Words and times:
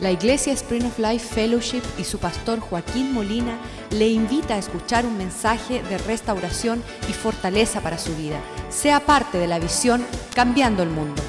La 0.00 0.12
Iglesia 0.12 0.52
Spring 0.52 0.84
of 0.84 0.96
Life 1.00 1.34
Fellowship 1.34 1.82
y 1.98 2.04
su 2.04 2.20
pastor 2.20 2.60
Joaquín 2.60 3.12
Molina 3.12 3.58
le 3.90 4.06
invita 4.06 4.54
a 4.54 4.58
escuchar 4.58 5.04
un 5.04 5.18
mensaje 5.18 5.82
de 5.82 5.98
restauración 5.98 6.84
y 7.08 7.12
fortaleza 7.12 7.80
para 7.80 7.98
su 7.98 8.14
vida. 8.14 8.40
Sea 8.68 9.00
parte 9.00 9.38
de 9.38 9.48
la 9.48 9.58
visión 9.58 10.06
Cambiando 10.36 10.84
el 10.84 10.90
Mundo. 10.90 11.20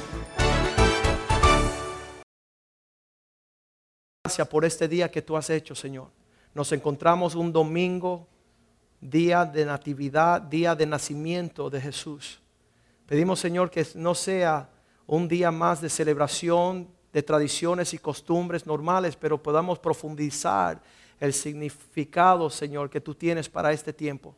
Gracias 4.23 4.47
por 4.47 4.63
este 4.63 4.87
día 4.87 5.09
que 5.09 5.23
tú 5.23 5.35
has 5.35 5.49
hecho, 5.49 5.73
Señor. 5.73 6.11
Nos 6.53 6.71
encontramos 6.71 7.33
un 7.33 7.51
domingo, 7.51 8.27
día 9.01 9.45
de 9.45 9.65
natividad, 9.65 10.43
día 10.43 10.75
de 10.75 10.85
nacimiento 10.85 11.71
de 11.71 11.81
Jesús. 11.81 12.39
Pedimos, 13.07 13.39
Señor, 13.39 13.71
que 13.71 13.83
no 13.95 14.13
sea 14.13 14.69
un 15.07 15.27
día 15.27 15.49
más 15.49 15.81
de 15.81 15.89
celebración, 15.89 16.98
de 17.11 17.23
tradiciones 17.23 17.93
y 17.93 17.97
costumbres 17.97 18.65
normales, 18.65 19.15
pero 19.15 19.41
podamos 19.41 19.79
profundizar 19.79 20.81
el 21.19 21.33
significado, 21.33 22.49
Señor, 22.49 22.89
que 22.89 23.01
tú 23.01 23.15
tienes 23.15 23.49
para 23.49 23.71
este 23.71 23.91
tiempo. 23.93 24.35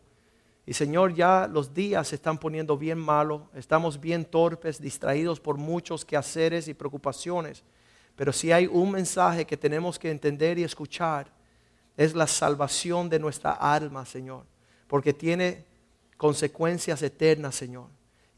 Y 0.66 0.73
Señor, 0.73 1.13
ya 1.13 1.47
los 1.52 1.73
días 1.73 2.07
se 2.07 2.16
están 2.16 2.38
poniendo 2.38 2.77
bien 2.77 2.97
malos, 2.97 3.41
estamos 3.55 3.99
bien 3.99 4.25
torpes, 4.25 4.80
distraídos 4.80 5.39
por 5.39 5.57
muchos 5.57 6.05
quehaceres 6.05 6.67
y 6.67 6.73
preocupaciones. 6.73 7.63
Pero 8.16 8.31
si 8.31 8.52
hay 8.52 8.67
un 8.67 8.91
mensaje 8.91 9.45
que 9.45 9.58
tenemos 9.58 9.97
que 9.97 10.11
entender 10.11 10.59
y 10.59 10.63
escuchar, 10.63 11.31
es 11.97 12.13
la 12.13 12.27
salvación 12.27 13.09
de 13.09 13.19
nuestra 13.19 13.52
alma, 13.52 14.05
Señor, 14.05 14.45
porque 14.88 15.13
tiene 15.13 15.66
consecuencias 16.17 17.02
eternas, 17.02 17.55
Señor. 17.55 17.88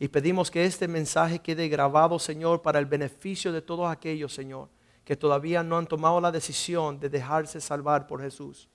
Y 0.03 0.09
pedimos 0.09 0.51
que 0.51 0.65
este 0.65 0.85
mensaje 0.85 1.39
quede 1.39 1.69
grabado, 1.69 2.19
Señor, 2.19 2.61
para 2.61 2.77
el 2.77 2.85
beneficio 2.85 3.53
de 3.53 3.61
todos 3.61 3.89
aquellos, 3.89 4.33
Señor, 4.33 4.67
que 5.05 5.15
todavía 5.15 5.63
no 5.63 5.77
han 5.77 5.87
tomado 5.87 6.19
la 6.19 6.29
decisión 6.29 6.99
de 6.99 7.07
dejarse 7.07 7.61
salvar 7.61 8.05
por 8.05 8.21
Jesús. 8.21 8.67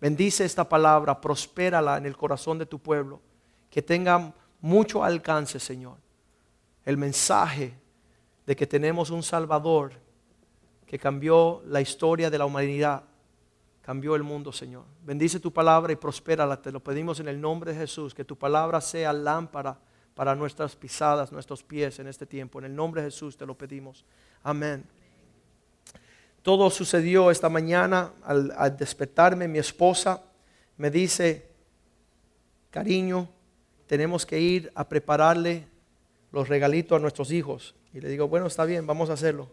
Bendice 0.00 0.44
esta 0.44 0.68
palabra, 0.68 1.20
prospérala 1.20 1.98
en 1.98 2.06
el 2.06 2.16
corazón 2.16 2.56
de 2.56 2.66
tu 2.66 2.78
pueblo, 2.78 3.20
que 3.68 3.82
tenga 3.82 4.32
mucho 4.60 5.02
alcance, 5.02 5.58
Señor. 5.58 5.96
El 6.84 6.96
mensaje 6.96 7.76
de 8.46 8.54
que 8.54 8.68
tenemos 8.68 9.10
un 9.10 9.24
Salvador 9.24 9.94
que 10.86 11.00
cambió 11.00 11.64
la 11.66 11.80
historia 11.80 12.30
de 12.30 12.38
la 12.38 12.46
humanidad, 12.46 13.02
cambió 13.82 14.14
el 14.14 14.22
mundo, 14.22 14.52
Señor. 14.52 14.84
Bendice 15.04 15.40
tu 15.40 15.52
palabra 15.52 15.92
y 15.92 15.96
prospérala. 15.96 16.62
Te 16.62 16.70
lo 16.70 16.78
pedimos 16.78 17.18
en 17.18 17.26
el 17.26 17.40
nombre 17.40 17.72
de 17.72 17.80
Jesús, 17.80 18.14
que 18.14 18.24
tu 18.24 18.38
palabra 18.38 18.80
sea 18.80 19.12
lámpara 19.12 19.76
para 20.14 20.34
nuestras 20.34 20.76
pisadas, 20.76 21.32
nuestros 21.32 21.62
pies 21.62 21.98
en 21.98 22.06
este 22.06 22.26
tiempo. 22.26 22.58
En 22.58 22.66
el 22.66 22.74
nombre 22.74 23.02
de 23.02 23.08
Jesús 23.08 23.36
te 23.36 23.46
lo 23.46 23.56
pedimos. 23.56 24.04
Amén. 24.42 24.84
Todo 26.42 26.70
sucedió 26.70 27.30
esta 27.30 27.48
mañana 27.48 28.12
al, 28.24 28.76
despertarme. 28.76 29.46
Mi 29.46 29.58
esposa 29.58 30.22
me 30.78 30.90
dice, 30.90 31.46
cariño, 32.70 33.28
tenemos 33.86 34.24
que 34.24 34.40
ir 34.40 34.72
a 34.74 34.88
prepararle 34.88 35.66
los 36.32 36.48
regalitos 36.48 36.96
a 36.96 37.00
nuestros 37.00 37.30
hijos. 37.30 37.74
Y 37.92 38.00
le 38.00 38.08
digo, 38.08 38.26
bueno, 38.28 38.46
está 38.46 38.64
bien, 38.64 38.86
vamos 38.86 39.10
a 39.10 39.14
hacerlo. 39.14 39.50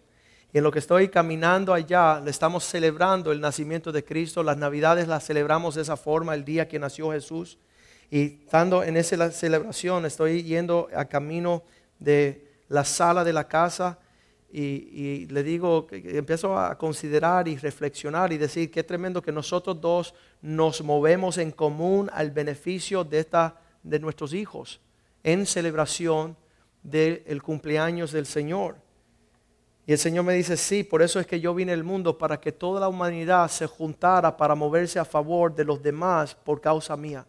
Y 0.53 0.59
en 0.59 0.63
lo 0.63 0.71
que 0.71 0.79
estoy 0.79 1.09
caminando 1.09 1.73
allá, 1.73 2.21
le 2.21 2.31
estamos 2.31 2.63
celebrando 2.63 3.33
el 3.33 3.41
nacimiento 3.41 3.91
de 3.91 4.05
Cristo. 4.05 4.41
Las 4.41 4.57
navidades 4.57 5.09
las 5.09 5.25
celebramos 5.25 5.75
de 5.75 5.81
esa 5.81 5.97
forma, 5.97 6.33
el 6.35 6.45
día 6.45 6.69
que 6.69 6.79
nació 6.79 7.11
Jesús. 7.11 7.57
Y 8.09 8.39
estando 8.43 8.83
en 8.83 8.97
esa 8.97 9.31
celebración, 9.31 10.05
estoy 10.05 10.43
yendo 10.43 10.87
a 10.95 11.05
camino 11.05 11.63
de 11.99 12.47
la 12.69 12.85
sala 12.85 13.23
de 13.23 13.33
la 13.33 13.47
casa 13.47 13.99
y, 14.49 15.25
le 15.25 15.43
digo, 15.43 15.87
empiezo 15.91 16.57
a 16.57 16.77
considerar 16.77 17.47
y 17.47 17.57
reflexionar 17.57 18.31
y 18.31 18.37
decir 18.37 18.71
qué 18.71 18.83
tremendo 18.83 19.21
que 19.21 19.31
nosotros 19.31 19.79
dos 19.81 20.13
nos 20.41 20.81
movemos 20.81 21.37
en 21.37 21.51
común 21.51 22.09
al 22.13 22.31
beneficio 22.31 23.03
de, 23.03 23.19
esta, 23.19 23.59
de 23.83 23.99
nuestros 23.99 24.33
hijos 24.33 24.79
en 25.23 25.45
celebración 25.45 26.37
del 26.81 27.43
cumpleaños 27.43 28.13
del 28.13 28.25
Señor. 28.25 28.77
Y 29.85 29.91
el 29.91 29.97
Señor 29.97 30.23
me 30.23 30.33
dice, 30.33 30.55
sí, 30.55 30.83
por 30.83 31.01
eso 31.01 31.19
es 31.19 31.27
que 31.27 31.39
yo 31.39 31.53
vine 31.53 31.73
al 31.73 31.83
mundo, 31.83 32.17
para 32.17 32.39
que 32.39 32.51
toda 32.51 32.79
la 32.79 32.87
humanidad 32.87 33.49
se 33.49 33.67
juntara 33.67 34.35
para 34.35 34.55
moverse 34.55 34.99
a 34.99 35.05
favor 35.05 35.53
de 35.53 35.65
los 35.65 35.81
demás 35.81 36.35
por 36.35 36.61
causa 36.61 36.95
mía. 36.95 37.25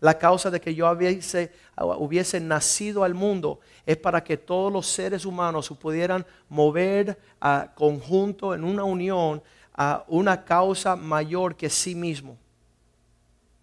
La 0.00 0.18
causa 0.18 0.50
de 0.50 0.60
que 0.60 0.74
yo 0.74 0.90
hubiese, 0.90 2.40
nacido 2.40 3.02
al 3.02 3.14
mundo 3.14 3.60
es 3.86 3.96
para 3.96 4.22
que 4.22 4.36
todos 4.36 4.70
los 4.72 4.86
seres 4.86 5.24
humanos 5.24 5.72
pudieran 5.80 6.26
mover 6.48 7.18
a 7.40 7.72
conjunto 7.74 8.54
en 8.54 8.64
una 8.64 8.84
unión 8.84 9.42
a 9.78 10.04
una 10.08 10.44
causa 10.44 10.96
mayor 10.96 11.54
que 11.54 11.68
sí 11.68 11.94
mismo. 11.94 12.38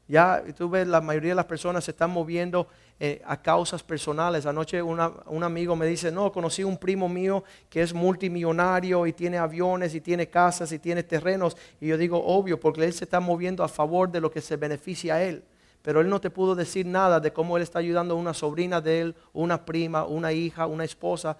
Ya 0.07 0.43
tú 0.55 0.69
ves, 0.69 0.87
la 0.87 1.01
mayoría 1.01 1.31
de 1.31 1.35
las 1.35 1.45
personas 1.45 1.85
se 1.85 1.91
están 1.91 2.11
moviendo 2.11 2.67
eh, 2.99 3.21
a 3.25 3.41
causas 3.41 3.81
personales. 3.81 4.45
Anoche 4.45 4.81
un 4.83 5.43
amigo 5.43 5.75
me 5.75 5.87
dice, 5.87 6.11
no, 6.11 6.31
conocí 6.31 6.63
un 6.63 6.77
primo 6.77 7.09
mío 7.09 7.43
que 7.69 7.81
es 7.81 7.93
multimillonario 7.93 9.07
y 9.07 9.13
tiene 9.13 9.39
aviones 9.39 9.95
y 9.95 10.01
tiene 10.01 10.27
casas 10.27 10.71
y 10.71 10.77
tiene 10.77 11.01
terrenos. 11.01 11.57
Y 11.81 11.87
yo 11.87 11.97
digo, 11.97 12.23
obvio, 12.23 12.59
porque 12.59 12.83
él 12.83 12.93
se 12.93 13.05
está 13.05 13.19
moviendo 13.19 13.63
a 13.63 13.67
favor 13.67 14.11
de 14.11 14.21
lo 14.21 14.29
que 14.29 14.41
se 14.41 14.55
beneficia 14.55 15.15
a 15.15 15.23
él 15.23 15.43
pero 15.83 15.99
él 15.99 16.09
no 16.09 16.21
te 16.21 16.29
pudo 16.29 16.55
decir 16.55 16.85
nada 16.85 17.19
de 17.19 17.33
cómo 17.33 17.57
él 17.57 17.63
está 17.63 17.79
ayudando 17.79 18.15
a 18.15 18.17
una 18.17 18.33
sobrina 18.33 18.79
de 18.79 19.01
él, 19.01 19.15
una 19.33 19.65
prima, 19.65 20.05
una 20.05 20.31
hija, 20.31 20.65
una 20.65 20.85
esposa, 20.85 21.37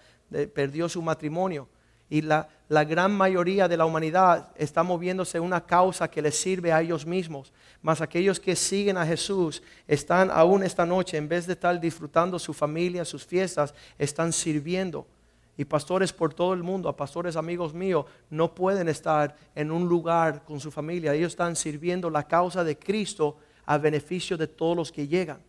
perdió 0.54 0.90
su 0.90 1.02
matrimonio. 1.02 1.68
Y 2.10 2.22
la, 2.22 2.48
gran 2.70 3.12
mayoría 3.14 3.70
de 3.70 3.78
la 3.78 3.86
humanidad 3.86 4.52
está 4.56 4.84
moviéndose 4.84 5.40
una 5.40 5.66
causa 5.66 6.12
que 6.12 6.22
les 6.22 6.36
sirve 6.36 6.74
a 6.74 6.82
ellos 6.82 7.06
mismos. 7.06 7.54
Mas 7.82 8.02
aquellos 8.02 8.38
que 8.38 8.56
siguen 8.56 8.98
a 8.98 9.06
Jesús 9.06 9.64
están 9.88 10.30
aún 10.30 10.62
esta 10.62 10.86
noche, 10.86 11.16
en 11.16 11.30
vez 11.30 11.48
de 11.48 11.54
estar 11.54 11.80
disfrutando 11.80 12.38
su 12.38 12.54
familia, 12.54 13.06
sus 13.06 13.26
fiestas, 13.26 13.74
están 13.98 14.34
sirviendo. 14.34 15.08
Y 15.56 15.64
pastores 15.66 16.12
por 16.12 16.34
todo 16.34 16.54
el 16.54 16.64
mundo, 16.64 16.94
pastores 16.96 17.38
amigos 17.38 17.74
míos, 17.74 18.06
no 18.30 18.54
pueden 18.54 18.90
estar 18.90 19.36
en 19.56 19.72
un 19.72 19.88
lugar 19.88 20.44
con 20.44 20.60
su 20.60 20.70
familia. 20.70 21.14
Ellos 21.14 21.32
están 21.32 21.56
sirviendo 21.56 22.10
la 22.10 22.28
causa 22.28 22.64
de 22.66 22.78
Cristo 22.78 23.38
a 23.66 23.78
beneficio 23.78 24.38
de 24.38 24.48
todos 24.48 24.76
los 24.76 24.92
que 24.92 25.08
llegan. 25.08 25.42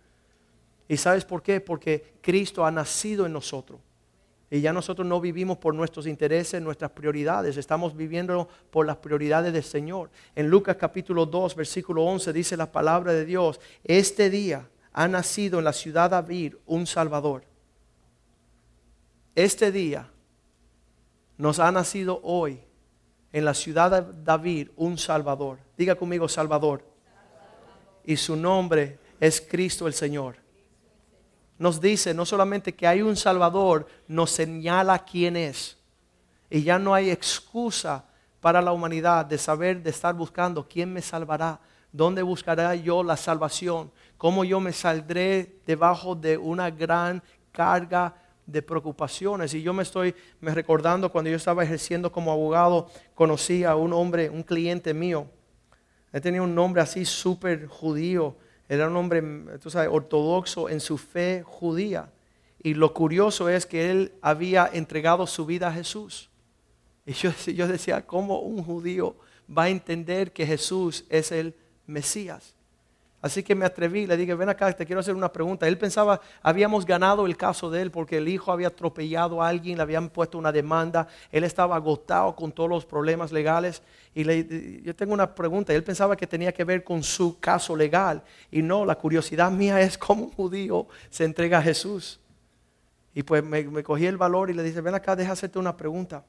¿Y 0.88 0.96
sabes 0.96 1.24
por 1.24 1.42
qué? 1.42 1.60
Porque 1.60 2.14
Cristo 2.20 2.64
ha 2.64 2.70
nacido 2.70 3.26
en 3.26 3.32
nosotros. 3.32 3.80
Y 4.50 4.60
ya 4.60 4.72
nosotros 4.72 5.06
no 5.06 5.20
vivimos 5.20 5.58
por 5.58 5.74
nuestros 5.74 6.06
intereses, 6.06 6.60
nuestras 6.62 6.90
prioridades, 6.92 7.56
estamos 7.56 7.96
viviendo 7.96 8.48
por 8.70 8.86
las 8.86 8.98
prioridades 8.98 9.52
del 9.52 9.64
Señor. 9.64 10.10
En 10.36 10.48
Lucas 10.48 10.76
capítulo 10.76 11.26
2, 11.26 11.56
versículo 11.56 12.04
11 12.04 12.32
dice 12.32 12.56
la 12.56 12.70
palabra 12.70 13.12
de 13.12 13.24
Dios, 13.24 13.58
este 13.82 14.30
día 14.30 14.68
ha 14.92 15.08
nacido 15.08 15.58
en 15.58 15.64
la 15.64 15.72
ciudad 15.72 16.10
de 16.10 16.16
David 16.16 16.54
un 16.66 16.86
Salvador. 16.86 17.42
Este 19.34 19.72
día 19.72 20.08
nos 21.36 21.58
ha 21.58 21.72
nacido 21.72 22.20
hoy 22.22 22.60
en 23.32 23.44
la 23.44 23.54
ciudad 23.54 23.90
de 23.90 24.22
David 24.22 24.68
un 24.76 24.98
Salvador. 24.98 25.58
Diga 25.76 25.96
conmigo 25.96 26.28
Salvador 26.28 26.93
y 28.04 28.16
su 28.16 28.36
nombre 28.36 28.98
es 29.20 29.40
Cristo 29.40 29.86
el 29.86 29.94
Señor. 29.94 30.36
Nos 31.58 31.80
dice 31.80 32.12
no 32.14 32.26
solamente 32.26 32.74
que 32.74 32.86
hay 32.86 33.02
un 33.02 33.16
Salvador, 33.16 33.86
nos 34.08 34.30
señala 34.30 34.98
quién 35.04 35.36
es. 35.36 35.78
Y 36.50 36.62
ya 36.62 36.78
no 36.78 36.94
hay 36.94 37.10
excusa 37.10 38.04
para 38.40 38.60
la 38.60 38.72
humanidad 38.72 39.24
de 39.24 39.38
saber, 39.38 39.82
de 39.82 39.90
estar 39.90 40.14
buscando 40.14 40.68
quién 40.68 40.92
me 40.92 41.00
salvará, 41.00 41.60
dónde 41.90 42.22
buscaré 42.22 42.82
yo 42.82 43.02
la 43.02 43.16
salvación, 43.16 43.90
cómo 44.18 44.44
yo 44.44 44.60
me 44.60 44.72
saldré 44.72 45.60
debajo 45.64 46.14
de 46.14 46.36
una 46.36 46.70
gran 46.70 47.22
carga 47.52 48.14
de 48.46 48.60
preocupaciones. 48.60 49.54
Y 49.54 49.62
yo 49.62 49.72
me 49.72 49.82
estoy 49.82 50.14
me 50.40 50.52
recordando 50.52 51.10
cuando 51.10 51.30
yo 51.30 51.36
estaba 51.36 51.64
ejerciendo 51.64 52.12
como 52.12 52.32
abogado, 52.32 52.90
conocí 53.14 53.64
a 53.64 53.76
un 53.76 53.92
hombre, 53.92 54.28
un 54.28 54.42
cliente 54.42 54.92
mío, 54.92 55.26
él 56.14 56.20
tenía 56.20 56.42
un 56.42 56.54
nombre 56.54 56.80
así 56.80 57.04
súper 57.04 57.66
judío. 57.66 58.36
Era 58.68 58.86
un 58.86 58.94
hombre, 58.94 59.20
tú 59.60 59.68
sabes, 59.68 59.88
ortodoxo 59.90 60.68
en 60.68 60.78
su 60.78 60.96
fe 60.96 61.42
judía. 61.44 62.08
Y 62.62 62.74
lo 62.74 62.94
curioso 62.94 63.48
es 63.48 63.66
que 63.66 63.90
él 63.90 64.12
había 64.22 64.70
entregado 64.72 65.26
su 65.26 65.44
vida 65.44 65.66
a 65.66 65.72
Jesús. 65.72 66.30
Y 67.04 67.14
yo, 67.14 67.32
yo 67.52 67.66
decía, 67.66 68.06
¿cómo 68.06 68.38
un 68.38 68.62
judío 68.62 69.16
va 69.50 69.64
a 69.64 69.70
entender 69.70 70.32
que 70.32 70.46
Jesús 70.46 71.04
es 71.08 71.32
el 71.32 71.52
Mesías? 71.84 72.53
Así 73.24 73.42
que 73.42 73.54
me 73.54 73.64
atreví, 73.64 74.06
le 74.06 74.18
dije, 74.18 74.34
ven 74.34 74.50
acá, 74.50 74.70
te 74.74 74.84
quiero 74.84 75.00
hacer 75.00 75.14
una 75.14 75.32
pregunta. 75.32 75.66
Él 75.66 75.78
pensaba, 75.78 76.20
habíamos 76.42 76.84
ganado 76.84 77.24
el 77.24 77.38
caso 77.38 77.70
de 77.70 77.80
él 77.80 77.90
porque 77.90 78.18
el 78.18 78.28
hijo 78.28 78.52
había 78.52 78.68
atropellado 78.68 79.42
a 79.42 79.48
alguien, 79.48 79.78
le 79.78 79.82
habían 79.82 80.10
puesto 80.10 80.36
una 80.36 80.52
demanda, 80.52 81.08
él 81.32 81.42
estaba 81.42 81.74
agotado 81.74 82.36
con 82.36 82.52
todos 82.52 82.68
los 82.68 82.84
problemas 82.84 83.32
legales. 83.32 83.80
Y 84.14 84.24
le, 84.24 84.82
yo 84.82 84.94
tengo 84.94 85.14
una 85.14 85.34
pregunta, 85.34 85.72
él 85.72 85.82
pensaba 85.82 86.18
que 86.18 86.26
tenía 86.26 86.52
que 86.52 86.64
ver 86.64 86.84
con 86.84 87.02
su 87.02 87.40
caso 87.40 87.74
legal. 87.74 88.22
Y 88.50 88.60
no, 88.60 88.84
la 88.84 88.94
curiosidad 88.96 89.50
mía 89.50 89.80
es 89.80 89.96
cómo 89.96 90.24
un 90.24 90.30
judío 90.30 90.86
se 91.08 91.24
entrega 91.24 91.60
a 91.60 91.62
Jesús. 91.62 92.20
Y 93.14 93.22
pues 93.22 93.42
me, 93.42 93.64
me 93.64 93.82
cogí 93.82 94.04
el 94.04 94.18
valor 94.18 94.50
y 94.50 94.52
le 94.52 94.62
dije, 94.62 94.82
ven 94.82 94.96
acá, 94.96 95.16
deja 95.16 95.32
hacerte 95.32 95.58
una 95.58 95.74
pregunta. 95.74 96.22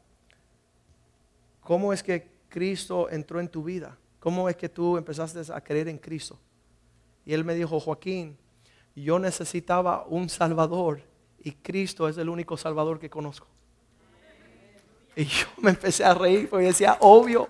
¿Cómo 1.60 1.92
es 1.92 2.02
que 2.02 2.26
Cristo 2.48 3.10
entró 3.10 3.42
en 3.42 3.50
tu 3.50 3.66
vida? 3.66 3.98
¿Cómo 4.18 4.48
es 4.48 4.56
que 4.56 4.70
tú 4.70 4.96
empezaste 4.96 5.42
a 5.52 5.60
creer 5.60 5.90
en 5.90 5.98
Cristo? 5.98 6.40
Y 7.26 7.34
él 7.34 7.44
me 7.44 7.56
dijo, 7.56 7.80
Joaquín, 7.80 8.38
yo 8.96 9.20
necesitaba 9.20 10.06
un 10.08 10.30
Salvador 10.30 11.02
y 11.40 11.52
Cristo 11.52 12.08
es 12.08 12.18
el 12.18 12.30
único 12.30 12.56
Salvador 12.56 13.00
que 13.00 13.10
conozco. 13.10 13.48
Y 15.16 15.26
yo 15.26 15.48
me 15.58 15.72
empecé 15.72 16.04
a 16.04 16.14
reír 16.14 16.50
porque 16.50 16.66
decía, 16.66 16.98
obvio, 17.00 17.50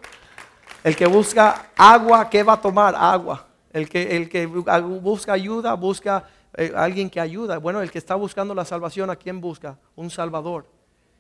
el 0.84 0.96
que 0.96 1.06
busca 1.08 1.72
agua, 1.76 2.30
¿qué 2.30 2.44
va 2.44 2.54
a 2.54 2.62
tomar? 2.62 2.96
Agua. 2.96 3.48
El 3.72 3.90
que, 3.90 4.16
el 4.16 4.30
que 4.30 4.46
busca 4.46 5.34
ayuda, 5.34 5.74
busca 5.74 6.30
eh, 6.56 6.72
alguien 6.76 7.10
que 7.10 7.20
ayuda. 7.20 7.58
Bueno, 7.58 7.82
el 7.82 7.92
que 7.92 7.98
está 7.98 8.16
buscando 8.16 8.54
la 8.54 8.66
salvación, 8.66 9.10
¿a 9.10 9.16
quién 9.16 9.42
busca? 9.42 9.78
Un 9.96 10.10
Salvador. 10.10 10.68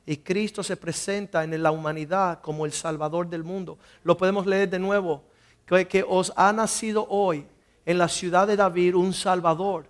Y 0.05 0.17
Cristo 0.17 0.63
se 0.63 0.77
presenta 0.77 1.43
en 1.43 1.61
la 1.61 1.71
humanidad 1.71 2.41
como 2.41 2.65
el 2.65 2.71
Salvador 2.71 3.27
del 3.27 3.43
mundo. 3.43 3.79
Lo 4.03 4.15
podemos 4.15 4.45
leer 4.45 4.69
de 4.69 4.79
nuevo. 4.79 5.23
Que, 5.65 5.87
que 5.87 6.05
os 6.07 6.31
ha 6.35 6.53
nacido 6.53 7.07
hoy 7.09 7.47
en 7.85 7.97
la 7.97 8.07
ciudad 8.07 8.47
de 8.47 8.55
David 8.55 8.95
un 8.95 9.13
Salvador. 9.13 9.87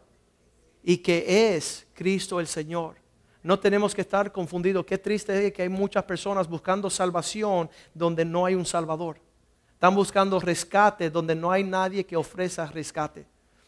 Y 0.84 0.98
que 0.98 1.56
es 1.56 1.88
Cristo 1.94 2.40
el 2.40 2.48
Señor. 2.48 2.96
No 3.42 3.60
tenemos 3.60 3.94
que 3.94 4.02
estar 4.02 4.32
confundidos. 4.32 4.86
Qué 4.86 4.98
triste 4.98 5.48
es 5.48 5.54
que 5.54 5.62
hay 5.62 5.70
muchas 5.70 6.04
personas 6.04 6.48
buscando 6.48 6.90
salvación 6.90 7.70
donde 7.94 8.26
no 8.26 8.46
hay 8.46 8.56
un 8.56 8.66
Salvador. 8.66 9.20
Están 9.74 9.94
buscando 9.94 10.40
rescate 10.40 11.10
donde 11.10 11.36
no 11.36 11.52
hay 11.52 11.64
nadie 11.64 12.06
que 12.06 12.16
ofrezca 12.16 12.66
rescate. 12.66 13.26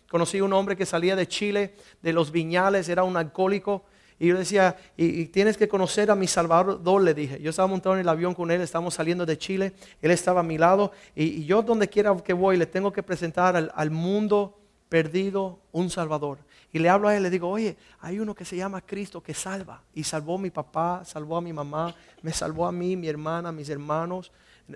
Conocí 0.09 0.39
un 0.41 0.53
hombre 0.53 0.75
que 0.75 0.85
salía 0.85 1.15
de 1.15 1.27
Chile, 1.27 1.75
de 2.01 2.13
los 2.13 2.31
viñales, 2.31 2.87
era 2.89 3.03
un 3.03 3.17
alcohólico. 3.17 3.85
Y 4.19 4.27
yo 4.27 4.37
decía, 4.37 4.75
y, 4.95 5.25
tienes 5.25 5.57
que 5.57 5.67
conocer 5.67 6.09
a 6.09 6.15
mi 6.15 6.27
Salvador, 6.27 7.01
le 7.01 7.13
dije. 7.13 7.39
Yo 7.41 7.49
estaba 7.49 7.67
montado 7.67 7.95
en 7.95 8.01
el 8.01 8.09
avión 8.09 8.33
con 8.33 8.49
él, 8.51 8.61
estamos 8.61 8.93
saliendo 8.93 9.25
de 9.25 9.37
Chile, 9.37 9.73
él 10.01 10.11
estaba 10.11 10.39
a 10.39 10.43
mi 10.43 10.57
lado. 10.57 10.91
Y, 11.15 11.45
yo 11.45 11.61
donde 11.61 11.87
quiera 11.87 12.15
que 12.17 12.33
voy, 12.33 12.57
le 12.57 12.65
tengo 12.65 12.91
que 12.91 13.03
presentar 13.03 13.55
al, 13.55 13.71
al 13.75 13.91
mundo 13.91 14.59
perdido 14.89 15.59
un 15.71 15.89
Salvador. 15.89 16.39
Y 16.71 16.79
le 16.79 16.89
hablo 16.89 17.07
a 17.07 17.15
él, 17.15 17.23
le 17.23 17.29
digo, 17.29 17.49
oye, 17.49 17.77
hay 17.99 18.19
uno 18.19 18.33
que 18.33 18.45
se 18.45 18.57
llama 18.57 18.81
Cristo 18.81 19.21
que 19.21 19.33
salva. 19.33 19.83
Y 19.93 20.03
salvó 20.03 20.35
a 20.35 20.39
mi 20.39 20.49
papá, 20.49 21.03
salvó 21.05 21.37
a 21.37 21.41
mi 21.41 21.53
mamá, 21.53 21.95
me 22.21 22.31
salvó 22.31 22.65
a 22.65 22.71
mí, 22.71 22.95
mi 22.95 23.07
hermana, 23.07 23.51
mis 23.51 23.69
hermanos 23.69 24.31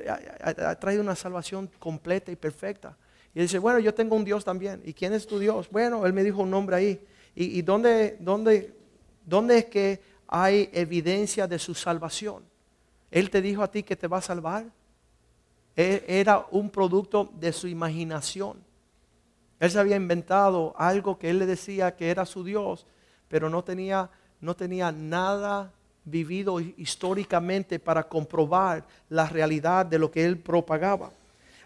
ha, 0.08 0.76
traído 0.76 1.02
una 1.02 1.16
salvación 1.16 1.70
completa 1.80 2.32
y 2.32 2.36
perfecta. 2.36 2.98
Y 3.34 3.42
dice, 3.42 3.60
bueno, 3.60 3.80
yo 3.80 3.94
tengo 3.94 4.16
un 4.16 4.26
Dios 4.26 4.44
también. 4.44 4.82
¿Y 4.84 4.94
quién 4.94 5.14
es 5.14 5.26
tu 5.26 5.40
Dios? 5.40 5.70
Bueno, 5.70 6.06
él 6.06 6.14
me 6.14 6.24
dijo 6.24 6.42
un 6.42 6.52
nombre 6.52 6.76
ahí. 6.76 7.06
¿Y, 7.34 7.62
dónde, 7.62 8.18
dónde, 8.20 8.76
dónde 9.32 9.60
es 9.60 9.66
que 9.66 10.02
hay 10.28 10.70
evidencia 10.74 11.48
de 11.48 11.58
su 11.58 11.74
salvación? 11.74 12.44
Él 13.10 13.30
te 13.30 13.42
dijo 13.42 13.64
a 13.64 13.72
ti 13.72 13.82
que 13.82 13.96
te 13.96 14.08
va 14.08 14.18
a 14.18 14.22
salvar. 14.22 14.66
E, 15.76 16.04
era 16.06 16.46
un 16.52 16.70
producto 16.70 17.32
de 17.40 17.54
su 17.54 17.68
imaginación. 17.68 18.58
Él 19.58 19.72
se 19.72 19.80
había 19.80 19.96
inventado 19.96 20.74
algo 20.78 21.18
que 21.18 21.30
él 21.30 21.40
le 21.40 21.46
decía 21.46 21.96
que 21.96 22.10
era 22.10 22.26
su 22.26 22.44
Dios, 22.44 22.86
pero 23.30 23.50
no 23.50 23.64
tenía, 23.64 24.10
no 24.42 24.54
tenía 24.54 24.92
nada 24.92 25.72
vivido 26.04 26.60
históricamente 26.60 27.80
para 27.80 28.04
comprobar 28.04 28.86
la 29.08 29.28
realidad 29.28 29.86
de 29.86 30.00
lo 30.00 30.12
que 30.12 30.26
él 30.26 30.38
propagaba. 30.40 31.12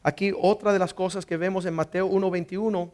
Aquí 0.03 0.31
otra 0.39 0.71
de 0.71 0.77
las 0.77 0.94
cosas 0.94 1.25
que 1.25 1.38
vemos 1.38 1.65
en 1.65 1.73
Mateo 1.73 2.06
1:21, 2.06 2.91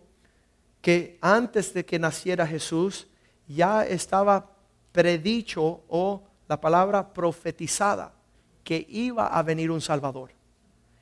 que 0.82 1.18
antes 1.20 1.74
de 1.74 1.84
que 1.84 2.00
naciera 2.00 2.48
Jesús 2.48 3.08
ya 3.48 3.86
estaba 3.86 4.51
predicho 4.92 5.82
o 5.90 6.22
la 6.48 6.60
palabra 6.60 7.14
profetizada 7.14 8.14
que 8.64 8.86
iba 8.90 9.28
a 9.28 9.42
venir 9.44 9.72
un 9.72 9.82
Salvador. 9.82 10.32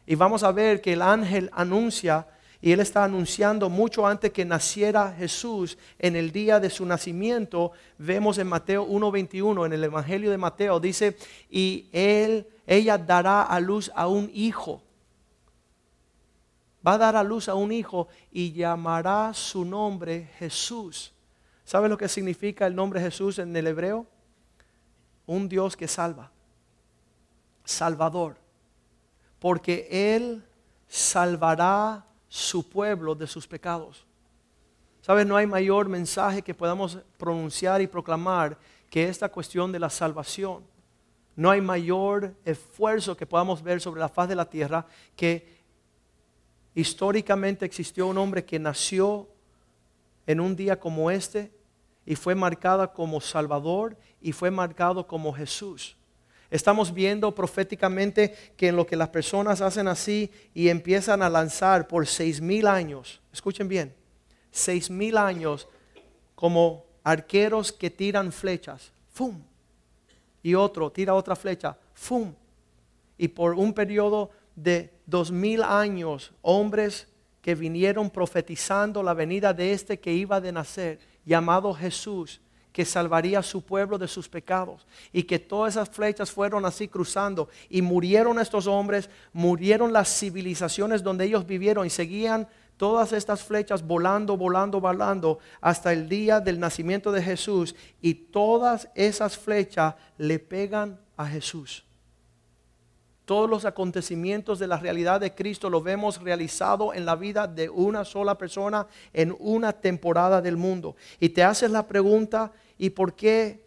Y 0.05 0.15
vamos 0.15 0.43
a 0.43 0.51
ver 0.51 0.81
que 0.81 0.93
el 0.93 1.01
ángel 1.01 1.49
anuncia 1.53 2.27
y 2.61 2.71
él 2.71 2.81
está 2.81 3.05
anunciando 3.05 3.69
mucho 3.69 4.05
antes 4.05 4.31
que 4.31 4.43
naciera 4.43 5.13
Jesús 5.17 5.77
en 5.97 6.15
el 6.15 6.31
día 6.31 6.59
de 6.59 6.69
su 6.69 6.85
nacimiento. 6.85 7.71
Vemos 7.97 8.37
en 8.37 8.47
Mateo 8.47 8.83
1:21 8.83 9.65
en 9.65 9.73
el 9.73 9.83
evangelio 9.83 10.29
de 10.29 10.37
Mateo 10.37 10.79
dice, 10.79 11.15
"Y 11.49 11.87
él 11.93 12.47
ella 12.67 12.97
dará 12.97 13.43
a 13.43 13.59
luz 13.59 13.91
a 13.95 14.07
un 14.07 14.29
hijo." 14.33 14.81
Va 16.85 16.93
a 16.93 16.97
dar 16.97 17.15
a 17.15 17.23
luz 17.23 17.47
a 17.47 17.55
un 17.55 17.71
hijo 17.71 18.07
y 18.31 18.51
llamará 18.51 19.33
su 19.33 19.63
nombre 19.63 20.29
Jesús. 20.37 21.13
¿Sabe 21.69 21.87
lo 21.87 21.99
que 21.99 22.07
significa 22.07 22.65
el 22.65 22.73
nombre 22.73 22.99
Jesús 22.99 23.37
en 23.37 23.55
el 23.55 23.67
hebreo? 23.67 24.07
Un 25.27 25.47
Dios 25.47 25.77
que 25.77 25.87
salva. 25.87 26.31
Salvador. 27.63 28.37
Porque 29.37 29.87
él 29.91 30.43
salvará 30.87 32.07
su 32.27 32.67
pueblo 32.67 33.13
de 33.13 33.27
sus 33.27 33.47
pecados. 33.47 34.03
¿Sabes? 35.03 35.27
No 35.27 35.37
hay 35.37 35.45
mayor 35.45 35.87
mensaje 35.87 36.41
que 36.41 36.55
podamos 36.55 36.97
pronunciar 37.19 37.83
y 37.83 37.85
proclamar 37.85 38.57
que 38.89 39.07
esta 39.07 39.29
cuestión 39.29 39.71
de 39.71 39.77
la 39.77 39.91
salvación. 39.91 40.63
No 41.35 41.51
hay 41.51 41.61
mayor 41.61 42.33
esfuerzo 42.45 43.15
que 43.15 43.27
podamos 43.27 43.61
ver 43.61 43.79
sobre 43.79 43.99
la 43.99 44.09
faz 44.09 44.27
de 44.27 44.35
la 44.35 44.49
tierra 44.49 44.87
que 45.15 45.61
históricamente 46.73 47.63
existió 47.63 48.07
un 48.07 48.17
hombre 48.17 48.43
que 48.43 48.57
nació 48.57 49.27
en 50.25 50.39
un 50.39 50.55
día 50.55 50.79
como 50.79 51.11
este 51.11 51.58
y 52.09 52.15
fue 52.15 52.33
marcado 52.33 52.91
como 52.91 53.21
Salvador 53.21 53.95
y 54.19 54.31
fue 54.31 54.49
marcado 54.49 55.05
como 55.05 55.31
Jesús. 55.31 55.95
Estamos 56.49 56.91
viendo 56.91 57.35
proféticamente 57.35 58.33
que 58.57 58.69
en 58.69 58.77
lo 58.77 58.87
que 58.87 58.95
las 58.95 59.09
personas 59.09 59.61
hacen 59.61 59.87
así 59.87 60.31
y 60.55 60.69
empiezan 60.69 61.21
a 61.21 61.29
lanzar 61.29 61.87
por 61.87 62.07
seis 62.07 62.41
mil 62.41 62.65
años, 62.65 63.21
escuchen 63.31 63.67
bien, 63.67 63.93
seis 64.49 64.89
mil 64.89 65.19
años 65.19 65.67
como 66.33 66.83
arqueros 67.03 67.71
que 67.71 67.91
tiran 67.91 68.31
flechas, 68.31 68.91
¡fum! 69.11 69.43
Y 70.41 70.55
otro 70.55 70.91
tira 70.91 71.13
otra 71.13 71.35
flecha, 71.35 71.77
¡fum! 71.93 72.33
Y 73.19 73.27
por 73.27 73.53
un 73.53 73.71
periodo 73.71 74.31
de 74.55 74.91
dos 75.05 75.29
mil 75.29 75.61
años, 75.61 76.33
hombres 76.41 77.07
que 77.43 77.53
vinieron 77.53 78.09
profetizando 78.09 79.03
la 79.03 79.13
venida 79.13 79.53
de 79.53 79.73
este 79.73 79.99
que 79.99 80.11
iba 80.11 80.41
de 80.41 80.51
nacer, 80.51 81.08
llamado 81.29 81.73
Jesús, 81.75 82.41
que 82.73 82.85
salvaría 82.85 83.39
a 83.39 83.43
su 83.43 83.61
pueblo 83.61 83.97
de 83.99 84.07
sus 84.07 84.27
pecados 84.27 84.87
y 85.13 85.23
que 85.23 85.37
todas 85.37 85.75
esas 85.75 85.89
flechas 85.89 86.31
fueron 86.31 86.65
así 86.65 86.87
cruzando 86.87 87.49
y 87.69 87.81
murieron 87.81 88.39
estos 88.39 88.65
hombres, 88.65 89.09
murieron 89.31 89.93
las 89.93 90.09
civilizaciones 90.19 91.03
donde 91.03 91.25
ellos 91.25 91.45
vivieron 91.45 91.85
y 91.85 91.89
seguían 91.91 92.47
todas 92.77 93.13
estas 93.13 93.43
flechas 93.43 93.85
volando, 93.85 94.37
volando, 94.37 94.81
volando 94.81 95.39
hasta 95.61 95.93
el 95.93 96.09
día 96.09 96.39
del 96.39 96.59
nacimiento 96.59 97.11
de 97.11 97.21
Jesús 97.21 97.75
y 98.01 98.13
todas 98.15 98.89
esas 98.95 99.37
flechas 99.37 99.95
le 100.17 100.39
pegan 100.39 100.99
a 101.15 101.27
Jesús. 101.27 101.85
Todos 103.29 103.47
los 103.47 103.63
acontecimientos 103.63 104.57
de 104.57 104.65
la 104.65 104.77
realidad 104.77 105.21
de 105.21 105.35
Cristo 105.35 105.69
lo 105.69 105.83
vemos 105.83 106.19
realizado 106.19 106.95
en 106.95 107.05
la 107.05 107.15
vida 107.15 107.45
de 107.45 107.69
una 107.69 108.03
sola 108.03 108.35
persona 108.35 108.87
en 109.13 109.35
una 109.37 109.71
temporada 109.71 110.41
del 110.41 110.57
mundo. 110.57 110.95
Y 111.19 111.29
te 111.29 111.43
haces 111.43 111.69
la 111.69 111.85
pregunta, 111.85 112.51
¿y 112.79 112.89
por 112.89 113.13
qué 113.13 113.63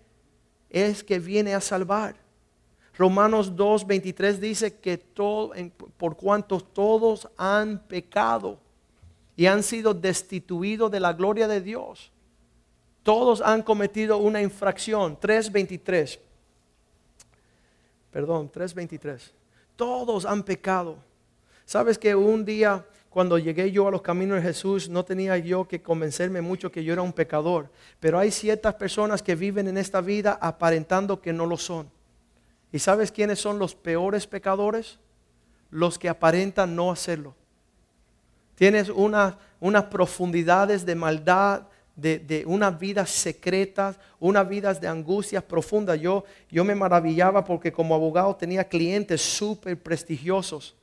es 0.68 1.04
que 1.04 1.20
viene 1.20 1.54
a 1.54 1.60
salvar? 1.60 2.16
Romanos 2.98 3.54
2, 3.54 3.86
23 3.86 4.40
dice 4.40 4.74
que 4.80 4.98
todo, 4.98 5.52
por 5.96 6.16
cuanto 6.16 6.58
todos 6.58 7.28
han 7.36 7.78
pecado 7.86 8.58
y 9.36 9.46
han 9.46 9.62
sido 9.62 9.94
destituidos 9.94 10.90
de 10.90 10.98
la 10.98 11.12
gloria 11.12 11.46
de 11.46 11.60
Dios. 11.60 12.10
Todos 13.04 13.40
han 13.40 13.62
cometido 13.62 14.16
una 14.16 14.42
infracción. 14.42 15.16
3.23. 15.20 16.18
Perdón, 18.10 18.50
3.23 18.50 19.41
todos 19.76 20.24
han 20.24 20.42
pecado. 20.42 20.96
Sabes 21.64 21.98
que 21.98 22.14
un 22.14 22.44
día 22.44 22.84
cuando 23.12 23.38
llegué 23.38 23.70
yo 23.70 23.88
a 23.88 23.90
los 23.90 24.00
caminos 24.00 24.36
de 24.36 24.42
Jesús 24.42 24.88
no 24.88 25.04
tenía 25.04 25.36
yo 25.36 25.68
que 25.68 25.82
convencerme 25.82 26.40
mucho 26.40 26.72
que 26.72 26.82
yo 26.82 26.94
era 26.94 27.02
un 27.02 27.12
pecador, 27.12 27.70
pero 28.00 28.18
hay 28.18 28.30
ciertas 28.30 28.74
personas 28.74 29.22
que 29.22 29.34
viven 29.34 29.68
en 29.68 29.76
esta 29.76 30.00
vida 30.00 30.38
aparentando 30.40 31.20
que 31.20 31.32
no 31.32 31.44
lo 31.44 31.58
son. 31.58 31.90
¿Y 32.72 32.78
sabes 32.78 33.12
quiénes 33.12 33.38
son 33.38 33.58
los 33.58 33.74
peores 33.74 34.26
pecadores? 34.26 34.98
Los 35.70 35.98
que 35.98 36.08
aparentan 36.08 36.74
no 36.74 36.90
hacerlo. 36.90 37.34
Tienes 38.54 38.88
unas 38.88 39.84
profundidades 39.90 40.86
de 40.86 40.94
maldad, 40.94 41.64
de, 41.96 42.44
una 42.46 42.70
vida 42.70 43.06
secreta, 43.06 43.96
una 44.18 44.42
vida 44.44 44.72
de 44.74 44.88
angustias 44.88 45.42
profundas. 45.42 46.00
Yo, 46.00 46.24
yo 46.50 46.64
me 46.64 46.74
maravillaba 46.74 47.44
porque 47.44 47.72
como 47.72 47.94
abogado 47.94 48.34
tenía 48.34 48.64
clientes 48.64 49.20
súper 49.20 49.80
prestigiosos. 49.80 50.74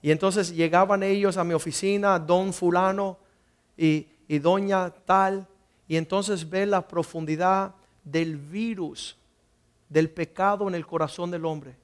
Y 0.00 0.10
entonces 0.10 0.54
llegaban 0.54 1.02
ellos 1.02 1.36
a 1.36 1.44
mi 1.44 1.54
oficina, 1.54 2.18
don 2.18 2.52
fulano 2.52 3.18
y, 3.76 4.06
y 4.28 4.38
doña 4.38 4.90
tal, 4.90 5.46
y 5.88 5.96
entonces 5.96 6.48
ve 6.48 6.66
la 6.66 6.86
profundidad 6.86 7.74
del 8.04 8.36
virus, 8.36 9.16
del 9.88 10.10
pecado 10.10 10.68
en 10.68 10.74
el 10.74 10.86
corazón 10.86 11.30
del 11.30 11.44
hombre. 11.44 11.74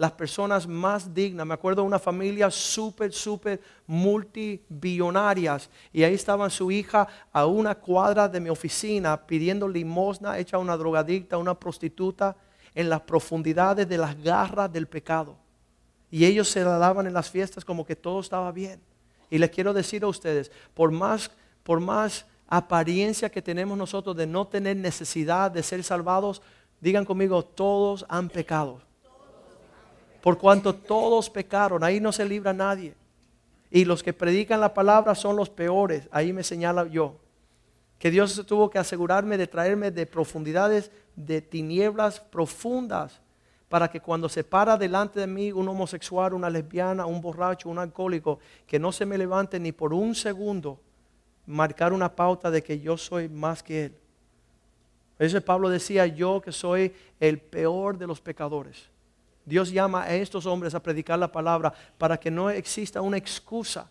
Las 0.00 0.12
personas 0.12 0.66
más 0.66 1.12
dignas. 1.12 1.46
Me 1.46 1.52
acuerdo 1.52 1.82
de 1.82 1.88
una 1.88 1.98
familia 1.98 2.50
súper, 2.50 3.12
súper 3.12 3.60
multibillonarias. 3.86 5.68
Y 5.92 6.02
ahí 6.02 6.14
estaba 6.14 6.48
su 6.48 6.70
hija 6.70 7.06
a 7.30 7.44
una 7.44 7.74
cuadra 7.74 8.26
de 8.26 8.40
mi 8.40 8.48
oficina 8.48 9.26
pidiendo 9.26 9.68
limosna 9.68 10.38
hecha 10.38 10.56
una 10.56 10.78
drogadicta, 10.78 11.36
una 11.36 11.52
prostituta, 11.52 12.34
en 12.74 12.88
las 12.88 13.02
profundidades 13.02 13.86
de 13.86 13.98
las 13.98 14.18
garras 14.22 14.72
del 14.72 14.86
pecado. 14.86 15.36
Y 16.10 16.24
ellos 16.24 16.48
se 16.48 16.64
la 16.64 16.78
daban 16.78 17.06
en 17.06 17.12
las 17.12 17.28
fiestas 17.28 17.62
como 17.62 17.84
que 17.84 17.94
todo 17.94 18.20
estaba 18.20 18.50
bien. 18.52 18.80
Y 19.28 19.36
les 19.36 19.50
quiero 19.50 19.74
decir 19.74 20.02
a 20.04 20.06
ustedes, 20.06 20.50
por 20.72 20.90
más, 20.92 21.30
por 21.62 21.78
más 21.78 22.24
apariencia 22.48 23.28
que 23.28 23.42
tenemos 23.42 23.76
nosotros 23.76 24.16
de 24.16 24.26
no 24.26 24.46
tener 24.46 24.78
necesidad 24.78 25.50
de 25.50 25.62
ser 25.62 25.84
salvados, 25.84 26.40
digan 26.80 27.04
conmigo, 27.04 27.44
todos 27.44 28.06
han 28.08 28.30
pecado 28.30 28.80
por 30.20 30.38
cuanto 30.38 30.74
todos 30.74 31.30
pecaron, 31.30 31.82
ahí 31.82 32.00
no 32.00 32.12
se 32.12 32.24
libra 32.24 32.52
nadie. 32.52 32.94
Y 33.70 33.84
los 33.84 34.02
que 34.02 34.12
predican 34.12 34.60
la 34.60 34.74
palabra 34.74 35.14
son 35.14 35.36
los 35.36 35.48
peores, 35.48 36.08
ahí 36.10 36.32
me 36.32 36.42
señala 36.42 36.86
yo. 36.86 37.16
Que 37.98 38.10
Dios 38.10 38.44
tuvo 38.46 38.70
que 38.70 38.78
asegurarme 38.78 39.36
de 39.36 39.46
traerme 39.46 39.90
de 39.90 40.06
profundidades, 40.06 40.90
de 41.14 41.40
tinieblas 41.40 42.20
profundas, 42.20 43.20
para 43.68 43.88
que 43.88 44.00
cuando 44.00 44.28
se 44.28 44.42
para 44.42 44.76
delante 44.76 45.20
de 45.20 45.28
mí 45.28 45.52
un 45.52 45.68
homosexual, 45.68 46.34
una 46.34 46.50
lesbiana, 46.50 47.06
un 47.06 47.20
borracho, 47.20 47.68
un 47.68 47.78
alcohólico, 47.78 48.40
que 48.66 48.80
no 48.80 48.90
se 48.90 49.06
me 49.06 49.16
levante 49.16 49.60
ni 49.60 49.70
por 49.70 49.94
un 49.94 50.14
segundo, 50.16 50.80
marcar 51.46 51.92
una 51.92 52.14
pauta 52.14 52.50
de 52.50 52.62
que 52.62 52.80
yo 52.80 52.96
soy 52.96 53.28
más 53.28 53.62
que 53.62 53.84
él. 53.84 53.96
Eso 55.20 55.40
Pablo 55.42 55.68
decía, 55.68 56.06
yo 56.06 56.40
que 56.40 56.50
soy 56.50 56.92
el 57.20 57.38
peor 57.38 57.96
de 57.96 58.06
los 58.06 58.20
pecadores. 58.20 58.88
Dios 59.44 59.70
llama 59.70 60.02
a 60.02 60.14
estos 60.14 60.46
hombres 60.46 60.74
a 60.74 60.82
predicar 60.82 61.18
la 61.18 61.32
palabra 61.32 61.72
para 61.98 62.18
que 62.18 62.30
no 62.30 62.50
exista 62.50 63.00
una 63.00 63.16
excusa. 63.16 63.90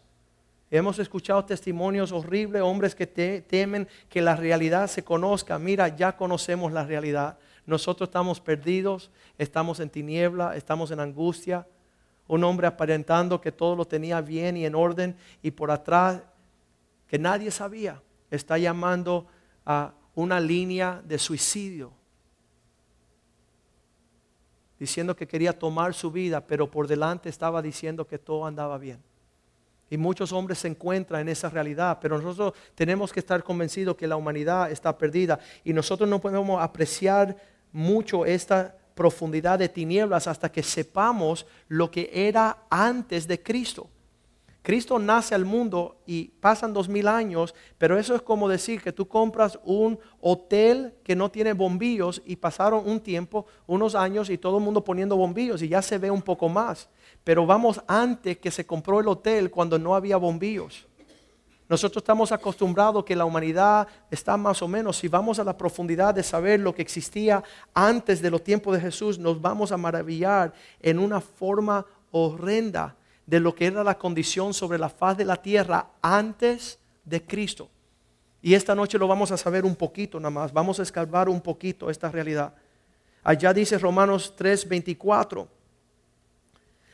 Hemos 0.71 0.99
escuchado 0.99 1.43
testimonios 1.43 2.11
horribles, 2.11 2.61
hombres 2.61 2.93
que 2.93 3.07
temen 3.07 3.87
que 4.07 4.21
la 4.21 4.35
realidad 4.35 4.87
se 4.87 5.03
conozca. 5.03 5.57
Mira, 5.57 5.87
ya 5.87 6.15
conocemos 6.15 6.71
la 6.71 6.85
realidad. 6.85 7.37
Nosotros 7.65 8.07
estamos 8.09 8.39
perdidos, 8.39 9.09
estamos 9.37 9.79
en 9.79 9.89
tiniebla, 9.89 10.55
estamos 10.55 10.91
en 10.91 10.99
angustia. 10.99 11.67
Un 12.27 12.43
hombre 12.43 12.67
aparentando 12.67 13.41
que 13.41 13.51
todo 13.51 13.75
lo 13.75 13.85
tenía 13.85 14.21
bien 14.21 14.57
y 14.57 14.65
en 14.65 14.75
orden 14.75 15.15
y 15.41 15.49
por 15.49 15.71
atrás, 15.71 16.21
que 17.07 17.17
nadie 17.17 17.49
sabía, 17.49 18.01
está 18.29 18.59
llamando 18.59 19.25
a 19.65 19.93
una 20.13 20.39
línea 20.39 21.01
de 21.03 21.17
suicidio 21.17 21.98
diciendo 24.79 25.15
que 25.15 25.27
quería 25.27 25.57
tomar 25.57 25.93
su 25.93 26.11
vida, 26.11 26.45
pero 26.45 26.71
por 26.71 26.87
delante 26.87 27.29
estaba 27.29 27.61
diciendo 27.61 28.07
que 28.07 28.17
todo 28.17 28.45
andaba 28.45 28.77
bien. 28.77 28.99
Y 29.89 29.97
muchos 29.97 30.31
hombres 30.31 30.59
se 30.59 30.67
encuentran 30.67 31.21
en 31.21 31.29
esa 31.29 31.49
realidad, 31.49 31.97
pero 31.99 32.19
nosotros 32.19 32.53
tenemos 32.75 33.11
que 33.11 33.19
estar 33.19 33.43
convencidos 33.43 33.95
que 33.95 34.07
la 34.07 34.15
humanidad 34.15 34.71
está 34.71 34.97
perdida 34.97 35.39
y 35.63 35.73
nosotros 35.73 36.07
no 36.07 36.21
podemos 36.21 36.61
apreciar 36.61 37.35
mucho 37.71 38.25
esta 38.25 38.75
profundidad 38.93 39.57
de 39.59 39.69
tinieblas 39.69 40.27
hasta 40.27 40.51
que 40.51 40.61
sepamos 40.61 41.45
lo 41.67 41.89
que 41.89 42.09
era 42.13 42.65
antes 42.69 43.27
de 43.27 43.41
Cristo. 43.41 43.89
Cristo 44.69 44.99
nace 44.99 45.33
al 45.33 45.45
mundo 45.45 45.97
y 46.05 46.25
pasan 46.25 46.73
dos 46.73 46.87
mil 46.87 47.07
años, 47.07 47.55
pero 47.79 47.97
eso 47.97 48.13
es 48.13 48.21
como 48.21 48.47
decir 48.47 48.83
que 48.83 48.93
tú 48.93 49.07
compras 49.07 49.57
un 49.63 49.97
hotel 50.21 50.93
que 51.03 51.15
no 51.15 51.31
tiene 51.31 51.53
bombillos 51.53 52.21
y 52.23 52.35
pasaron 52.35 52.87
un 52.87 52.99
tiempo, 52.99 53.47
unos 53.65 53.95
años 53.95 54.29
y 54.29 54.37
todo 54.37 54.59
el 54.59 54.63
mundo 54.63 54.83
poniendo 54.83 55.17
bombillos 55.17 55.63
y 55.63 55.69
ya 55.69 55.81
se 55.81 55.97
ve 55.97 56.11
un 56.11 56.21
poco 56.21 56.49
más. 56.49 56.87
Pero 57.23 57.47
vamos 57.47 57.81
antes 57.87 58.37
que 58.37 58.51
se 58.51 58.67
compró 58.67 58.99
el 58.99 59.07
hotel 59.07 59.49
cuando 59.49 59.79
no 59.79 59.95
había 59.95 60.17
bombillos. 60.17 60.85
Nosotros 61.67 62.03
estamos 62.03 62.31
acostumbrados 62.31 63.03
que 63.03 63.15
la 63.15 63.25
humanidad 63.25 63.87
está 64.11 64.37
más 64.37 64.61
o 64.61 64.67
menos, 64.67 64.97
si 64.97 65.07
vamos 65.07 65.39
a 65.39 65.43
la 65.43 65.57
profundidad 65.57 66.13
de 66.13 66.21
saber 66.21 66.59
lo 66.59 66.75
que 66.75 66.83
existía 66.83 67.43
antes 67.73 68.21
de 68.21 68.29
los 68.29 68.43
tiempos 68.43 68.75
de 68.75 68.81
Jesús, 68.81 69.17
nos 69.17 69.41
vamos 69.41 69.71
a 69.71 69.77
maravillar 69.77 70.53
en 70.79 70.99
una 70.99 71.21
forma 71.21 71.87
horrenda 72.11 72.98
de 73.29 73.39
lo 73.39 73.53
que 73.53 73.67
era 73.67 73.83
la 73.83 73.95
condición 73.95 74.55
sobre 74.55 74.79
la 74.79 74.89
faz 74.89 75.15
de 75.15 75.23
la 75.23 75.39
tierra 75.39 75.91
antes 76.01 76.79
de 77.05 77.23
Cristo. 77.23 77.69
Y 78.41 78.55
esta 78.55 78.73
noche 78.73 78.97
lo 78.97 79.07
vamos 79.07 79.31
a 79.31 79.37
saber 79.37 79.65
un 79.65 79.75
poquito 79.75 80.19
nada 80.19 80.31
más, 80.31 80.51
vamos 80.51 80.79
a 80.79 80.83
escarbar 80.83 81.29
un 81.29 81.39
poquito 81.39 81.91
esta 81.91 82.09
realidad. 82.09 82.55
Allá 83.23 83.53
dice 83.53 83.77
Romanos 83.77 84.33
3:24, 84.35 85.47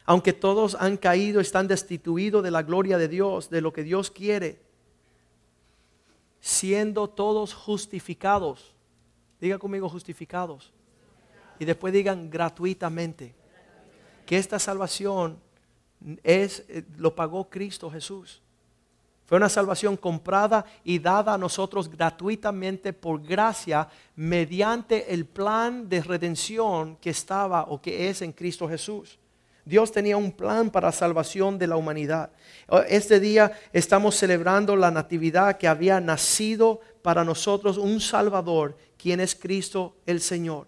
aunque 0.04 0.34
todos 0.34 0.76
han 0.78 0.98
caído, 0.98 1.40
están 1.40 1.70
destituidos 1.70 2.44
de 2.44 2.52
la 2.52 2.64
gloria 2.64 2.98
de 2.98 3.08
Dios, 3.08 3.50
de 3.50 3.62
lo 3.62 3.72
que 3.72 3.84
Dios 3.84 4.12
quiere, 4.12 4.60
siendo 6.42 7.10
todos 7.10 7.54
justificados. 7.54 8.76
Diga 9.40 9.58
conmigo 9.58 9.88
justificados. 9.88 10.74
Y 11.60 11.66
después 11.66 11.94
digan 11.94 12.30
gratuitamente. 12.30 13.34
Que 14.26 14.38
esta 14.38 14.58
salvación 14.58 15.45
es, 16.24 16.64
eh, 16.68 16.84
lo 16.98 17.16
pagó 17.16 17.50
Cristo 17.50 17.90
Jesús. 17.90 18.42
Fue 19.26 19.38
una 19.38 19.50
salvación 19.50 19.98
comprada 19.98 20.66
y 20.84 21.00
dada 21.00 21.34
a 21.34 21.38
nosotros 21.38 21.90
gratuitamente 21.90 22.94
por 22.94 23.24
gracia 23.24 23.88
mediante 24.16 25.12
el 25.14 25.26
plan 25.26 25.90
de 25.90 26.02
redención 26.02 26.96
que 26.98 27.10
estaba 27.10 27.64
o 27.64 27.82
que 27.82 28.08
es 28.10 28.22
en 28.22 28.32
Cristo 28.32 28.70
Jesús. 28.70 29.18
Dios 29.66 29.92
tenía 29.92 30.16
un 30.16 30.32
plan 30.32 30.70
para 30.70 30.92
salvación 30.92 31.58
de 31.58 31.66
la 31.66 31.76
humanidad. 31.76 32.30
Este 32.88 33.20
día 33.20 33.52
estamos 33.74 34.16
celebrando 34.16 34.76
la 34.76 34.92
natividad 34.92 35.58
que 35.58 35.68
había 35.68 36.00
nacido 36.00 36.82
para 37.02 37.24
nosotros 37.24 37.80
un 37.80 38.00
Salvador, 38.00 38.78
quien 38.96 39.20
es 39.20 39.34
Cristo 39.34 39.96
el 40.06 40.22
Señor. 40.22 40.68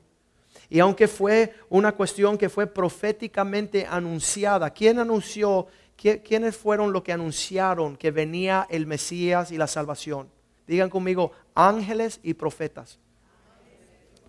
Y 0.69 0.79
aunque 0.79 1.07
fue 1.07 1.53
una 1.69 1.93
cuestión 1.93 2.38
que 2.38 2.50
fue 2.50 2.67
proféticamente 2.67 3.86
anunciada, 3.86 4.69
¿quién 4.71 5.00
anunció? 5.00 5.67
¿Quiénes 5.95 6.55
fueron 6.55 6.93
los 6.93 7.01
que 7.01 7.13
anunciaron 7.13 7.97
que 7.97 8.12
venía 8.12 8.67
el 8.69 8.86
Mesías 8.86 9.51
y 9.51 9.57
la 9.57 9.65
salvación? 9.65 10.29
Digan 10.67 10.89
conmigo, 10.89 11.31
ángeles 11.55 12.19
y 12.21 12.33
profetas. 12.33 13.00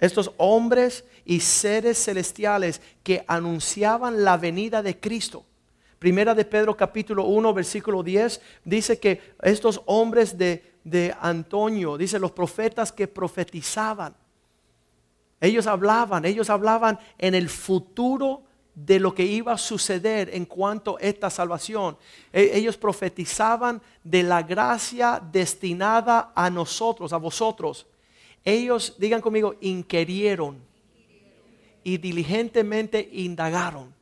Estos 0.00 0.30
hombres 0.36 1.04
y 1.24 1.40
seres 1.40 2.02
celestiales 2.02 2.80
que 3.02 3.24
anunciaban 3.26 4.24
la 4.24 4.36
venida 4.36 4.82
de 4.82 4.98
Cristo. 4.98 5.44
Primera 5.98 6.34
de 6.34 6.44
Pedro 6.44 6.76
capítulo 6.76 7.24
1 7.24 7.52
versículo 7.52 8.04
10 8.04 8.40
dice 8.64 9.00
que 9.00 9.20
estos 9.42 9.82
hombres 9.86 10.38
de, 10.38 10.76
de 10.84 11.12
Antonio, 11.20 11.98
dice 11.98 12.20
los 12.20 12.30
profetas 12.30 12.92
que 12.92 13.08
profetizaban 13.08 14.14
ellos 15.40 15.66
hablaban, 15.66 16.24
ellos 16.24 16.50
hablaban 16.50 16.98
en 17.16 17.34
el 17.34 17.48
futuro 17.48 18.42
de 18.74 19.00
lo 19.00 19.14
que 19.14 19.24
iba 19.24 19.52
a 19.52 19.58
suceder 19.58 20.30
en 20.32 20.44
cuanto 20.44 20.96
a 20.96 21.00
esta 21.00 21.30
salvación. 21.30 21.96
E, 22.32 22.50
ellos 22.54 22.76
profetizaban 22.76 23.82
de 24.04 24.22
la 24.22 24.42
gracia 24.42 25.20
destinada 25.32 26.32
a 26.34 26.48
nosotros, 26.50 27.12
a 27.12 27.16
vosotros. 27.16 27.86
Ellos, 28.44 28.94
digan 28.98 29.20
conmigo, 29.20 29.56
inquirieron 29.60 30.62
y 31.82 31.98
diligentemente 31.98 33.08
indagaron. 33.12 33.94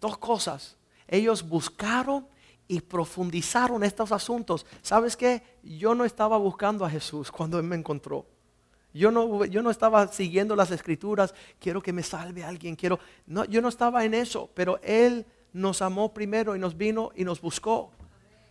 Dos 0.00 0.18
cosas. 0.18 0.76
Ellos 1.08 1.46
buscaron 1.46 2.26
y 2.68 2.80
profundizaron 2.80 3.84
estos 3.84 4.12
asuntos. 4.12 4.66
¿Sabes 4.82 5.16
qué? 5.16 5.42
Yo 5.62 5.94
no 5.94 6.04
estaba 6.04 6.36
buscando 6.38 6.84
a 6.84 6.90
Jesús 6.90 7.30
cuando 7.30 7.58
Él 7.58 7.64
me 7.64 7.76
encontró. 7.76 8.26
Yo 8.94 9.10
no, 9.10 9.44
yo 9.44 9.60
no 9.60 9.70
estaba 9.70 10.06
siguiendo 10.06 10.54
las 10.54 10.70
escrituras, 10.70 11.34
quiero 11.58 11.82
que 11.82 11.92
me 11.92 12.04
salve 12.04 12.44
alguien, 12.44 12.76
quiero... 12.76 13.00
No, 13.26 13.44
yo 13.44 13.60
no 13.60 13.68
estaba 13.68 14.04
en 14.04 14.14
eso, 14.14 14.48
pero 14.54 14.78
Él 14.84 15.26
nos 15.52 15.82
amó 15.82 16.14
primero 16.14 16.54
y 16.54 16.60
nos 16.60 16.76
vino 16.76 17.10
y 17.16 17.24
nos 17.24 17.40
buscó. 17.40 17.90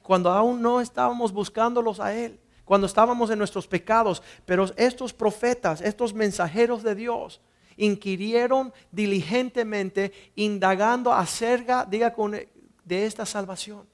Cuando 0.02 0.30
aún 0.30 0.62
no 0.62 0.82
estábamos 0.82 1.32
buscándolos 1.32 2.02
a 2.02 2.14
Él, 2.14 2.42
cuando 2.66 2.88
estábamos 2.88 3.30
en 3.30 3.38
nuestros 3.38 3.68
pecados, 3.68 4.22
pero 4.46 4.66
estos 4.76 5.14
profetas, 5.14 5.80
estos 5.80 6.14
mensajeros 6.14 6.84
de 6.84 6.96
Dios, 6.96 7.40
inquirieron 7.78 8.74
diligentemente, 8.92 10.12
indagando 10.36 11.14
acerca, 11.14 11.86
diga 11.86 12.14
con, 12.14 12.32
de 12.32 13.06
esta 13.06 13.26
salvación. 13.26 13.88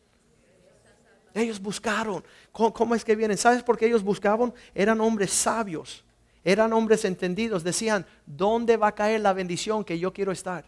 Ellos 1.36 1.60
buscaron. 1.60 2.24
¿Cómo, 2.52 2.74
¿Cómo, 2.74 2.96
es 2.96 3.06
que 3.06 3.16
vienen? 3.16 3.38
¿Sabes 3.38 3.62
por 3.62 3.78
qué 3.78 3.86
ellos 3.86 4.02
buscaban? 4.02 4.52
Eran 4.74 5.00
hombres 5.00 5.32
sabios. 5.32 6.04
Eran 6.44 6.74
hombres 6.74 7.06
entendidos, 7.06 7.64
decían, 7.64 8.06
¿dónde 8.26 8.78
va 8.78 8.88
a 8.88 8.96
caer 8.96 9.22
la 9.22 9.34
bendición 9.34 9.84
que 9.84 10.00
yo 10.00 10.14
quiero 10.14 10.32
estar? 10.32 10.66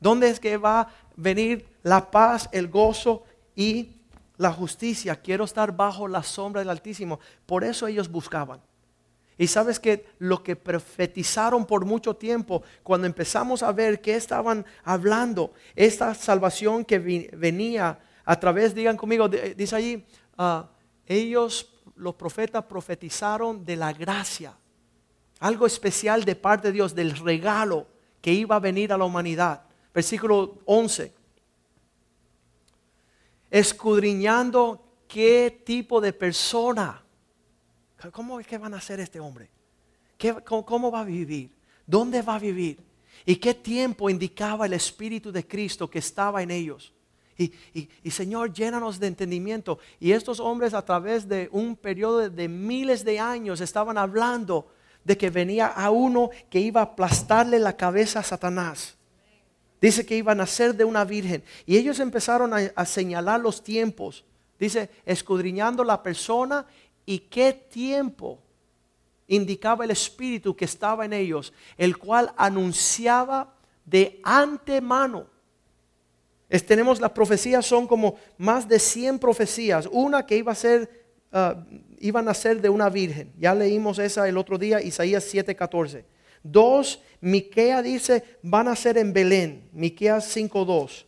¿Dónde 0.00 0.28
es 0.28 0.40
que 0.40 0.56
va 0.56 0.80
a 0.80 0.88
venir 1.16 1.66
la 1.82 2.10
paz, 2.10 2.48
el 2.52 2.68
gozo 2.68 3.24
y 3.54 3.96
la 4.36 4.52
justicia? 4.52 5.16
Quiero 5.16 5.44
estar 5.44 5.74
bajo 5.74 6.08
la 6.08 6.22
sombra 6.22 6.60
del 6.60 6.70
Altísimo. 6.70 7.18
Por 7.46 7.64
eso 7.64 7.86
ellos 7.86 8.08
buscaban. 8.08 8.60
Y 9.36 9.46
sabes 9.46 9.78
que 9.78 10.04
lo 10.18 10.42
que 10.42 10.56
profetizaron 10.56 11.64
por 11.64 11.84
mucho 11.84 12.16
tiempo, 12.16 12.64
cuando 12.82 13.06
empezamos 13.06 13.62
a 13.62 13.70
ver 13.70 14.00
que 14.00 14.16
estaban 14.16 14.66
hablando, 14.82 15.52
esta 15.76 16.12
salvación 16.14 16.84
que 16.84 16.98
venía 17.32 18.00
a 18.24 18.40
través, 18.40 18.74
digan 18.74 18.96
conmigo, 18.96 19.28
dice 19.28 19.76
allí, 19.76 20.04
ah, 20.36 20.68
ellos, 21.06 21.72
los 21.94 22.14
profetas, 22.16 22.64
profetizaron 22.64 23.64
de 23.64 23.76
la 23.76 23.92
gracia, 23.92 24.56
algo 25.40 25.66
especial 25.66 26.24
de 26.24 26.36
parte 26.36 26.68
de 26.68 26.72
Dios, 26.72 26.94
del 26.94 27.16
regalo 27.16 27.86
que 28.20 28.32
iba 28.32 28.56
a 28.56 28.60
venir 28.60 28.92
a 28.92 28.98
la 28.98 29.04
humanidad. 29.04 29.62
Versículo 29.94 30.58
11. 30.64 31.12
Escudriñando 33.50 34.84
qué 35.06 35.62
tipo 35.64 36.00
de 36.00 36.12
persona 36.12 37.02
¿Cómo 38.12 38.38
es 38.38 38.46
que 38.46 38.58
van 38.58 38.74
a 38.74 38.80
ser 38.80 39.00
este 39.00 39.18
hombre? 39.18 39.50
cómo, 40.44 40.90
va 40.90 41.00
a 41.00 41.04
vivir? 41.04 41.50
¿Dónde 41.86 42.22
va 42.22 42.36
a 42.36 42.38
vivir? 42.38 42.78
¿Y 43.24 43.36
qué 43.36 43.54
tiempo 43.54 44.08
indicaba 44.08 44.66
el 44.66 44.72
Espíritu 44.72 45.32
de 45.32 45.46
Cristo 45.46 45.90
que 45.90 45.98
estaba 45.98 46.42
en 46.42 46.50
ellos? 46.50 46.92
Y, 47.36 47.52
y, 48.02 48.10
Señor, 48.10 48.52
llénanos 48.52 48.98
de 48.98 49.06
entendimiento. 49.08 49.78
Y 50.00 50.12
estos 50.12 50.40
hombres 50.40 50.74
a 50.74 50.84
través 50.84 51.28
de 51.28 51.48
un 51.52 51.76
periodo 51.76 52.28
de 52.28 52.48
miles 52.48 53.04
de 53.04 53.20
años 53.20 53.60
estaban 53.60 53.96
hablando 53.96 54.72
de 55.08 55.16
que 55.16 55.30
venía 55.30 55.68
a 55.68 55.90
uno 55.90 56.28
que 56.50 56.60
iba 56.60 56.82
a 56.82 56.84
aplastarle 56.84 57.58
la 57.58 57.74
cabeza 57.74 58.20
a 58.20 58.22
Satanás. 58.22 58.94
Dice 59.80 60.04
que 60.04 60.18
iba 60.18 60.32
a 60.32 60.34
nacer 60.34 60.74
de 60.74 60.84
una 60.84 61.02
virgen. 61.06 61.42
Y 61.64 61.78
ellos 61.78 61.98
empezaron 61.98 62.52
a, 62.52 62.84
señalar 62.84 63.40
los 63.40 63.64
tiempos. 63.64 64.22
Dice, 64.60 64.90
escudriñando 65.06 65.82
la 65.82 66.02
persona 66.02 66.66
y 67.06 67.20
qué 67.20 67.54
tiempo 67.54 68.38
indicaba 69.28 69.86
el 69.86 69.92
Espíritu 69.92 70.54
que 70.54 70.66
estaba 70.66 71.06
en 71.06 71.14
ellos, 71.14 71.54
el 71.78 71.96
cual 71.96 72.30
anunciaba 72.36 73.54
de 73.86 74.20
antemano. 74.22 75.26
tenemos 76.66 77.00
las 77.00 77.12
profecías, 77.12 77.64
son 77.64 77.86
como 77.86 78.16
más 78.36 78.68
de 78.68 78.78
100 78.78 79.18
profecías. 79.18 79.88
Una 79.90 80.26
que 80.26 80.36
iba 80.36 80.52
a 80.52 80.54
ser, 80.54 80.97
uh, 81.32 81.54
iban 81.98 82.28
a 82.28 82.34
ser 82.34 82.60
de 82.60 82.68
una 82.68 82.88
virgen. 82.88 83.32
Ya 83.38 83.54
leímos 83.54 83.98
esa 83.98 84.28
el 84.28 84.36
otro 84.36 84.58
día, 84.58 84.80
Isaías 84.80 85.32
7:14. 85.32 86.04
Dos, 86.42 87.02
Miquea 87.20 87.82
dice, 87.82 88.22
van 88.42 88.68
a 88.68 88.76
ser 88.76 88.98
en 88.98 89.12
Belén. 89.12 89.68
Miqueas 89.72 90.34
5:2. 90.36 91.04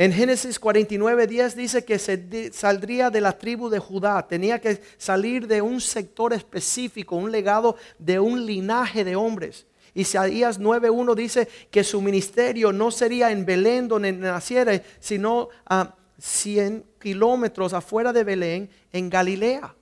En 0.00 0.14
Génesis 0.14 0.58
49, 0.58 1.26
10 1.26 1.56
dice 1.56 1.84
que 1.84 1.98
se 1.98 2.50
saldría 2.54 3.10
de 3.10 3.20
la 3.20 3.36
tribu 3.36 3.68
de 3.68 3.78
Judá, 3.78 4.26
tenía 4.26 4.58
que 4.58 4.80
salir 4.96 5.46
de 5.46 5.60
un 5.60 5.78
sector 5.78 6.32
específico, 6.32 7.16
un 7.16 7.30
legado 7.30 7.76
de 7.98 8.18
un 8.18 8.46
linaje 8.46 9.04
de 9.04 9.14
hombres. 9.14 9.66
Isaías 9.92 10.58
9.1 10.58 11.14
dice 11.14 11.48
que 11.70 11.84
su 11.84 12.00
ministerio 12.00 12.72
no 12.72 12.90
sería 12.90 13.30
en 13.30 13.44
Belén 13.44 13.88
donde 13.88 14.12
naciera, 14.12 14.80
sino 15.00 15.50
a 15.66 15.94
100 16.18 16.82
kilómetros 17.00 17.72
afuera 17.72 18.12
de 18.12 18.24
Belén, 18.24 18.70
en 18.92 19.10
Galilea. 19.10 19.74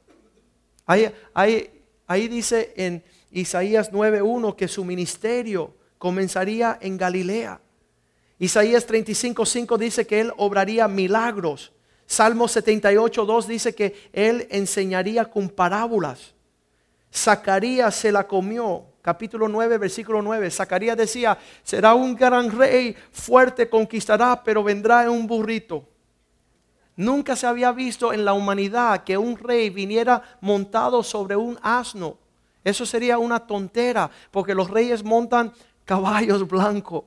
Ahí, 0.86 1.12
ahí 2.06 2.28
dice 2.28 2.72
en 2.76 3.04
Isaías 3.30 3.92
9.1 3.92 4.56
que 4.56 4.68
su 4.68 4.84
ministerio 4.84 5.74
comenzaría 5.98 6.78
en 6.80 6.96
Galilea. 6.96 7.60
Isaías 8.38 8.86
35:5 8.86 9.76
dice 9.76 10.06
que 10.06 10.20
él 10.20 10.32
obraría 10.36 10.86
milagros. 10.88 11.72
Salmo 12.06 12.46
78:2 12.46 13.46
dice 13.46 13.74
que 13.74 13.94
él 14.12 14.46
enseñaría 14.50 15.26
con 15.26 15.48
parábolas. 15.48 16.34
Zacarías 17.12 17.94
se 17.94 18.12
la 18.12 18.26
comió. 18.26 18.84
Capítulo 19.02 19.48
9, 19.48 19.78
versículo 19.78 20.22
9. 20.22 20.50
Zacarías 20.50 20.96
decía, 20.96 21.38
será 21.62 21.94
un 21.94 22.14
gran 22.14 22.50
rey, 22.50 22.94
fuerte, 23.10 23.68
conquistará, 23.68 24.42
pero 24.44 24.62
vendrá 24.62 25.04
en 25.04 25.08
un 25.08 25.26
burrito. 25.26 25.88
Nunca 26.98 27.36
se 27.36 27.46
había 27.46 27.70
visto 27.70 28.12
en 28.12 28.24
la 28.24 28.32
humanidad 28.32 29.04
que 29.04 29.16
un 29.16 29.38
rey 29.38 29.70
viniera 29.70 30.20
montado 30.40 31.04
sobre 31.04 31.36
un 31.36 31.56
asno. 31.62 32.18
Eso 32.64 32.84
sería 32.84 33.18
una 33.18 33.38
tontera, 33.46 34.10
porque 34.32 34.52
los 34.52 34.68
reyes 34.68 35.04
montan 35.04 35.52
caballos 35.84 36.48
blancos. 36.48 37.04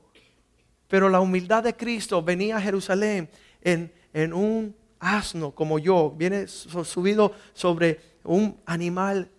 Pero 0.88 1.10
la 1.10 1.20
humildad 1.20 1.64
de 1.64 1.76
Cristo 1.76 2.24
venía 2.24 2.56
a 2.56 2.62
Jerusalén 2.62 3.30
en, 3.62 4.34
un 4.34 4.74
asno 4.98 5.52
como 5.52 5.78
yo, 5.78 6.10
viene 6.12 6.48
subido 6.48 7.34
sobre 7.54 8.00
un 8.24 8.62
animal 8.66 9.30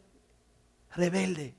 rebelde, 0.94 1.54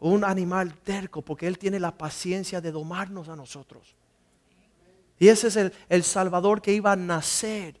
un 0.00 0.24
animal 0.24 0.74
terco, 0.82 1.22
porque 1.22 1.46
Él 1.46 1.58
tiene 1.58 1.78
la 1.78 1.96
paciencia 1.96 2.60
de 2.60 2.72
domarnos 2.72 3.28
a 3.28 3.36
nosotros. 3.36 3.94
Y 5.20 5.28
ese 5.28 5.46
es 5.46 5.72
el, 5.88 6.02
Salvador 6.02 6.60
que 6.60 6.72
iba 6.72 6.90
a 6.90 6.96
nacer. 6.96 7.79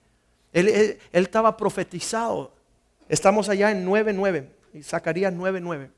Él, 0.52 0.98
estaba 1.12 1.56
profetizado. 1.56 2.52
Estamos 3.08 3.48
allá 3.48 3.70
en 3.70 3.86
9.9, 3.86 4.82
Zacarías 4.82 5.32
9.9. 5.32 5.90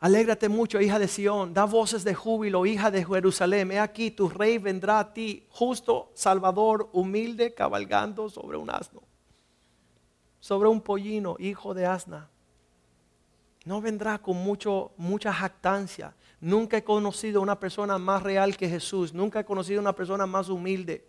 Alégrate 0.00 0.48
mucho, 0.48 0.80
hija 0.80 0.98
de 1.00 1.08
Sión, 1.08 1.52
da 1.52 1.64
voces 1.64 2.04
de 2.04 2.14
júbilo, 2.14 2.66
hija 2.66 2.90
de 2.90 3.04
Jerusalén. 3.04 3.72
He 3.72 3.80
aquí, 3.80 4.12
tu 4.12 4.28
rey 4.28 4.58
vendrá 4.58 5.00
a 5.00 5.12
ti, 5.12 5.44
justo, 5.50 6.12
salvador, 6.14 6.88
humilde, 6.92 7.52
cabalgando 7.52 8.28
sobre 8.28 8.56
un 8.56 8.70
asno, 8.70 9.02
sobre 10.38 10.68
un 10.68 10.80
pollino, 10.80 11.34
hijo 11.40 11.74
de 11.74 11.86
asna. 11.86 12.30
No 13.64 13.80
vendrá 13.80 14.18
con 14.18 14.36
mucho, 14.36 14.92
mucha 14.96 15.32
jactancia. 15.32 16.14
Nunca 16.40 16.76
he 16.76 16.84
conocido 16.84 17.40
una 17.40 17.58
persona 17.58 17.98
más 17.98 18.22
real 18.22 18.56
que 18.56 18.68
Jesús. 18.68 19.12
Nunca 19.12 19.40
he 19.40 19.44
conocido 19.44 19.80
una 19.80 19.94
persona 19.94 20.26
más 20.26 20.48
humilde. 20.48 21.04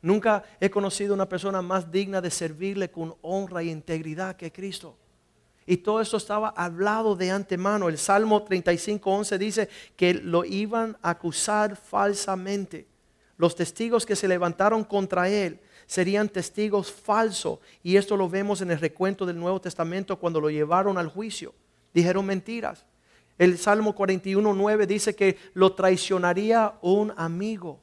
Nunca 0.00 0.42
he 0.60 0.68
conocido 0.70 1.14
una 1.14 1.28
persona 1.28 1.62
más 1.62 1.90
digna 1.92 2.20
de 2.20 2.30
servirle 2.30 2.90
con 2.90 3.14
honra 3.22 3.62
y 3.62 3.70
integridad 3.70 4.36
que 4.36 4.50
Cristo. 4.50 4.96
Y 5.64 5.76
todo 5.76 6.00
eso 6.00 6.16
estaba 6.16 6.48
hablado 6.48 7.14
de 7.14 7.30
antemano. 7.30 7.88
El 7.88 7.98
Salmo 7.98 8.44
35.11 8.44 9.38
dice 9.38 9.68
que 9.94 10.14
lo 10.14 10.44
iban 10.44 10.96
a 11.02 11.10
acusar 11.10 11.76
falsamente. 11.76 12.88
Los 13.36 13.54
testigos 13.54 14.04
que 14.04 14.16
se 14.16 14.26
levantaron 14.26 14.82
contra 14.82 15.28
él 15.28 15.60
serían 15.86 16.28
testigos 16.28 16.90
falsos. 16.90 17.60
Y 17.84 17.96
esto 17.96 18.16
lo 18.16 18.28
vemos 18.28 18.60
en 18.60 18.72
el 18.72 18.80
recuento 18.80 19.24
del 19.24 19.38
Nuevo 19.38 19.60
Testamento 19.60 20.18
cuando 20.18 20.40
lo 20.40 20.50
llevaron 20.50 20.98
al 20.98 21.06
juicio. 21.06 21.54
Dijeron 21.94 22.26
mentiras. 22.26 22.84
El 23.38 23.58
Salmo 23.58 23.94
41.9 23.94 24.86
dice 24.86 25.14
que 25.14 25.38
lo 25.54 25.72
traicionaría 25.72 26.74
un 26.82 27.12
amigo. 27.16 27.80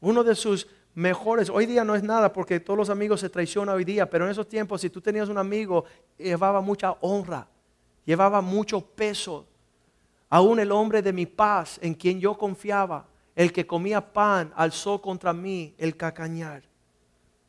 Uno 0.00 0.22
de 0.24 0.34
sus 0.34 0.66
mejores. 0.94 1.50
Hoy 1.50 1.66
día 1.66 1.84
no 1.84 1.94
es 1.94 2.02
nada 2.02 2.32
porque 2.32 2.60
todos 2.60 2.76
los 2.76 2.90
amigos 2.90 3.20
se 3.20 3.30
traicionan 3.30 3.74
hoy 3.74 3.84
día, 3.84 4.08
pero 4.08 4.24
en 4.24 4.30
esos 4.30 4.48
tiempos 4.48 4.80
si 4.80 4.90
tú 4.90 5.00
tenías 5.00 5.28
un 5.28 5.38
amigo, 5.38 5.84
llevaba 6.18 6.60
mucha 6.60 6.92
honra, 7.00 7.46
llevaba 8.04 8.40
mucho 8.40 8.80
peso. 8.80 9.46
Aún 10.28 10.60
el 10.60 10.70
hombre 10.70 11.02
de 11.02 11.12
mi 11.12 11.26
paz, 11.26 11.78
en 11.82 11.94
quien 11.94 12.20
yo 12.20 12.36
confiaba, 12.36 13.06
el 13.34 13.52
que 13.52 13.66
comía 13.66 14.12
pan, 14.12 14.52
alzó 14.54 15.00
contra 15.00 15.32
mí 15.32 15.74
el 15.78 15.96
cacañar. 15.96 16.62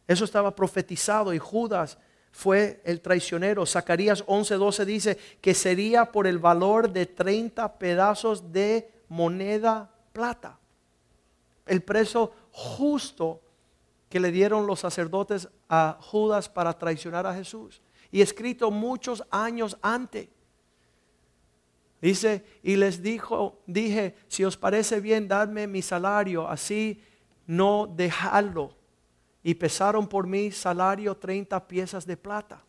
Eso 0.07 0.25
estaba 0.25 0.55
profetizado 0.55 1.33
y 1.33 1.37
Judas 1.37 1.97
fue 2.31 2.81
el 2.85 3.01
traicionero. 3.01 3.65
Zacarías 3.65 4.25
11:12 4.25 4.85
dice 4.85 5.17
que 5.41 5.53
sería 5.53 6.11
por 6.11 6.27
el 6.27 6.39
valor 6.39 6.91
de 6.91 7.05
30 7.05 7.77
pedazos 7.77 8.51
de 8.51 8.89
moneda 9.09 9.91
plata. 10.13 10.57
El 11.65 11.83
preso 11.83 12.33
justo 12.51 13.41
que 14.09 14.19
le 14.19 14.31
dieron 14.31 14.67
los 14.67 14.79
sacerdotes 14.79 15.47
a 15.69 15.97
Judas 16.01 16.49
para 16.49 16.77
traicionar 16.77 17.25
a 17.25 17.33
Jesús. 17.33 17.81
Y 18.11 18.21
escrito 18.21 18.71
muchos 18.71 19.23
años 19.31 19.77
antes. 19.81 20.27
Dice, 22.01 22.43
y 22.63 22.75
les 22.75 23.01
dijo, 23.01 23.59
dije, 23.67 24.15
si 24.27 24.43
os 24.43 24.57
parece 24.57 24.99
bien, 24.99 25.27
dadme 25.27 25.67
mi 25.67 25.81
salario, 25.81 26.47
así 26.47 27.01
no 27.45 27.87
dejarlo. 27.87 28.75
Y 29.43 29.55
pesaron 29.55 30.07
por 30.07 30.27
mi 30.27 30.51
salario 30.51 31.15
30 31.15 31.67
piezas 31.67 32.05
de 32.05 32.17
plata. 32.17 32.61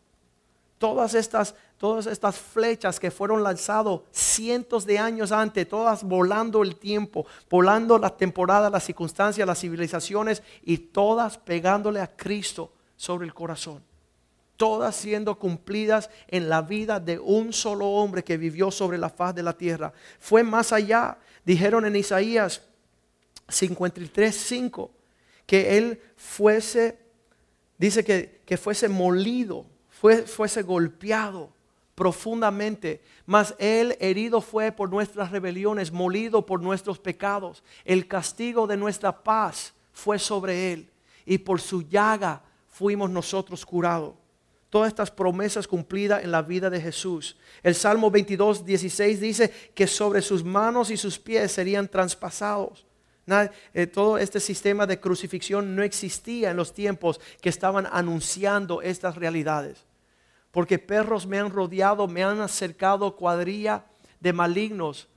Todas 0.79 1.15
estas 1.15 1.55
todas 1.83 2.07
estas 2.07 2.39
flechas 2.39 3.01
que 3.01 3.11
fueron 3.11 3.43
lanzadas 3.43 3.99
cientos 4.13 4.87
de 4.87 5.01
años 5.01 5.33
antes, 5.33 5.69
todas 5.69 6.05
volando 6.05 6.63
el 6.63 6.77
tiempo, 6.77 7.27
volando 7.51 7.99
la 7.99 8.17
temporada, 8.17 8.71
las 8.71 8.85
circunstancias, 8.85 9.45
las 9.45 9.59
civilizaciones 9.59 10.45
y 10.63 10.79
todas 10.79 11.39
pegándole 11.39 12.01
a 12.01 12.07
Cristo 12.07 12.71
sobre 12.95 13.27
el 13.27 13.35
corazón. 13.35 13.83
Todas 14.57 14.95
siendo 14.95 15.37
cumplidas 15.41 16.09
en 16.29 16.49
la 16.49 16.63
vida 16.63 17.01
de 17.01 17.19
un 17.19 17.53
solo 17.53 17.89
hombre 17.89 18.23
que 18.23 18.37
vivió 18.37 18.71
sobre 18.71 18.97
la 18.97 19.09
faz 19.09 19.35
de 19.35 19.43
la 19.43 19.55
tierra. 19.55 19.93
Fue 20.21 20.45
más 20.45 20.73
allá, 20.73 21.19
dijeron 21.45 21.85
en 21.85 21.97
Isaías 21.97 22.63
53, 23.49 24.33
5, 24.33 24.91
que 25.53 25.77
él 25.77 26.01
fuese, 26.17 26.99
dice 27.77 28.03
que 28.03 28.41
que 28.47 28.57
fuese 28.57 28.89
molido, 28.89 29.67
fue, 29.91 30.23
fuese 30.23 30.63
golpeado 30.63 31.53
profundamente, 31.95 33.03
mas 33.27 33.55
él 33.59 33.99
herido 34.01 34.41
fue 34.41 34.73
por 34.73 34.89
nuestras 34.89 35.31
rebeliones, 35.31 35.93
molido 35.93 36.47
por 36.47 36.63
nuestros 36.63 36.99
pecados. 36.99 37.63
El 37.85 38.09
castigo 38.09 38.67
de 38.67 38.79
nuestra 38.79 39.23
paz 39.23 39.75
fue 39.93 40.19
sobre 40.19 40.73
él 40.73 40.91
y 41.27 41.37
por 41.37 41.61
su 41.61 41.83
llaga 41.83 42.43
fuimos 42.67 43.11
nosotros 43.11 43.67
curados. 43.67 44.15
Todas 44.71 44.89
estas 44.89 45.11
promesas 45.11 45.69
cumplidas 45.69 46.25
en 46.25 46.31
la 46.31 46.41
vida 46.41 46.71
de 46.71 46.81
Jesús. 46.81 47.37
El 47.63 47.75
Salmo 47.75 48.11
22, 48.11 48.65
16 48.65 49.21
dice 49.21 49.53
que 49.75 49.87
sobre 49.87 50.23
sus 50.23 50.43
manos 50.43 50.91
y 50.91 50.97
sus 50.97 51.19
pies 51.19 51.53
serían 51.53 51.89
traspasados. 51.89 52.87
Eh, 53.73 53.87
todo 53.87 54.19
este 54.19 54.41
sistema 54.41 54.87
de 54.87 54.99
crucifixión 54.99 55.77
no 55.77 55.83
existía 55.83 56.51
en 56.51 56.57
los 56.57 56.75
tiempos 56.75 57.21
que 57.41 57.49
estaban 57.49 57.87
anunciando 57.91 58.83
estas 58.83 59.17
realidades 59.17 59.85
porque 60.53 60.79
perros 60.79 61.27
me 61.27 61.39
han 61.39 61.51
rodeado, 61.51 62.07
me 62.07 62.23
han 62.23 62.41
acercado 62.41 63.17
cuadrilla 63.17 63.87
de 64.21 64.33
malignos. 64.33 65.09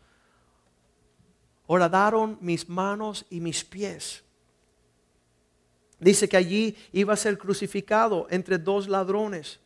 Horadaron 1.68 2.38
mis 2.42 2.68
manos 2.70 3.26
y 3.30 3.42
mis 3.42 3.64
pies. 3.64 4.24
Dice 6.00 6.30
que 6.30 6.38
allí 6.38 6.78
iba 6.94 7.14
a 7.14 7.18
ser 7.18 7.38
crucificado 7.38 8.28
entre 8.30 8.58
dos 8.58 8.88
ladrones, 8.88 9.60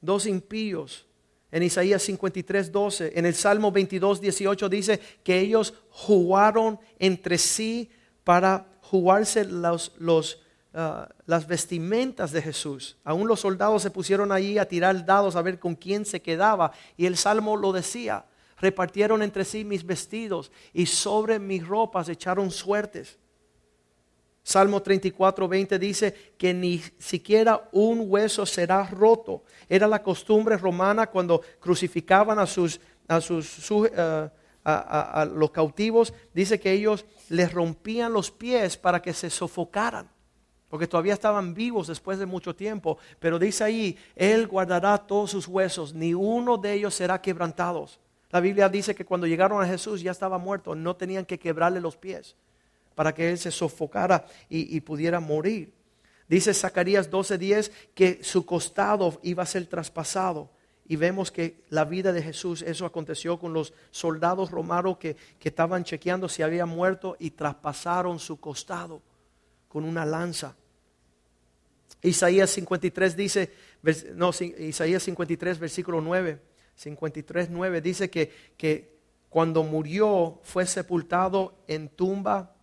dos 0.00 0.26
impíos. 0.26 1.06
En 1.54 1.62
Isaías 1.62 2.02
53, 2.02 2.70
12, 2.70 3.12
en 3.14 3.26
el 3.26 3.34
Salmo 3.34 3.70
22, 3.70 4.20
18 4.20 4.68
dice 4.68 5.00
que 5.22 5.38
ellos 5.38 5.74
jugaron 5.88 6.78
entre 6.98 7.38
sí 7.38 7.90
para 8.24 8.66
jugarse 8.82 9.44
los, 9.44 9.92
Ah, 10.76 11.08
las 11.26 11.46
vestimentas 11.46 12.32
de 12.32 12.42
Jesús. 12.42 12.96
Aún 13.04 13.28
los 13.28 13.38
soldados 13.38 13.80
se 13.80 13.92
pusieron 13.92 14.32
allí 14.32 14.58
a 14.58 14.66
tirar 14.66 15.06
dados 15.06 15.36
a 15.36 15.42
ver 15.42 15.60
con 15.60 15.76
quién 15.76 16.04
se 16.04 16.20
quedaba. 16.20 16.72
Y 16.96 17.06
el 17.06 17.16
Salmo 17.16 17.56
lo 17.56 17.70
decía, 17.70 18.24
repartieron 18.58 19.22
entre 19.22 19.44
sí 19.44 19.64
mis 19.64 19.86
vestidos 19.86 20.50
y 20.72 20.86
sobre 20.86 21.38
mis 21.38 21.64
ropas 21.64 22.08
echaron 22.08 22.50
suertes. 22.50 23.20
Salmo 24.46 24.82
34, 24.82 25.48
20 25.48 25.78
dice 25.78 26.14
que 26.36 26.52
ni 26.52 26.78
siquiera 26.98 27.66
un 27.72 28.04
hueso 28.06 28.44
será 28.44 28.84
roto. 28.84 29.42
Era 29.70 29.88
la 29.88 30.02
costumbre 30.02 30.58
romana 30.58 31.06
cuando 31.06 31.40
crucificaban 31.58 32.38
a 32.38 32.46
sus, 32.46 32.78
a 33.08 33.22
sus 33.22 33.58
ah, 33.96 34.30
a 34.62 35.24
los 35.24 35.50
cautivos. 35.50 36.12
Dice 36.34 36.60
que 36.60 36.72
ellos 36.72 37.06
les 37.30 37.50
rompían 37.54 38.12
los 38.12 38.30
pies 38.30 38.76
para 38.76 39.00
que 39.00 39.14
se 39.14 39.30
sofocaran 39.30 40.10
porque 40.68 40.88
todavía 40.88 41.12
estaban 41.12 41.54
vivos 41.54 41.86
después 41.86 42.18
de 42.18 42.26
mucho 42.26 42.56
tiempo. 42.56 42.98
Pero 43.20 43.38
dice 43.38 43.62
ahí, 43.62 43.96
Él 44.16 44.48
guardará 44.48 44.98
todos 44.98 45.30
sus 45.30 45.46
huesos, 45.46 45.94
ni 45.94 46.14
uno 46.14 46.56
de 46.58 46.72
ellos 46.72 46.94
será 46.94 47.22
quebrantado. 47.22 47.86
La 48.30 48.40
Biblia 48.40 48.68
dice 48.68 48.92
que 48.92 49.04
cuando 49.04 49.28
llegaron 49.28 49.62
a 49.62 49.66
Jesús 49.68 50.00
ya 50.00 50.10
estaba 50.10 50.36
muerto, 50.36 50.74
no 50.74 50.96
tenían 50.96 51.26
que 51.26 51.38
quebrarle 51.38 51.80
los 51.80 51.96
pies 51.96 52.34
para 52.94 53.14
que 53.14 53.30
Él 53.30 53.38
se 53.38 53.50
sofocara 53.50 54.26
y, 54.48 54.80
pudiera 54.80 55.20
morir. 55.20 55.72
Dice 56.28 56.54
Zacarías 56.54 57.10
12:10 57.10 57.70
que 57.94 58.20
su 58.22 58.46
costado 58.46 59.20
iba 59.22 59.42
a 59.42 59.46
ser 59.46 59.66
traspasado. 59.66 60.50
Y 60.86 60.96
vemos 60.96 61.30
que 61.30 61.62
la 61.70 61.86
vida 61.86 62.12
de 62.12 62.22
Jesús, 62.22 62.60
eso 62.60 62.84
aconteció 62.84 63.38
con 63.38 63.54
los 63.54 63.72
soldados 63.90 64.50
romanos 64.50 64.98
que, 64.98 65.16
que 65.38 65.48
estaban 65.48 65.82
chequeando 65.82 66.28
si 66.28 66.42
había 66.42 66.66
muerto 66.66 67.16
y 67.18 67.30
traspasaron 67.30 68.18
su 68.18 68.38
costado 68.38 69.00
con 69.68 69.84
una 69.84 70.04
lanza. 70.04 70.54
Isaías 72.04 72.50
53 72.50 73.16
dice, 73.16 73.50
no, 74.14 74.30
Isaías 74.58 75.02
53, 75.02 75.58
versículo 75.58 76.02
9, 76.02 76.38
53, 76.76 77.48
9 77.50 77.80
dice 77.80 78.10
que, 78.10 78.30
que 78.58 78.94
cuando 79.30 79.62
murió 79.62 80.38
fue 80.42 80.66
sepultado 80.66 81.56
en 81.66 81.88
tumba, 81.88 82.54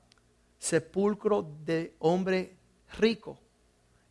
sepulcro 0.61 1.45
de 1.65 1.95
hombre 1.97 2.55
rico. 2.99 3.39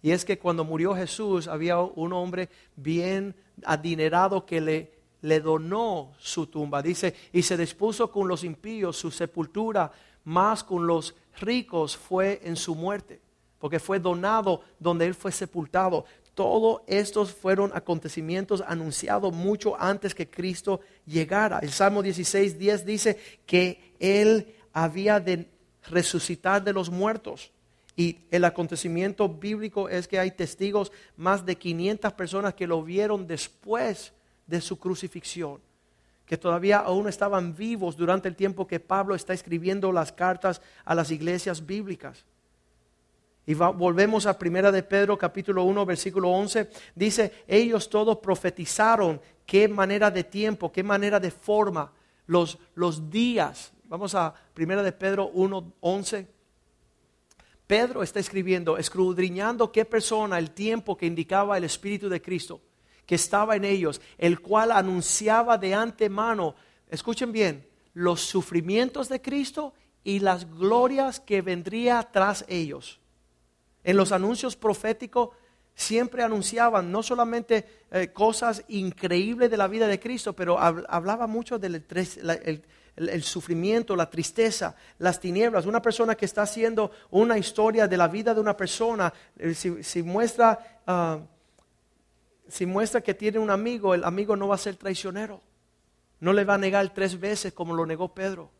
Y 0.02 0.10
es 0.10 0.24
que 0.24 0.38
cuando 0.38 0.64
murió 0.64 0.94
Jesús 0.96 1.46
había 1.46 1.78
un 1.78 2.12
hombre 2.12 2.48
bien 2.74 3.36
adinerado 3.64 4.44
que 4.44 4.60
le, 4.60 4.92
le 5.22 5.40
donó 5.40 6.12
su 6.18 6.48
tumba. 6.48 6.82
Dice, 6.82 7.14
y 7.32 7.42
se 7.42 7.56
dispuso 7.56 8.10
con 8.10 8.26
los 8.26 8.42
impíos 8.42 8.96
su 8.96 9.12
sepultura, 9.12 9.92
más 10.24 10.64
con 10.64 10.88
los 10.88 11.14
ricos 11.40 11.96
fue 11.96 12.40
en 12.42 12.56
su 12.56 12.74
muerte 12.74 13.20
porque 13.60 13.78
fue 13.78 14.00
donado 14.00 14.62
donde 14.80 15.06
él 15.06 15.14
fue 15.14 15.30
sepultado. 15.30 16.06
Todos 16.34 16.80
estos 16.86 17.32
fueron 17.32 17.70
acontecimientos 17.74 18.64
anunciados 18.66 19.32
mucho 19.34 19.78
antes 19.78 20.14
que 20.14 20.28
Cristo 20.28 20.80
llegara. 21.04 21.58
El 21.58 21.70
Salmo 21.70 22.02
16, 22.02 22.58
10 22.58 22.86
dice 22.86 23.18
que 23.44 23.94
él 24.00 24.56
había 24.72 25.20
de 25.20 25.46
resucitar 25.88 26.62
de 26.62 26.72
los 26.72 26.90
muertos. 26.90 27.50
Y 27.96 28.18
el 28.30 28.44
acontecimiento 28.44 29.28
bíblico 29.28 29.88
es 29.88 30.08
que 30.08 30.18
hay 30.18 30.30
testigos, 30.30 30.92
más 31.16 31.44
de 31.44 31.56
500 31.56 32.12
personas 32.14 32.54
que 32.54 32.66
lo 32.66 32.82
vieron 32.82 33.26
después 33.26 34.12
de 34.46 34.60
su 34.60 34.78
crucifixión, 34.78 35.60
que 36.24 36.38
todavía 36.38 36.78
aún 36.78 37.08
estaban 37.08 37.54
vivos 37.54 37.96
durante 37.96 38.28
el 38.28 38.36
tiempo 38.36 38.66
que 38.66 38.80
Pablo 38.80 39.14
está 39.14 39.32
escribiendo 39.32 39.92
las 39.92 40.12
cartas 40.12 40.62
a 40.84 40.94
las 40.94 41.10
iglesias 41.10 41.66
bíblicas. 41.66 42.24
Y 43.46 43.54
volvemos 43.54 44.26
a 44.26 44.38
Primera 44.38 44.70
de 44.70 44.82
Pedro 44.82 45.18
capítulo 45.18 45.64
1 45.64 45.84
versículo 45.84 46.30
11. 46.30 46.70
Dice, 46.94 47.32
ellos 47.48 47.88
todos 47.90 48.18
profetizaron 48.18 49.20
qué 49.44 49.66
manera 49.66 50.10
de 50.10 50.22
tiempo, 50.22 50.70
qué 50.70 50.82
manera 50.82 51.18
de 51.18 51.30
forma, 51.30 51.90
los, 52.26 52.58
los 52.74 53.10
días. 53.10 53.72
Vamos 53.90 54.14
a 54.14 54.32
Primera 54.54 54.84
de 54.84 54.92
Pedro 54.92 55.30
1, 55.34 55.72
11. 55.80 56.28
Pedro 57.66 58.04
está 58.04 58.20
escribiendo, 58.20 58.78
escudriñando 58.78 59.72
qué 59.72 59.84
persona, 59.84 60.38
el 60.38 60.52
tiempo 60.52 60.96
que 60.96 61.06
indicaba 61.06 61.58
el 61.58 61.64
Espíritu 61.64 62.08
de 62.08 62.22
Cristo, 62.22 62.60
que 63.04 63.16
estaba 63.16 63.56
en 63.56 63.64
ellos, 63.64 64.00
el 64.16 64.38
cual 64.38 64.70
anunciaba 64.70 65.58
de 65.58 65.74
antemano, 65.74 66.54
escuchen 66.88 67.32
bien, 67.32 67.66
los 67.92 68.20
sufrimientos 68.20 69.08
de 69.08 69.20
Cristo 69.20 69.74
y 70.04 70.20
las 70.20 70.48
glorias 70.48 71.18
que 71.18 71.42
vendría 71.42 72.10
tras 72.12 72.44
ellos. 72.46 73.00
En 73.82 73.96
los 73.96 74.12
anuncios 74.12 74.54
proféticos 74.54 75.30
siempre 75.74 76.22
anunciaban 76.22 76.92
no 76.92 77.02
solamente 77.02 77.66
eh, 77.90 78.12
cosas 78.12 78.62
increíbles 78.68 79.50
de 79.50 79.56
la 79.56 79.66
vida 79.66 79.88
de 79.88 79.98
Cristo, 79.98 80.32
pero 80.32 80.60
hablaba 80.60 81.26
mucho 81.26 81.58
del 81.58 81.74
el, 81.74 82.62
sufrimiento, 83.22 83.96
la 83.96 84.10
tristeza, 84.10 84.74
las 84.98 85.20
tinieblas. 85.20 85.66
Una 85.66 85.80
persona 85.80 86.14
que 86.14 86.26
está 86.26 86.42
haciendo 86.42 86.90
una 87.10 87.38
historia 87.38 87.88
de 87.88 87.96
la 87.96 88.08
vida 88.08 88.34
de 88.34 88.40
una 88.40 88.56
persona, 88.56 89.12
eh, 89.38 89.54
si, 89.54 90.02
muestra, 90.02 90.82
ah, 90.86 91.18
si 92.48 92.66
muestra 92.66 93.00
que 93.00 93.14
tiene 93.14 93.38
un 93.38 93.50
amigo, 93.50 93.94
el 93.94 94.04
amigo 94.04 94.36
no 94.36 94.48
va 94.48 94.56
a 94.56 94.58
ser 94.58 94.76
traicionero. 94.76 95.40
No 96.20 96.32
le 96.32 96.44
va 96.44 96.54
a 96.54 96.58
negar 96.58 96.92
tres 96.92 97.18
veces 97.18 97.52
como 97.52 97.74
lo 97.74 97.86
negó 97.86 98.12
Pedro. 98.12 98.50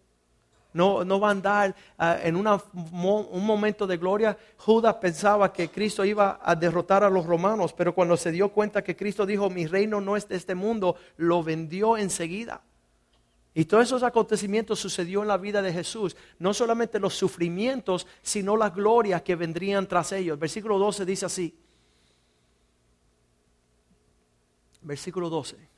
No, 0.72 1.04
no 1.04 1.18
va 1.18 1.28
a 1.28 1.30
andar 1.32 1.74
ah, 1.98 2.16
en 2.22 2.36
un 2.36 3.44
momento 3.44 3.86
de 3.86 3.96
gloria. 3.96 4.38
Judas 4.56 4.94
pensaba 4.94 5.52
que 5.52 5.68
Cristo 5.68 6.04
iba 6.04 6.40
a 6.42 6.54
derrotar 6.54 7.04
a 7.04 7.10
los 7.10 7.26
romanos, 7.26 7.72
pero 7.72 7.94
cuando 7.94 8.16
se 8.16 8.30
dio 8.30 8.50
cuenta 8.50 8.82
que 8.82 8.96
Cristo 8.96 9.26
dijo, 9.26 9.50
mi 9.50 9.66
reino 9.66 10.00
no 10.00 10.16
es 10.16 10.28
de 10.28 10.36
este 10.36 10.54
mundo, 10.54 10.96
lo 11.16 11.42
vendió 11.42 11.96
enseguida. 11.96 12.62
Y 13.52 13.64
todos 13.64 13.84
esos 13.84 14.02
acontecimientos 14.02 14.78
sucedió 14.78 15.22
en 15.22 15.28
la 15.28 15.36
vida 15.36 15.60
de 15.60 15.72
Jesús. 15.72 16.16
No 16.38 16.54
solamente 16.54 17.00
los 17.00 17.14
sufrimientos, 17.14 18.06
sino 18.22 18.56
las 18.56 18.74
glorias 18.74 19.22
que 19.22 19.34
vendrían 19.34 19.88
tras 19.88 20.12
ellos. 20.12 20.38
Versículo 20.38 20.78
12 20.78 21.04
dice 21.04 21.26
así. 21.26 21.58
Versículo 24.82 25.28
12. 25.28 25.70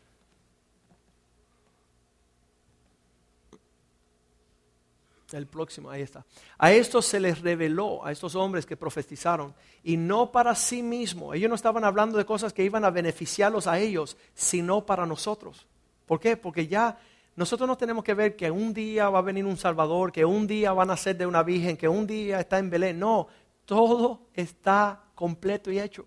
El 5.33 5.47
próximo, 5.47 5.91
ahí 5.91 6.03
está. 6.03 6.27
A 6.59 6.73
estos 6.73 7.07
se 7.07 7.19
les 7.19 7.41
reveló, 7.41 8.05
a 8.05 8.13
estos 8.13 8.35
hombres 8.35 8.67
que 8.67 8.77
profetizaron, 8.77 9.55
y 9.83 9.97
no 9.97 10.31
para 10.31 10.55
sí 10.55 10.83
mismos. 10.83 11.35
Ellos 11.35 11.49
no 11.49 11.55
estaban 11.55 11.85
hablando 11.85 12.19
de 12.19 12.27
cosas 12.27 12.53
que 12.53 12.65
iban 12.65 12.85
a 12.85 12.91
beneficiarlos 12.91 13.67
a 13.67 13.79
ellos, 13.79 14.19
sino 14.35 14.85
para 14.85 15.07
nosotros. 15.07 15.67
¿Por 16.07 16.21
qué? 16.21 16.37
Porque 16.37 16.67
ya 16.67 16.99
nosotros 17.35 17.66
no 17.66 17.77
tenemos 17.77 18.05
que 18.05 18.14
ver 18.14 18.37
que 18.37 18.51
un 18.51 18.75
día 18.75 19.09
va 19.09 19.21
a 19.21 19.23
venir 19.23 19.47
un 19.47 19.57
Salvador, 19.57 20.12
que 20.12 20.25
un 20.25 20.47
día 20.47 20.73
van 20.73 20.90
a 20.90 20.97
ser 20.97 21.16
de 21.16 21.27
una 21.27 21.42
virgen, 21.42 21.77
que 21.77 21.88
un 21.88 22.07
día 22.07 22.40
está 22.40 22.59
en 22.59 22.68
Belén. 22.68 22.99
No, 22.99 23.27
todo 23.64 24.27
está 24.35 25.03
completo 25.14 25.71
y 25.71 25.81
hecho. 25.81 26.07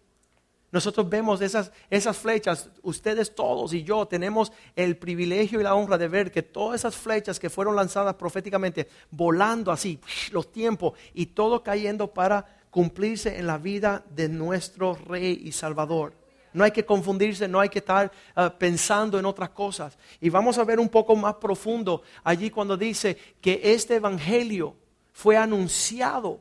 Nosotros 0.71 1.09
vemos 1.09 1.41
esas, 1.41 1.71
esas 1.89 2.17
flechas, 2.17 2.69
ustedes 2.81 3.33
todos 3.33 3.73
y 3.73 3.83
yo 3.83 4.05
tenemos 4.07 4.51
el 4.75 4.97
privilegio 4.97 5.59
y 5.59 5.63
la 5.63 5.73
honra 5.73 5.97
de 5.97 6.09
ver 6.09 6.31
que 6.31 6.43
todas 6.43 6.81
esas 6.81 6.95
flechas 6.95 7.39
que 7.39 7.49
fueron 7.49 7.75
lanzadas 7.77 8.15
proféticamente, 8.15 8.89
volando 9.09 9.71
así, 9.71 9.99
los 10.31 10.51
tiempos 10.51 10.93
y 11.13 11.27
todo 11.27 11.63
cayendo 11.63 12.13
para 12.13 12.59
cumplirse 12.69 13.39
en 13.39 13.47
la 13.47 13.57
vida 13.57 14.03
de 14.09 14.27
nuestro 14.27 14.95
Rey 14.95 15.41
y 15.45 15.53
Salvador. 15.53 16.24
No 16.55 16.63
hay 16.63 16.71
que 16.71 16.85
confundirse, 16.85 17.49
no 17.49 17.59
hay 17.59 17.67
que 17.67 17.79
estar 17.79 18.09
ah, 18.33 18.49
pensando 18.57 19.19
en 19.19 19.25
otras 19.25 19.49
cosas. 19.49 19.97
Y 20.21 20.29
vamos 20.29 20.57
a 20.57 20.63
ver 20.63 20.79
un 20.79 20.87
poco 20.87 21.13
más 21.13 21.35
profundo 21.35 22.01
allí 22.23 22.49
cuando 22.49 22.77
dice 22.77 23.17
que 23.41 23.59
este 23.61 23.95
Evangelio 23.95 24.73
fue 25.11 25.35
anunciado. 25.35 26.39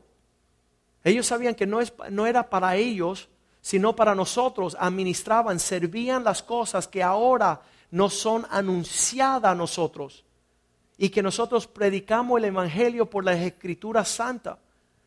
Ellos 1.03 1.25
sabían 1.25 1.53
que 1.53 1.67
no, 1.67 1.81
es, 1.81 1.91
no 2.11 2.25
era 2.25 2.49
para 2.49 2.77
ellos, 2.77 3.27
sino 3.59 3.93
para 3.93 4.15
nosotros. 4.15 4.77
Administraban, 4.79 5.59
servían 5.59 6.23
las 6.23 6.41
cosas 6.41 6.87
que 6.87 7.03
ahora 7.03 7.61
nos 7.91 8.13
son 8.13 8.47
anunciadas 8.49 9.51
a 9.51 9.55
nosotros. 9.55 10.23
Y 10.97 11.09
que 11.09 11.21
nosotros 11.21 11.67
predicamos 11.67 12.37
el 12.37 12.45
Evangelio 12.45 13.09
por 13.09 13.25
las 13.25 13.41
Escrituras 13.41 14.07
Santas. 14.07 14.59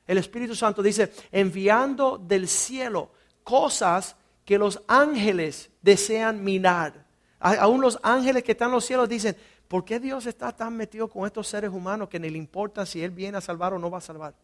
El 0.07 0.19
Espíritu 0.19 0.55
Santo 0.55 0.83
dice, 0.83 1.15
enviando 1.33 2.19
del 2.19 2.47
cielo 2.47 3.11
cosas 3.43 4.15
que 4.49 4.57
los 4.57 4.83
ángeles 4.89 5.69
desean 5.83 6.43
mirar. 6.43 7.05
Aún 7.39 7.83
los 7.83 8.01
ángeles 8.03 8.43
que 8.43 8.53
están 8.53 8.69
en 8.69 8.77
los 8.77 8.87
cielos 8.87 9.07
dicen, 9.07 9.37
¿por 9.69 9.85
qué 9.85 10.01
Dios 10.01 10.25
está 10.25 10.53
tan 10.53 10.75
metido 10.75 11.07
con 11.07 11.27
estos 11.27 11.49
seres 11.49 11.71
humanos 11.71 12.09
que 12.09 12.19
ni 12.19 12.31
le 12.31 12.39
importa 12.39 12.87
si 12.87 13.05
Él 13.05 13.11
viene 13.11 13.37
a 13.37 13.43
salvar 13.43 13.75
o 13.75 13.79
no 13.79 13.91
va 13.91 13.99
a 13.99 14.01
salvar? 14.01 14.35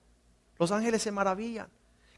Los 0.58 0.70
ángeles 0.72 1.00
se 1.00 1.10
maravillan. 1.10 1.68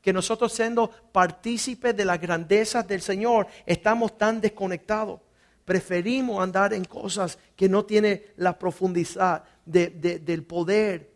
Que 0.03 0.13
nosotros 0.13 0.53
siendo 0.53 0.91
partícipes 1.13 1.97
de 1.97 2.05
las 2.05 2.21
grandezas 2.21 2.89
del 2.89 3.03
Señor 3.03 3.47
estamos 3.65 4.19
tan 4.19 4.41
desconectados. 4.41 5.21
Preferimos 5.65 6.43
andar 6.43 6.75
en 6.75 6.87
cosas 6.87 7.39
que 7.55 7.69
no 7.69 7.85
tienen 7.85 8.21
la 8.35 8.59
profundidad 8.59 9.45
del 9.65 10.43
poder 10.43 11.13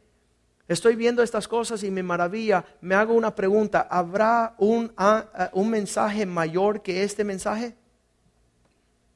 Estoy 0.70 0.94
viendo 0.94 1.20
estas 1.20 1.48
cosas 1.48 1.82
y 1.82 1.90
me 1.90 2.00
maravilla. 2.00 2.64
Me 2.80 2.94
hago 2.94 3.14
una 3.14 3.34
pregunta. 3.34 3.88
¿Habrá 3.90 4.54
un, 4.56 4.92
un 5.52 5.68
mensaje 5.68 6.24
mayor 6.24 6.80
que 6.80 7.02
este 7.02 7.24
mensaje? 7.24 7.74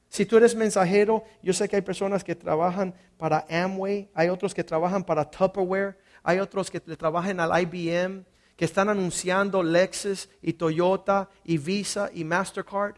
Si 0.09 0.25
tú 0.25 0.35
eres 0.35 0.53
mensajero, 0.53 1.23
yo 1.41 1.53
sé 1.53 1.69
que 1.69 1.77
hay 1.77 1.81
personas 1.81 2.25
que 2.25 2.35
trabajan 2.35 2.93
para 3.17 3.45
Amway, 3.49 4.09
hay 4.13 4.27
otros 4.27 4.53
que 4.53 4.65
trabajan 4.65 5.05
para 5.05 5.31
Tupperware, 5.31 5.97
hay 6.23 6.39
otros 6.39 6.69
que 6.69 6.81
trabajan 6.81 7.39
al 7.39 7.51
IBM, 7.61 8.25
que 8.57 8.65
están 8.65 8.89
anunciando 8.89 9.63
Lexus 9.63 10.27
y 10.41 10.51
Toyota 10.51 11.29
y 11.45 11.57
Visa 11.57 12.09
y 12.13 12.25
Mastercard. 12.25 12.95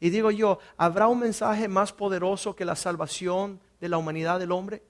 Y 0.00 0.08
digo 0.08 0.30
yo, 0.30 0.60
¿habrá 0.78 1.08
un 1.08 1.18
mensaje 1.18 1.68
más 1.68 1.92
poderoso 1.92 2.56
que 2.56 2.64
la 2.64 2.74
salvación 2.74 3.60
de 3.82 3.90
la 3.90 3.98
humanidad 3.98 4.38
del 4.38 4.52
hombre? 4.52 4.82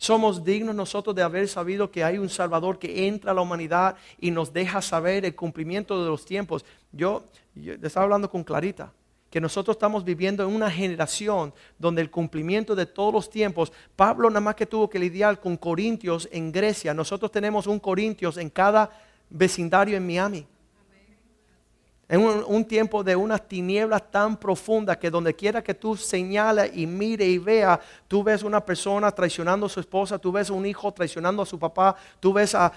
Somos 0.00 0.42
dignos 0.42 0.74
nosotros 0.74 1.14
de 1.14 1.22
haber 1.22 1.46
sabido 1.46 1.90
que 1.90 2.02
hay 2.02 2.16
un 2.16 2.30
Salvador 2.30 2.78
que 2.78 3.06
entra 3.06 3.32
a 3.32 3.34
la 3.34 3.42
humanidad 3.42 3.96
y 4.18 4.30
nos 4.30 4.50
deja 4.50 4.80
saber 4.80 5.26
el 5.26 5.34
cumplimiento 5.34 6.02
de 6.02 6.08
los 6.08 6.24
tiempos. 6.24 6.64
Yo, 6.90 7.24
estaba 7.82 8.04
hablando 8.04 8.30
con 8.30 8.42
Clarita, 8.42 8.94
que 9.28 9.42
nosotros 9.42 9.74
estamos 9.74 10.02
viviendo 10.02 10.42
en 10.42 10.54
una 10.54 10.70
generación 10.70 11.52
donde 11.78 12.00
el 12.00 12.10
cumplimiento 12.10 12.74
de 12.74 12.86
todos 12.86 13.12
los 13.12 13.28
tiempos, 13.28 13.74
Pablo 13.94 14.30
nada 14.30 14.40
más 14.40 14.54
que 14.54 14.64
tuvo 14.64 14.88
que 14.88 14.98
lidiar 14.98 15.38
con 15.38 15.58
Corintios 15.58 16.30
en 16.32 16.50
Grecia, 16.50 16.94
nosotros 16.94 17.30
tenemos 17.30 17.66
un 17.66 17.78
Corintios 17.78 18.38
en 18.38 18.48
cada 18.48 18.90
vecindario 19.28 19.98
en 19.98 20.06
Miami. 20.06 20.46
En 22.12 22.22
un, 22.22 22.64
tiempo 22.64 23.04
de 23.04 23.14
unas 23.14 23.46
tinieblas 23.46 24.10
tan 24.10 24.36
profundas 24.36 24.96
que 24.96 25.12
donde 25.12 25.32
quiera 25.32 25.62
que 25.62 25.74
tú 25.74 25.94
señales 25.94 26.72
y 26.74 26.84
mire 26.84 27.24
y 27.24 27.38
vea, 27.38 27.78
tú 28.08 28.24
ves 28.24 28.42
una 28.42 28.58
persona 28.58 29.12
traicionando 29.12 29.66
a 29.66 29.68
su 29.68 29.78
esposa, 29.78 30.18
tú 30.18 30.32
ves 30.32 30.50
a 30.50 30.52
un 30.52 30.66
hijo 30.66 30.92
traicionando 30.92 31.40
a 31.40 31.46
su 31.46 31.56
papá, 31.56 31.94
tú 32.18 32.32
ves 32.32 32.52
a, 32.56 32.72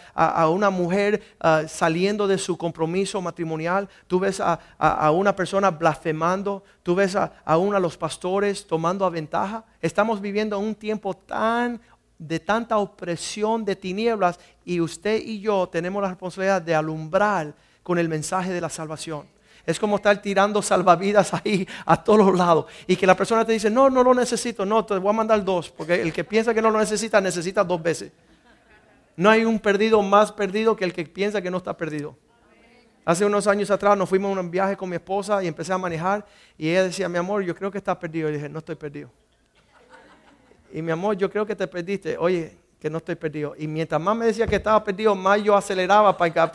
una 0.50 0.69
mujer 0.69 1.19
ah, 1.39 1.63
saliendo 1.67 2.28
de 2.28 2.38
su 2.38 2.56
compromiso 2.56 3.19
matrimonial, 3.24 3.89
tú 4.06 4.19
ves 4.19 4.39
a, 4.39 4.60
una 5.10 5.36
persona 5.36 5.72
blasfemando, 5.72 6.63
tú 6.84 6.93
ves 6.93 7.15
a, 7.15 7.58
uno 7.58 7.74
de 7.74 7.82
los 7.82 7.98
pastores 7.98 8.67
tomando 8.67 9.04
a 9.04 9.10
ventaja. 9.10 9.65
Estamos 9.82 10.22
viviendo 10.22 10.60
un 10.60 10.76
tiempo 10.76 11.15
tan 11.15 11.82
de 12.19 12.39
tanta 12.39 12.78
opresión 12.78 13.65
de 13.65 13.76
tinieblas 13.76 14.39
y 14.63 14.80
usted 14.80 15.19
y 15.26 15.39
yo 15.39 15.67
tenemos 15.67 16.04
la 16.04 16.10
responsabilidad 16.10 16.62
de 16.62 16.76
alumbrar 16.76 17.56
con 17.84 18.00
el 18.00 18.10
mensaje 18.10 18.52
de 18.52 18.62
la 18.62 18.69
salvación. 18.69 19.28
Es 19.65 19.80
como 19.80 19.98
estar 19.98 20.22
tirando 20.22 20.62
salvavidas 20.62 21.34
ahí 21.46 21.67
a 21.86 22.02
todos 22.04 22.36
lados. 22.38 22.65
Y 22.88 22.96
que 22.96 23.08
la 23.08 23.15
persona 23.15 23.46
te 23.46 23.54
dice, 23.54 23.69
no, 23.69 23.89
no 23.89 24.04
lo 24.04 24.13
necesito, 24.13 24.65
no, 24.65 24.86
te 24.86 24.98
voy 24.98 25.10
a 25.10 25.13
mandar 25.13 25.43
dos. 25.43 25.69
Porque 25.69 26.02
el 26.02 26.12
que 26.12 26.24
piensa 26.24 26.54
que 26.54 26.62
no 26.62 26.72
lo 26.72 26.80
necesita, 26.80 27.22
necesita 27.22 27.63
dos 27.63 27.82
veces. 27.82 28.12
No 29.15 29.30
hay 29.30 29.46
un 29.46 29.60
perdido 29.60 30.02
más 30.02 30.32
perdido 30.32 30.76
que 30.76 30.86
el 30.86 30.93
que 30.93 31.06
piensa 31.06 31.41
que 31.41 31.52
no 31.52 31.58
está 31.58 31.78
perdido. 31.78 32.17
Hace 33.06 33.26
unos 33.26 33.48
años 33.48 33.69
atrás 33.69 33.98
nos 33.98 34.08
fuimos 34.08 34.36
a 34.36 34.39
un 34.39 34.50
viaje 34.50 34.78
con 34.78 34.89
mi 34.89 34.96
esposa 34.96 35.43
y 35.43 35.48
empecé 35.48 35.74
a 35.74 35.78
manejar. 35.78 36.26
Y 36.58 36.69
ella 36.69 36.86
decía, 36.86 37.10
mi 37.10 37.17
amor, 37.17 37.43
yo 37.43 37.54
creo 37.54 37.69
que 37.69 37.78
estás 37.78 37.98
perdido. 37.98 38.30
Y 38.30 38.34
dije, 38.34 38.50
no 38.50 38.60
estoy 38.60 38.76
perdido. 38.76 39.10
Y 40.72 40.82
mi 40.82 40.91
amor, 40.91 41.15
yo 41.15 41.30
creo 41.30 41.46
que 41.46 41.56
te 41.56 41.67
perdiste. 41.67 42.17
Oye, 42.17 42.58
que 42.84 42.89
no 42.89 42.98
estoy 42.98 43.15
perdido. 43.15 43.56
Y 43.58 43.65
mientras 43.65 44.02
más 44.02 44.13
me 44.13 44.26
decía 44.26 44.46
que 44.46 44.58
estaba 44.58 44.84
perdido, 44.84 45.15
más 45.15 45.41
yo 45.41 45.56
aceleraba 45.56 46.17
para, 46.17 46.52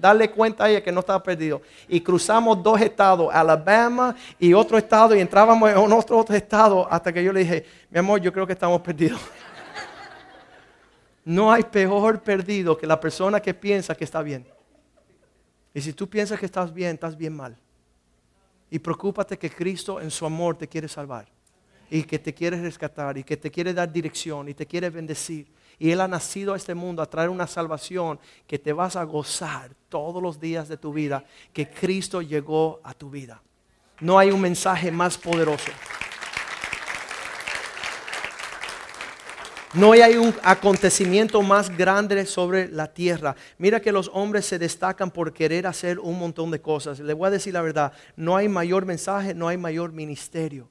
darle 0.00 0.30
cuenta 0.30 0.64
a 0.64 0.70
ella 0.70 0.82
que 0.82 0.90
no 0.90 1.00
estaba 1.00 1.22
perdido. 1.22 1.60
Y 1.86 2.00
cruzamos 2.00 2.62
dos 2.62 2.80
estados, 2.80 3.28
Alabama 3.30 4.16
y 4.38 4.54
otro 4.54 4.78
estado, 4.78 5.14
y 5.14 5.20
entrábamos 5.20 5.68
en 5.68 5.76
otro, 5.76 6.16
otro 6.16 6.34
estado 6.34 6.90
hasta 6.90 7.12
que 7.12 7.22
yo 7.22 7.30
le 7.30 7.40
dije, 7.40 7.66
mi 7.90 7.98
amor, 7.98 8.22
yo 8.22 8.32
creo 8.32 8.46
que 8.46 8.54
estamos 8.54 8.80
perdidos. 8.80 9.20
no 11.26 11.52
hay 11.52 11.64
peor 11.64 12.22
perdido 12.22 12.74
que 12.74 12.86
la 12.86 12.98
persona 12.98 13.38
que 13.38 13.52
piensa 13.52 13.94
que 13.94 14.04
está 14.04 14.22
bien. 14.22 14.46
Y 15.74 15.82
si 15.82 15.92
tú 15.92 16.08
piensas 16.08 16.40
que 16.40 16.46
estás 16.46 16.72
bien, 16.72 16.94
estás 16.94 17.14
bien 17.14 17.36
mal. 17.36 17.54
Y 18.70 18.78
preocúpate 18.78 19.38
que 19.38 19.50
Cristo 19.50 20.00
en 20.00 20.10
su 20.10 20.24
amor 20.24 20.56
te 20.56 20.66
quiere 20.66 20.88
salvar 20.88 21.26
y 21.90 22.04
que 22.04 22.18
te 22.18 22.32
quiere 22.32 22.60
rescatar 22.60 23.18
y 23.18 23.24
que 23.24 23.36
te 23.36 23.50
quiere 23.50 23.74
dar 23.74 23.92
dirección 23.92 24.48
y 24.48 24.54
te 24.54 24.64
quiere 24.64 24.88
bendecir. 24.88 25.48
Y 25.78 25.90
Él 25.90 26.00
ha 26.00 26.08
nacido 26.08 26.54
a 26.54 26.56
este 26.56 26.74
mundo 26.74 27.02
a 27.02 27.10
traer 27.10 27.28
una 27.28 27.46
salvación 27.46 28.20
que 28.46 28.58
te 28.58 28.72
vas 28.72 28.96
a 28.96 29.04
gozar 29.04 29.72
todos 29.88 30.22
los 30.22 30.38
días 30.38 30.68
de 30.68 30.76
tu 30.76 30.92
vida, 30.92 31.24
que 31.52 31.68
Cristo 31.68 32.22
llegó 32.22 32.80
a 32.84 32.94
tu 32.94 33.10
vida. 33.10 33.42
No 34.00 34.18
hay 34.18 34.30
un 34.30 34.40
mensaje 34.40 34.90
más 34.90 35.18
poderoso. 35.18 35.72
No 39.72 39.92
hay 39.92 40.16
un 40.16 40.34
acontecimiento 40.42 41.42
más 41.42 41.76
grande 41.76 42.26
sobre 42.26 42.68
la 42.68 42.92
tierra. 42.92 43.36
Mira 43.56 43.80
que 43.80 43.92
los 43.92 44.10
hombres 44.12 44.44
se 44.44 44.58
destacan 44.58 45.10
por 45.10 45.32
querer 45.32 45.66
hacer 45.66 45.98
un 46.00 46.18
montón 46.18 46.50
de 46.50 46.60
cosas. 46.60 46.98
Le 46.98 47.14
voy 47.14 47.28
a 47.28 47.30
decir 47.30 47.54
la 47.54 47.62
verdad, 47.62 47.92
no 48.16 48.36
hay 48.36 48.48
mayor 48.48 48.84
mensaje, 48.84 49.32
no 49.32 49.46
hay 49.46 49.56
mayor 49.56 49.92
ministerio. 49.92 50.68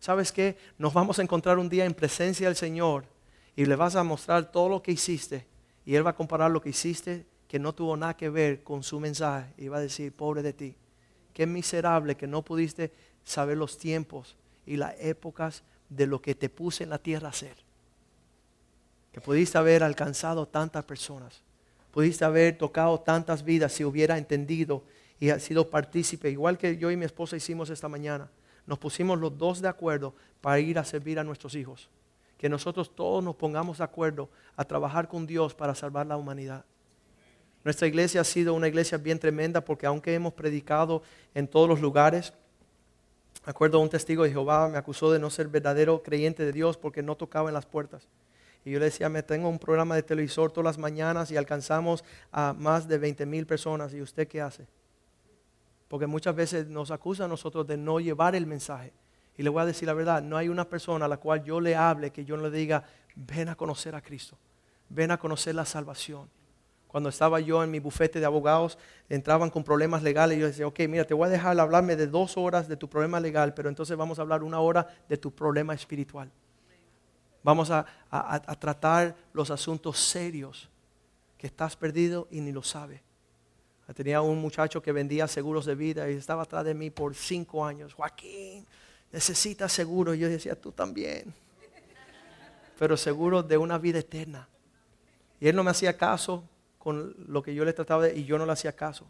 ¿Sabes 0.00 0.32
qué? 0.32 0.56
Nos 0.78 0.92
vamos 0.92 1.18
a 1.18 1.22
encontrar 1.22 1.58
un 1.58 1.68
día 1.68 1.84
en 1.84 1.94
presencia 1.94 2.48
del 2.48 2.56
Señor 2.56 3.04
y 3.54 3.66
le 3.66 3.76
vas 3.76 3.94
a 3.94 4.02
mostrar 4.02 4.50
todo 4.50 4.68
lo 4.68 4.82
que 4.82 4.92
hiciste. 4.92 5.46
Y 5.84 5.94
Él 5.94 6.04
va 6.04 6.10
a 6.10 6.16
comparar 6.16 6.50
lo 6.50 6.60
que 6.60 6.70
hiciste 6.70 7.26
que 7.46 7.58
no 7.58 7.74
tuvo 7.74 7.96
nada 7.96 8.16
que 8.16 8.30
ver 8.30 8.62
con 8.62 8.82
su 8.82 8.98
mensaje 8.98 9.52
y 9.58 9.68
va 9.68 9.78
a 9.78 9.82
decir, 9.82 10.12
pobre 10.12 10.42
de 10.42 10.52
ti, 10.52 10.74
qué 11.34 11.46
miserable 11.46 12.16
que 12.16 12.26
no 12.26 12.42
pudiste 12.42 12.92
saber 13.24 13.56
los 13.56 13.76
tiempos 13.76 14.36
y 14.66 14.76
las 14.76 14.94
épocas 15.00 15.62
de 15.88 16.06
lo 16.06 16.22
que 16.22 16.34
te 16.34 16.48
puse 16.48 16.84
en 16.84 16.90
la 16.90 16.98
tierra 16.98 17.28
a 17.28 17.30
hacer. 17.30 17.56
Que 19.12 19.20
pudiste 19.20 19.58
haber 19.58 19.82
alcanzado 19.82 20.46
tantas 20.46 20.84
personas, 20.84 21.42
pudiste 21.90 22.24
haber 22.24 22.56
tocado 22.56 23.00
tantas 23.00 23.42
vidas 23.42 23.72
si 23.72 23.84
hubiera 23.84 24.16
entendido 24.16 24.84
y 25.18 25.30
sido 25.40 25.68
partícipe, 25.68 26.30
igual 26.30 26.56
que 26.56 26.78
yo 26.78 26.90
y 26.90 26.96
mi 26.96 27.04
esposa 27.04 27.36
hicimos 27.36 27.68
esta 27.68 27.88
mañana 27.88 28.30
nos 28.70 28.78
pusimos 28.78 29.18
los 29.18 29.36
dos 29.36 29.60
de 29.60 29.66
acuerdo 29.66 30.14
para 30.40 30.60
ir 30.60 30.78
a 30.78 30.84
servir 30.84 31.18
a 31.18 31.24
nuestros 31.24 31.56
hijos. 31.56 31.90
Que 32.38 32.48
nosotros 32.48 32.94
todos 32.94 33.22
nos 33.22 33.34
pongamos 33.34 33.78
de 33.78 33.84
acuerdo 33.84 34.30
a 34.54 34.64
trabajar 34.64 35.08
con 35.08 35.26
Dios 35.26 35.56
para 35.56 35.74
salvar 35.74 36.06
la 36.06 36.16
humanidad. 36.16 36.64
Nuestra 37.64 37.88
iglesia 37.88 38.20
ha 38.20 38.24
sido 38.24 38.54
una 38.54 38.68
iglesia 38.68 38.96
bien 38.96 39.18
tremenda 39.18 39.60
porque 39.60 39.86
aunque 39.86 40.14
hemos 40.14 40.34
predicado 40.34 41.02
en 41.34 41.48
todos 41.48 41.68
los 41.68 41.80
lugares, 41.80 42.32
acuerdo 43.44 43.80
un 43.80 43.90
testigo 43.90 44.22
de 44.22 44.30
Jehová 44.30 44.68
me 44.68 44.78
acusó 44.78 45.10
de 45.10 45.18
no 45.18 45.30
ser 45.30 45.48
verdadero 45.48 46.04
creyente 46.04 46.44
de 46.44 46.52
Dios 46.52 46.76
porque 46.76 47.02
no 47.02 47.16
tocaba 47.16 47.50
en 47.50 47.54
las 47.54 47.66
puertas. 47.66 48.06
Y 48.64 48.70
yo 48.70 48.78
le 48.78 48.84
decía, 48.84 49.08
me 49.08 49.24
tengo 49.24 49.48
un 49.48 49.58
programa 49.58 49.96
de 49.96 50.04
televisor 50.04 50.52
todas 50.52 50.76
las 50.76 50.78
mañanas 50.78 51.32
y 51.32 51.36
alcanzamos 51.36 52.04
a 52.30 52.52
más 52.52 52.86
de 52.86 52.98
20 52.98 53.26
mil 53.26 53.46
personas. 53.46 53.92
¿Y 53.94 54.00
usted 54.00 54.28
qué 54.28 54.40
hace? 54.40 54.68
Porque 55.90 56.06
muchas 56.06 56.36
veces 56.36 56.68
nos 56.68 56.92
acusan 56.92 57.24
a 57.24 57.28
nosotros 57.30 57.66
de 57.66 57.76
no 57.76 57.98
llevar 57.98 58.36
el 58.36 58.46
mensaje. 58.46 58.92
Y 59.36 59.42
le 59.42 59.50
voy 59.50 59.60
a 59.60 59.66
decir 59.66 59.88
la 59.88 59.92
verdad, 59.92 60.22
no 60.22 60.36
hay 60.36 60.48
una 60.48 60.68
persona 60.68 61.06
a 61.06 61.08
la 61.08 61.16
cual 61.16 61.42
yo 61.42 61.60
le 61.60 61.74
hable 61.74 62.12
que 62.12 62.24
yo 62.24 62.36
no 62.36 62.44
le 62.44 62.56
diga, 62.56 62.84
ven 63.16 63.48
a 63.48 63.56
conocer 63.56 63.96
a 63.96 64.00
Cristo, 64.00 64.38
ven 64.88 65.10
a 65.10 65.18
conocer 65.18 65.56
la 65.56 65.64
salvación. 65.64 66.30
Cuando 66.86 67.08
estaba 67.08 67.40
yo 67.40 67.64
en 67.64 67.72
mi 67.72 67.80
bufete 67.80 68.20
de 68.20 68.26
abogados, 68.26 68.78
entraban 69.08 69.50
con 69.50 69.64
problemas 69.64 70.04
legales 70.04 70.38
y 70.38 70.42
yo 70.42 70.46
decía, 70.46 70.68
ok, 70.68 70.78
mira, 70.88 71.04
te 71.04 71.12
voy 71.12 71.26
a 71.26 71.30
dejar 71.30 71.58
hablarme 71.58 71.96
de 71.96 72.06
dos 72.06 72.36
horas 72.36 72.68
de 72.68 72.76
tu 72.76 72.88
problema 72.88 73.18
legal, 73.18 73.52
pero 73.52 73.68
entonces 73.68 73.96
vamos 73.96 74.20
a 74.20 74.22
hablar 74.22 74.44
una 74.44 74.60
hora 74.60 74.86
de 75.08 75.16
tu 75.16 75.32
problema 75.34 75.74
espiritual. 75.74 76.30
Vamos 77.42 77.68
a 77.72 77.84
tratar 78.60 79.16
los 79.32 79.50
asuntos 79.50 79.98
serios 79.98 80.70
que 81.36 81.48
estás 81.48 81.74
perdido 81.74 82.28
y 82.30 82.40
ni 82.42 82.52
lo 82.52 82.62
sabes 82.62 83.09
Tenía 83.94 84.20
un 84.20 84.38
muchacho 84.40 84.80
que 84.80 84.92
vendía 84.92 85.26
seguros 85.26 85.66
de 85.66 85.74
vida 85.74 86.10
y 86.10 86.14
estaba 86.14 86.42
atrás 86.42 86.64
de 86.64 86.74
mí 86.74 86.90
por 86.90 87.14
cinco 87.14 87.64
años. 87.64 87.94
Joaquín, 87.94 88.66
necesitas 89.10 89.72
seguro. 89.72 90.14
Y 90.14 90.18
yo 90.18 90.28
decía, 90.28 90.54
tú 90.54 90.70
también. 90.72 91.34
Pero 92.78 92.96
seguro 92.96 93.42
de 93.42 93.58
una 93.58 93.78
vida 93.78 93.98
eterna. 93.98 94.48
Y 95.40 95.48
él 95.48 95.56
no 95.56 95.64
me 95.64 95.70
hacía 95.70 95.96
caso 95.96 96.44
con 96.78 97.14
lo 97.28 97.42
que 97.42 97.54
yo 97.54 97.64
le 97.64 97.72
trataba 97.72 98.04
de, 98.04 98.18
y 98.18 98.24
yo 98.24 98.38
no 98.38 98.46
le 98.46 98.52
hacía 98.52 98.72
caso. 98.72 99.06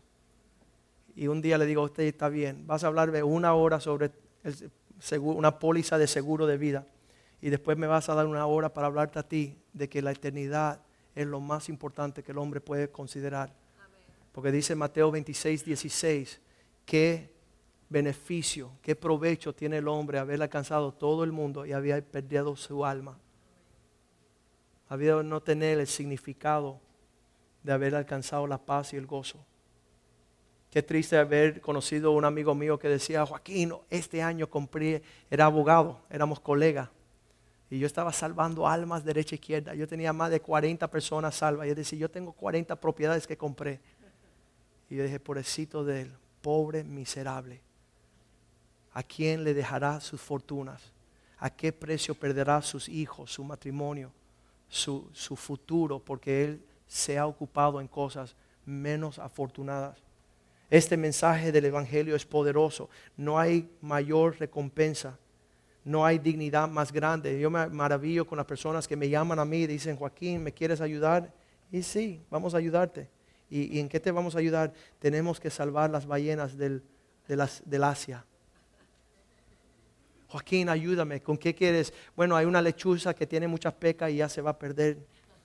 Y 1.15 1.29
un 1.29 1.43
día 1.43 1.59
le 1.59 1.67
digo, 1.67 1.83
usted 1.83 2.05
está 2.05 2.29
bien, 2.29 2.67
vas 2.67 2.83
a 2.85 2.87
hablarme 2.87 3.23
una 3.23 3.55
hora 3.55 3.81
sobre 3.81 4.11
una 5.21 5.59
póliza 5.59 5.99
de 5.99 6.07
seguro 6.07 6.47
de 6.47 6.57
vida. 6.57 6.87
Y 7.43 7.51
después 7.51 7.77
me 7.77 7.87
vas 7.87 8.09
a 8.09 8.15
dar 8.15 8.27
una 8.27 8.47
hora 8.47 8.73
para 8.73 8.87
hablarte 8.87 9.19
a 9.19 9.23
ti 9.23 9.57
de 9.73 9.89
que 9.89 10.03
la 10.03 10.13
eternidad 10.13 10.81
es 11.15 11.27
lo 11.27 11.41
más 11.41 11.69
importante 11.69 12.23
que 12.23 12.33
el 12.33 12.39
hombre 12.39 12.61
puede 12.61 12.91
considerar. 12.91 13.60
Porque 14.33 14.53
dice 14.53 14.75
Mateo 14.75 15.11
26, 15.11 15.65
16, 15.65 16.41
qué 16.85 17.31
beneficio, 17.89 18.71
qué 18.83 18.95
provecho 18.95 19.55
tiene 19.55 19.79
el 19.79 19.89
hombre 19.89 20.19
haber 20.19 20.41
alcanzado 20.41 20.93
todo 20.93 21.25
el 21.25 21.33
mundo 21.33 21.67
y 21.67 21.73
haber 21.73 22.05
perdido 22.05 22.55
su 22.57 22.85
alma. 22.85 23.19
Había 24.89 25.23
no 25.23 25.41
tener 25.41 25.79
el 25.79 25.87
significado 25.87 26.81
de 27.63 27.73
haber 27.73 27.95
alcanzado 27.95 28.47
la 28.47 28.59
paz 28.59 28.93
y 28.93 28.97
el 28.97 29.07
gozo. 29.07 29.45
Qué 30.71 30.83
triste 30.83 31.19
haber 31.19 31.61
conocido 31.61 32.11
a 32.11 32.15
un 32.15 32.25
amigo 32.25 32.55
mío 32.55 32.79
que 32.79 32.89
decía, 32.89 33.27
Joaquín, 33.27 33.75
este 33.91 34.23
año 34.23 34.49
compré, 34.49 35.03
era 35.29 35.47
abogado, 35.47 36.01
éramos 36.09 36.39
colegas. 36.39 36.89
Y 37.69 37.79
yo 37.79 37.87
estaba 37.87 38.13
salvando 38.13 38.67
almas 38.67 39.05
derecha 39.05 39.35
e 39.35 39.39
izquierda. 39.39 39.75
Yo 39.75 39.87
tenía 39.87 40.13
más 40.13 40.31
de 40.31 40.41
40 40.41 40.89
personas 40.89 41.37
salvas. 41.37 41.67
Y 41.67 41.71
él 41.71 41.77
decía, 41.77 41.99
yo 41.99 42.11
tengo 42.11 42.33
40 42.33 42.75
propiedades 42.81 43.27
que 43.27 43.37
compré. 43.37 43.81
Y 44.91 44.97
yo 44.97 45.05
dije, 45.05 45.21
pobrecito 45.21 45.85
de 45.85 46.03
él, 46.03 46.13
pobre, 46.43 46.83
miserable. 46.83 47.61
¿A 48.93 49.05
quién 49.05 49.45
le 49.45 49.55
dejará 49.55 50.01
sus 50.01 50.21
fortunas? 50.21 50.93
¿A 51.39 51.49
qué 51.49 51.73
precio 51.73 52.15
perderá 52.15 52.61
sus 52.61 52.89
hijos, 52.89 53.33
su 53.33 53.45
matrimonio, 53.45 54.13
su, 54.69 55.09
su 55.13 55.37
futuro? 55.37 56.01
Porque 56.01 56.45
él 56.45 56.65
se 56.89 57.17
ha 57.17 57.27
ocupado 57.27 57.81
en 57.81 57.87
cosas 57.87 58.35
menos 58.67 59.21
afortunadas. 59.21 59.97
Este 60.69 60.97
mensaje 60.97 61.53
del 61.53 61.67
Evangelio 61.67 62.17
es 62.17 62.27
poderoso. 62.27 62.91
No 63.17 63.39
hay 63.39 63.71
mayor 63.81 64.39
recompensa. 64.39 65.17
No 65.85 66.05
hay 66.05 66.19
dignidad 66.19 66.69
más 66.69 66.93
grande. 66.93 67.39
Yo 67.39 67.49
me 67.49 67.67
maravillo 67.69 68.27
con 68.27 68.39
las 68.39 68.47
personas 68.47 68.87
que 68.87 68.97
me 68.97 69.09
llaman 69.09 69.39
a 69.39 69.45
mí 69.45 69.59
y 69.59 69.67
dicen, 69.67 69.97
Joaquín, 69.97 70.43
¿me 70.43 70.53
quieres 70.53 70.81
ayudar? 70.81 71.33
Y 71.71 71.83
sí, 71.83 72.23
vamos 72.29 72.55
a 72.55 72.59
ayudarte. 72.59 73.09
¿Y, 73.51 73.81
en 73.81 73.89
qué 73.89 74.01
te 74.01 74.11
vamos 74.11 74.37
a 74.37 74.39
ayudar? 74.39 74.73
Tenemos 74.99 75.41
que 75.41 75.51
salvar 75.51 75.91
las 75.91 76.07
ballenas 76.07 76.57
del, 76.57 76.83
del 77.27 77.85
Asia. 77.85 78.25
Joaquín, 80.29 80.69
ayúdame. 80.69 81.21
¿Con 81.21 81.37
qué 81.37 81.55
quieres? 81.55 81.93
Bueno, 82.15 82.37
hay 82.37 82.47
una 82.47 82.63
lechuza 82.63 83.13
que 83.15 83.27
tiene 83.27 83.49
muchas 83.49 83.75
pecas 83.75 84.11
y 84.11 84.17
ya 84.17 84.29
se 84.29 84.41
va 84.41 84.51
a 84.51 84.59
perder 84.59 84.99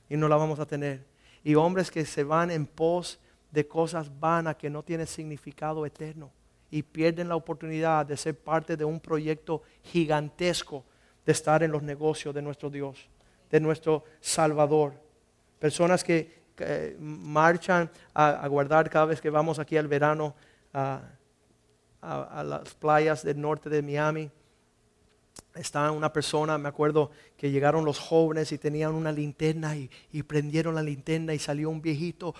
y 0.08 0.16
no 0.16 0.28
la 0.28 0.36
vamos 0.36 0.60
a 0.60 0.66
tener. 0.66 1.04
Y 1.44 1.56
hombres 1.56 1.90
que 1.90 2.06
se 2.06 2.24
van 2.24 2.52
en 2.52 2.68
pos 2.68 3.20
de 3.52 3.68
cosas 3.68 4.12
vanas 4.20 4.58
que 4.58 4.70
no 4.70 4.84
tienen 4.84 5.08
significado 5.08 5.86
eterno 5.86 6.32
y 6.70 6.84
pierden 6.84 7.30
la 7.30 7.36
oportunidad 7.36 8.06
de 8.06 8.18
ser 8.18 8.38
parte 8.38 8.78
de 8.78 8.86
un 8.86 9.00
proyecto 9.00 9.64
gigantesco 9.82 10.84
de 11.26 11.32
estar 11.32 11.64
en 11.64 11.72
los 11.72 11.82
negocios 11.82 12.36
de 12.36 12.42
nuestro 12.42 12.70
Dios, 12.70 13.08
de 13.50 13.60
nuestro 13.60 14.04
Salvador. 14.20 14.94
Personas 15.58 16.04
que 16.04 16.45
marchan 17.00 17.90
a, 18.14 18.48
guardar 18.48 18.90
cada 18.90 19.06
vez 19.06 19.22
que 19.22 19.30
vamos 19.30 19.60
aquí 19.60 19.78
al 19.78 19.88
verano 19.88 20.36
a, 20.74 21.02
las 22.44 22.74
playas 22.76 23.24
del 23.24 23.42
norte 23.42 23.70
de 23.70 23.82
Miami. 23.82 24.30
Está 25.56 25.90
una 25.92 26.12
persona, 26.12 26.58
me 26.58 26.70
acuerdo 26.70 27.12
que 27.38 27.50
llegaron 27.50 27.84
los 27.84 27.98
jóvenes 27.98 28.52
y 28.52 28.58
tenían 28.58 28.94
una 28.94 29.12
linterna 29.12 29.76
y, 29.76 30.24
prendieron 30.24 30.76
la 30.76 30.84
linterna 30.84 31.34
y 31.34 31.40
salió 31.40 31.70
un 31.70 31.82
viejito. 31.82 32.36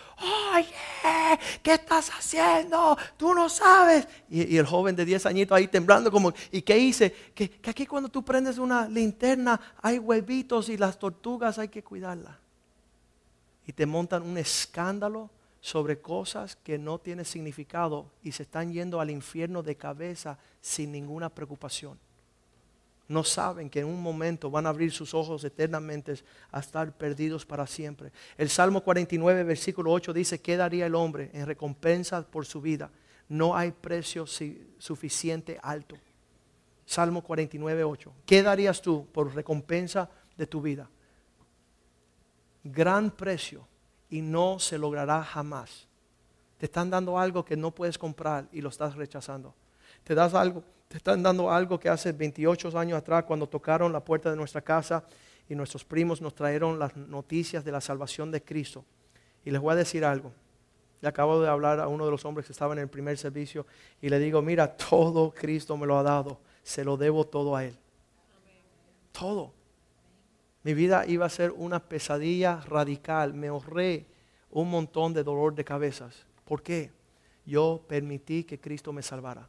Oye, 0.54 1.40
¿qué 1.64 1.74
estás 1.74 2.10
haciendo? 2.10 2.98
Tú 3.18 3.34
no 3.34 3.50
sabes. 3.50 4.08
Y, 4.30 4.58
el 4.58 4.66
joven 4.66 4.96
de 4.96 5.06
10 5.06 5.26
añitos 5.26 5.58
ahí 5.58 5.68
temblando 5.68 6.12
como, 6.12 6.34
¿y 6.52 6.62
qué 6.62 6.78
hice? 6.78 7.14
Que, 7.34 7.50
que 7.50 7.70
aquí 7.70 7.86
cuando 7.86 8.10
tú 8.10 8.24
prendes 8.24 8.58
una 8.58 8.88
linterna 8.88 9.60
hay 9.82 9.98
huevitos 9.98 10.70
y 10.70 10.78
las 10.78 11.00
tortugas 11.00 11.58
hay 11.58 11.70
que 11.70 11.84
cuidarlas 11.84 12.45
y 13.68 13.74
te 13.74 13.86
montan 13.86 14.24
un 14.24 14.38
escándalo 14.38 15.30
sobre 15.62 16.00
cosas 16.00 16.56
que 16.56 16.78
no 16.78 17.00
tienen 17.00 17.26
significado 17.26 18.12
y 18.22 18.32
se 18.32 18.44
están 18.44 18.72
yendo 18.72 19.02
al 19.02 19.10
infierno 19.10 19.64
de 19.64 19.76
cabeza 19.76 20.38
sin 20.62 20.92
ninguna 20.92 21.30
preocupación. 21.30 21.98
No 23.08 23.24
saben 23.24 23.70
que 23.70 23.82
en 23.82 23.88
un 23.88 24.02
momento 24.02 24.50
van 24.50 24.66
a 24.66 24.70
abrir 24.70 24.92
sus 24.92 25.14
ojos 25.14 25.44
eternamente 25.44 26.16
a 26.52 26.60
estar 26.60 26.92
perdidos 26.98 27.46
para 27.46 27.68
siempre. 27.68 28.12
El 28.38 28.50
Salmo 28.50 28.82
49, 28.82 29.44
versículo 29.44 29.92
8 29.92 30.14
dice, 30.14 30.40
¿qué 30.40 30.58
daría 30.58 30.88
el 30.88 30.96
hombre 30.96 31.30
en 31.34 31.46
recompensa 31.46 32.24
por 32.24 32.46
su 32.46 32.62
vida? 32.62 32.92
No 33.30 33.56
hay 33.56 33.72
precio 33.72 34.26
suficiente 34.78 35.60
alto. 35.62 35.98
Salmo 36.86 37.24
49, 37.24 37.84
8. 37.84 38.14
¿Qué 38.26 38.44
darías 38.44 38.82
tú 38.82 39.08
por 39.12 39.34
recompensa 39.34 40.10
de 40.38 40.46
tu 40.46 40.62
vida? 40.62 40.90
Gran 42.66 43.12
precio 43.12 43.68
y 44.10 44.22
no 44.22 44.60
se 44.60 44.78
logrará 44.78 45.24
jamás. 45.24 45.88
Te 46.58 46.66
están 46.66 46.90
dando 46.90 47.18
algo 47.18 47.46
que 47.46 47.56
no 47.56 47.72
puedes 47.72 47.98
comprar 47.98 48.48
y 48.52 48.62
lo 48.62 48.70
estás 48.70 48.96
rechazando. 48.96 49.54
Te 50.04 50.16
das 50.16 50.34
algo, 50.34 50.64
te 50.88 50.98
están 50.98 51.22
dando 51.22 51.52
algo 51.52 51.80
que 51.80 51.90
hace 51.90 52.12
28 52.12 52.78
años 52.78 52.98
atrás 52.98 53.24
cuando 53.26 53.48
tocaron 53.48 53.94
la 53.94 54.04
puerta 54.04 54.30
de 54.30 54.36
nuestra 54.36 54.62
casa 54.62 55.06
y 55.48 55.56
nuestros 55.56 55.86
primos 55.86 56.22
nos 56.22 56.34
trajeron 56.34 56.80
las 56.80 56.96
noticias 56.96 57.64
de 57.64 57.72
la 57.72 57.82
salvación 57.82 58.32
de 58.32 58.44
Cristo. 58.44 58.84
Y 59.44 59.52
les 59.52 59.62
voy 59.62 59.74
a 59.74 59.76
decir 59.76 60.04
algo. 60.04 60.32
Le 61.02 61.10
acabo 61.10 61.40
de 61.40 61.48
hablar 61.48 61.80
a 61.80 61.88
uno 61.88 62.06
de 62.06 62.12
los 62.12 62.26
hombres 62.26 62.48
que 62.48 62.52
estaba 62.52 62.74
en 62.74 62.80
el 62.80 62.88
primer 62.88 63.18
servicio 63.18 63.68
y 64.02 64.10
le 64.10 64.18
digo, 64.18 64.42
mira, 64.42 64.76
todo 64.76 65.32
Cristo 65.32 65.78
me 65.78 65.86
lo 65.86 66.00
ha 66.00 66.04
dado, 66.04 66.40
se 66.64 66.84
lo 66.84 66.98
debo 66.98 67.26
todo 67.26 67.56
a 67.56 67.64
Él. 67.64 67.78
Todo. 69.12 69.55
Mi 70.66 70.74
vida 70.74 71.06
iba 71.06 71.28
a 71.28 71.30
ser 71.30 71.52
una 71.52 71.80
pesadilla 71.80 72.60
radical. 72.62 73.36
Me 73.36 73.50
ahorré 73.50 74.08
un 74.50 74.68
montón 74.68 75.14
de 75.14 75.24
dolor 75.24 75.54
de 75.54 75.64
cabezas. 75.64 76.26
¿Por 76.44 76.64
qué? 76.64 76.90
Yo 77.46 77.86
permití 77.88 78.44
que 78.44 78.60
Cristo 78.60 78.92
me 78.92 79.04
salvara. 79.04 79.48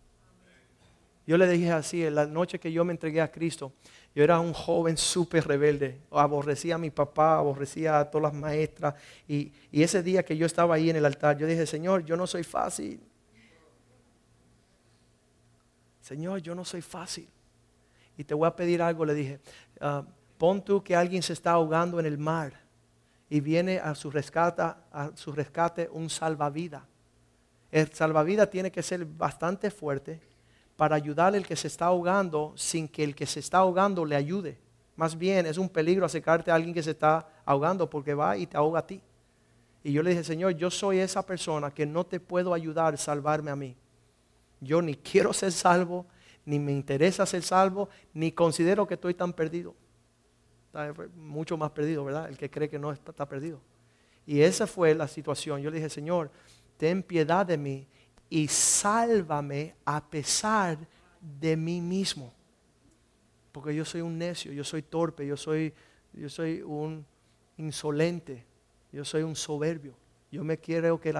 Yo 1.27 1.39
le 1.39 1.49
dije 1.49 1.73
así, 1.73 2.05
en 2.05 2.17
la 2.17 2.27
noche 2.27 2.61
que 2.61 2.71
yo 2.71 2.85
me 2.85 2.93
entregué 2.93 3.23
a 3.23 3.33
Cristo, 3.33 3.73
yo 4.15 4.23
era 4.23 4.39
un 4.39 4.53
joven 4.53 4.99
súper 4.99 5.49
rebelde. 5.49 6.03
Aborrecía 6.11 6.75
a 6.75 6.79
mi 6.79 6.91
papá, 6.91 7.39
aborrecía 7.39 7.99
a 7.99 8.11
todas 8.11 8.31
las 8.31 8.39
maestras. 8.39 8.95
Y, 9.27 9.51
ese 9.73 10.03
día 10.03 10.23
que 10.23 10.37
yo 10.37 10.45
estaba 10.45 10.75
ahí 10.75 10.91
en 10.91 10.97
el 10.97 11.07
altar, 11.07 11.39
yo 11.39 11.47
dije, 11.47 11.65
Señor, 11.65 12.05
yo 12.05 12.19
no 12.19 12.27
soy 12.27 12.45
fácil. 12.45 13.01
Señor, 16.03 16.43
yo 16.43 16.55
no 16.55 16.67
soy 16.67 16.83
fácil. 16.83 17.27
Y 18.19 18.25
te 18.25 18.35
voy 18.35 18.47
a 18.47 18.55
pedir 18.55 18.83
algo, 18.83 19.07
le 19.07 19.15
dije. 19.15 19.41
Ah, 19.81 20.05
Pon 20.39 20.63
tú 20.63 20.83
que 20.83 20.95
alguien 20.95 21.23
se 21.23 21.33
está 21.33 21.53
ahogando 21.53 21.99
en 21.99 22.07
el 22.07 22.19
mar 22.19 22.53
y 23.31 23.41
viene 23.41 23.79
a 23.79 23.95
su 23.95 24.11
rescate, 24.11 24.63
a 24.63 25.11
su 25.15 25.33
rescate 25.33 25.89
un 25.91 26.11
salvavidas. 26.11 26.83
El 27.71 27.93
salvavidas 27.93 28.51
tiene 28.51 28.71
que 28.71 28.83
ser 28.83 29.05
bastante 29.05 29.71
fuerte 29.71 30.21
para 30.77 30.95
ayudar 30.95 31.35
al 31.35 31.47
que 31.47 31.57
se 31.57 31.69
está 31.69 31.87
ahogando 31.87 32.53
sin 32.57 32.87
que 32.87 33.03
el 33.03 33.15
que 33.15 33.27
se 33.27 33.41
está 33.41 33.59
ahogando 33.59 34.05
le 34.05 34.15
ayude. 34.15 34.59
Más 34.95 35.17
bien 35.17 35.47
es 35.47 35.59
un 35.59 35.69
peligro 35.69 36.07
acercarte 36.07 36.51
a 36.51 36.55
alguien 36.55 36.75
que 36.75 36.83
se 36.83 36.93
está 36.93 37.27
ahogando 37.45 37.89
porque 37.89 38.15
va 38.15 38.37
y 38.37 38.47
te 38.47 38.57
ahoga 38.57 38.81
a 38.81 38.87
ti. 38.87 39.01
Y 39.83 39.93
yo 39.93 40.03
le 40.03 40.11
dije, 40.11 40.25
Señor, 40.25 40.53
yo 40.53 40.71
soy 40.71 40.99
esa 40.99 41.25
persona 41.25 41.71
que 41.71 41.87
no 41.87 42.05
te 42.05 42.21
puedo 42.21 42.53
ayudar 42.53 42.95
a 42.95 42.97
salvarme 42.97 43.51
a 43.51 43.57
mí. 43.57 43.77
Yo 44.61 44.83
ni 44.83 44.97
quiero 44.97 45.33
ser 45.33 45.53
salvo, 45.53 46.07
ni 46.45 46.59
me 46.59 46.73
interesa 46.73 47.25
ser 47.25 47.43
salvo, 47.43 47.89
ni 48.13 48.33
considero 48.33 48.87
que 48.87 48.95
estoy 48.95 49.15
tan 49.15 49.33
perdido 49.33 49.75
mucho 51.17 51.57
más 51.57 51.71
perdido, 51.71 52.05
¿verdad? 52.05 52.29
El 52.29 52.37
que 52.37 52.51
cree 52.51 52.69
que 52.69 52.79
no 52.79 52.93
está, 52.93 53.27
perdido. 53.27 53.61
Y 54.27 54.41
esa 54.41 54.67
fue 54.67 54.95
la 54.95 55.09
situación. 55.09 55.61
Yo 55.61 55.71
le 55.71 55.77
dije, 55.77 55.89
Señor, 55.89 56.31
ten 56.77 57.03
piedad 57.03 57.47
de 57.47 57.57
mí 57.57 57.87
y 58.29 58.49
sálvame 58.49 59.75
a 59.85 60.05
pesar 60.05 60.79
de 61.21 61.57
mí 61.57 61.81
mismo. 61.81 62.33
Porque 63.53 63.75
yo 63.75 63.85
soy 63.85 64.01
un 64.01 64.19
necio, 64.19 64.53
yo 64.53 64.65
soy 64.65 64.83
torpe, 64.83 65.27
yo 65.27 65.37
soy, 65.37 65.73
yo 66.13 66.29
soy 66.29 66.61
un 66.63 67.07
insolente, 67.57 68.45
yo 68.93 69.05
soy 69.05 69.23
un 69.23 69.37
soberbio. 69.37 69.95
Yo 70.31 70.45
me 70.45 70.59
quiero 70.59 71.01
que, 71.01 71.13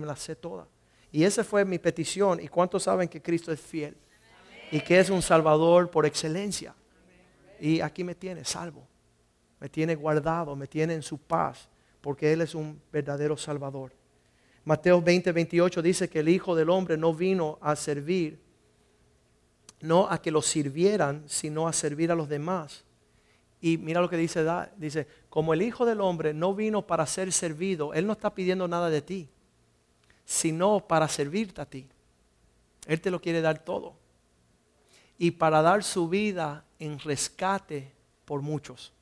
me 0.00 0.06
la 0.06 0.16
sé 0.16 0.36
toda. 0.36 0.66
Y 1.10 1.24
esa 1.24 1.44
fue 1.44 1.64
mi 1.64 1.78
petición. 1.78 2.40
¿Y 2.40 2.48
cuántos 2.48 2.84
saben 2.84 3.08
que 3.08 3.20
Cristo 3.20 3.52
es 3.52 3.60
fiel? 3.60 3.96
Y 4.70 4.80
que 4.80 4.98
es 4.98 5.10
un 5.10 5.20
salvador 5.20 5.90
por 5.90 6.06
excelencia. 6.06 6.74
Y 7.60 7.80
aquí 7.80 8.02
me 8.04 8.14
tiene, 8.14 8.44
salvo 8.44 8.88
me 9.64 9.70
tiene 9.70 9.94
guardado, 9.94 10.54
me 10.54 10.66
tiene 10.66 10.92
en 10.92 11.02
su 11.02 11.16
paz, 11.16 11.70
porque 12.02 12.30
Él 12.30 12.42
es 12.42 12.54
un 12.54 12.78
verdadero 12.92 13.34
Salvador. 13.34 13.92
Mateo 14.62 15.00
20, 15.00 15.32
28 15.32 15.80
dice 15.80 16.10
que 16.10 16.20
el 16.20 16.28
Hijo 16.28 16.54
del 16.54 16.68
Hombre 16.68 16.98
no 16.98 17.14
vino 17.14 17.56
a 17.62 17.74
servir, 17.74 18.38
no 19.80 20.06
a 20.10 20.20
que 20.20 20.30
lo 20.30 20.42
sirvieran, 20.42 21.24
sino 21.26 21.66
a 21.66 21.72
servir 21.72 22.12
a 22.12 22.14
los 22.14 22.28
demás. 22.28 22.84
Y 23.58 23.78
mira 23.78 24.02
lo 24.02 24.10
que 24.10 24.18
dice, 24.18 24.44
dice, 24.76 25.08
como 25.30 25.54
el 25.54 25.62
Hijo 25.62 25.86
del 25.86 26.02
Hombre 26.02 26.34
no 26.34 26.54
vino 26.54 26.86
para 26.86 27.06
ser 27.06 27.32
servido, 27.32 27.94
Él 27.94 28.06
no 28.06 28.12
está 28.12 28.34
pidiendo 28.34 28.68
nada 28.68 28.90
de 28.90 29.00
ti, 29.00 29.30
sino 30.26 30.86
para 30.86 31.08
servirte 31.08 31.62
a 31.62 31.64
ti. 31.64 31.88
Él 32.86 33.00
te 33.00 33.10
lo 33.10 33.18
quiere 33.18 33.40
dar 33.40 33.64
todo. 33.64 33.94
Y 35.16 35.30
para 35.30 35.62
dar 35.62 35.82
su 35.82 36.06
vida 36.06 36.66
en 36.78 36.98
rescate 36.98 37.90
por 38.26 38.42
muchos. 38.42 38.92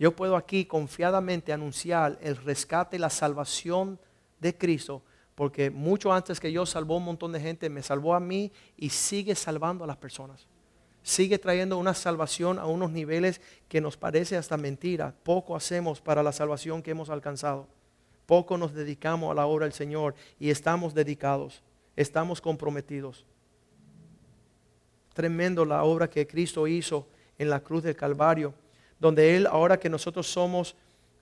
Yo 0.00 0.16
puedo 0.16 0.34
aquí 0.34 0.64
confiadamente 0.64 1.52
anunciar 1.52 2.18
el 2.22 2.34
rescate 2.36 2.96
y 2.96 2.98
la 2.98 3.10
salvación 3.10 4.00
de 4.40 4.56
Cristo, 4.56 5.02
porque 5.34 5.68
mucho 5.68 6.10
antes 6.10 6.40
que 6.40 6.50
yo 6.50 6.64
salvó 6.64 6.96
un 6.96 7.04
montón 7.04 7.32
de 7.32 7.40
gente, 7.40 7.68
me 7.68 7.82
salvó 7.82 8.14
a 8.14 8.20
mí 8.20 8.50
y 8.78 8.88
sigue 8.88 9.34
salvando 9.34 9.84
a 9.84 9.86
las 9.86 9.98
personas. 9.98 10.46
Sigue 11.02 11.38
trayendo 11.38 11.76
una 11.76 11.92
salvación 11.92 12.58
a 12.58 12.64
unos 12.64 12.90
niveles 12.90 13.42
que 13.68 13.82
nos 13.82 13.98
parece 13.98 14.38
hasta 14.38 14.56
mentira. 14.56 15.14
Poco 15.22 15.54
hacemos 15.54 16.00
para 16.00 16.22
la 16.22 16.32
salvación 16.32 16.82
que 16.82 16.92
hemos 16.92 17.10
alcanzado. 17.10 17.68
Poco 18.24 18.56
nos 18.56 18.72
dedicamos 18.72 19.30
a 19.30 19.34
la 19.34 19.44
obra 19.44 19.66
del 19.66 19.74
Señor 19.74 20.14
y 20.38 20.48
estamos 20.48 20.94
dedicados, 20.94 21.62
estamos 21.94 22.40
comprometidos. 22.40 23.26
Tremendo 25.12 25.66
la 25.66 25.84
obra 25.84 26.08
que 26.08 26.26
Cristo 26.26 26.66
hizo 26.66 27.06
en 27.36 27.50
la 27.50 27.60
cruz 27.60 27.82
del 27.82 27.96
Calvario, 27.96 28.54
donde 29.00 29.36
Él, 29.36 29.46
ahora 29.46 29.80
que 29.80 29.88
nosotros 29.88 30.30
somos 30.30 30.76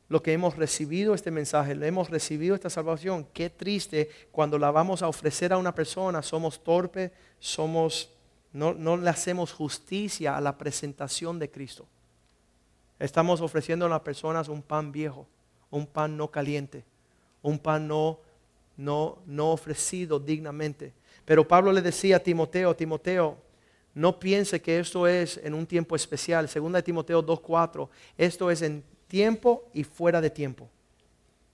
lo 0.09 0.23
que 0.23 0.33
hemos 0.33 0.57
recibido 0.57 1.15
este 1.15 1.31
mensaje, 1.31 1.73
hemos 1.73 2.11
recibido 2.11 2.55
esta 2.55 2.69
salvación. 2.69 3.27
Qué 3.33 3.49
triste 3.49 4.11
cuando 4.33 4.59
la 4.59 4.71
vamos 4.71 5.03
a 5.03 5.09
ofrecer 5.09 5.53
a 5.53 5.59
una 5.59 5.75
persona, 5.75 6.23
somos 6.23 6.63
torpes, 6.63 7.13
somos, 7.39 8.11
no, 8.53 8.75
no 8.75 8.97
le 8.97 9.09
hacemos 9.09 9.53
justicia 9.53 10.37
a 10.37 10.41
la 10.41 10.59
presentación 10.59 11.39
de 11.39 11.51
Cristo. 11.51 11.87
Estamos 12.99 13.41
ofreciendo 13.41 13.87
a 13.87 13.91
las 13.91 14.01
personas 14.01 14.49
un 14.49 14.63
pan 14.63 14.91
viejo, 14.91 15.27
un 15.71 15.87
pan 15.87 16.17
no 16.17 16.31
caliente, 16.31 16.85
un 17.43 17.59
pan 17.59 17.87
no, 17.87 18.19
no, 18.77 19.19
no 19.27 19.53
ofrecido 19.53 20.19
dignamente. 20.19 20.95
Pero 21.25 21.47
Pablo 21.47 21.71
le 21.71 21.83
decía 21.83 22.17
a 22.17 22.21
Timoteo, 22.21 22.75
Timoteo, 22.75 23.37
no 23.95 24.19
piense 24.19 24.61
que 24.61 24.79
esto 24.79 25.07
es 25.07 25.41
en 25.43 25.55
un 25.55 25.67
tiempo 25.67 25.97
especial. 25.97 26.49
Segunda 26.49 26.79
de 26.79 26.85
Timoteo 26.85 27.25
2.4, 27.25 27.89
esto 28.17 28.51
es 28.51 28.63
en 28.63 28.85
tiempo 29.09 29.69
y 29.73 29.85
fuera 29.85 30.21
de 30.21 30.31
tiempo. 30.31 30.69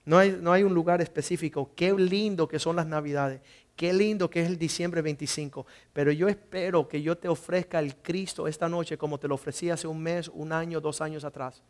No 0.04 0.18
hay, 0.18 0.36
no 0.40 0.52
hay 0.52 0.62
un 0.62 0.74
lugar 0.74 1.00
específico. 1.00 1.70
Qué 1.74 1.92
lindo 1.94 2.46
que 2.46 2.58
son 2.58 2.76
las 2.76 2.86
navidades. 2.86 3.40
Qué 3.76 3.92
lindo 3.92 4.28
que 4.28 4.42
es 4.42 4.46
el 4.48 4.58
diciembre 4.58 5.02
25. 5.02 5.66
Pero 5.92 6.12
yo 6.12 6.28
espero 6.28 6.86
que 6.86 7.02
yo 7.02 7.16
te 7.16 7.28
ofrezca 7.28 7.78
el 7.78 7.96
Cristo 7.96 8.46
esta 8.46 8.68
noche 8.68 8.98
como 8.98 9.18
te 9.18 9.26
lo 9.26 9.34
ofrecí 9.34 9.70
hace 9.70 9.86
un 9.86 10.02
mes, 10.02 10.28
un 10.28 10.52
año, 10.52 10.80
dos 10.80 11.00
años 11.00 11.24
atrás. 11.24 11.62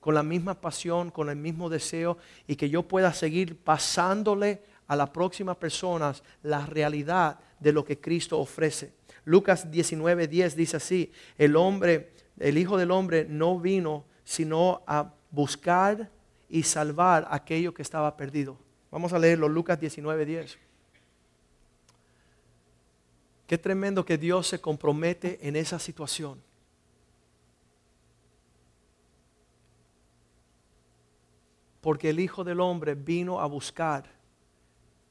Con 0.00 0.14
la 0.14 0.22
misma 0.22 0.60
pasión, 0.60 1.10
con 1.10 1.30
el 1.30 1.36
mismo 1.36 1.70
deseo 1.70 2.18
y 2.46 2.56
que 2.56 2.68
yo 2.68 2.82
pueda 2.82 3.12
seguir 3.14 3.56
pasándole 3.56 4.62
a 4.86 4.96
las 4.96 5.10
próximas 5.10 5.56
personas 5.56 6.22
la 6.42 6.66
realidad 6.66 7.38
de 7.64 7.72
lo 7.72 7.84
que 7.84 7.98
Cristo 7.98 8.38
ofrece. 8.38 8.92
Lucas 9.24 9.70
19:10 9.70 10.54
dice 10.54 10.76
así, 10.76 11.10
el 11.38 11.56
hombre, 11.56 12.12
el 12.38 12.58
Hijo 12.58 12.76
del 12.76 12.90
Hombre 12.90 13.26
no 13.28 13.58
vino 13.58 14.04
sino 14.22 14.82
a 14.86 15.12
buscar 15.30 16.10
y 16.48 16.62
salvar 16.62 17.26
aquello 17.30 17.72
que 17.72 17.82
estaba 17.82 18.16
perdido. 18.16 18.58
Vamos 18.90 19.12
a 19.14 19.18
leerlo, 19.18 19.48
Lucas 19.48 19.80
19:10. 19.80 20.58
Qué 23.46 23.56
tremendo 23.58 24.04
que 24.04 24.18
Dios 24.18 24.46
se 24.46 24.60
compromete 24.60 25.38
en 25.46 25.56
esa 25.56 25.78
situación. 25.78 26.42
Porque 31.80 32.10
el 32.10 32.20
Hijo 32.20 32.44
del 32.44 32.60
Hombre 32.60 32.94
vino 32.94 33.40
a 33.40 33.46
buscar. 33.46 34.04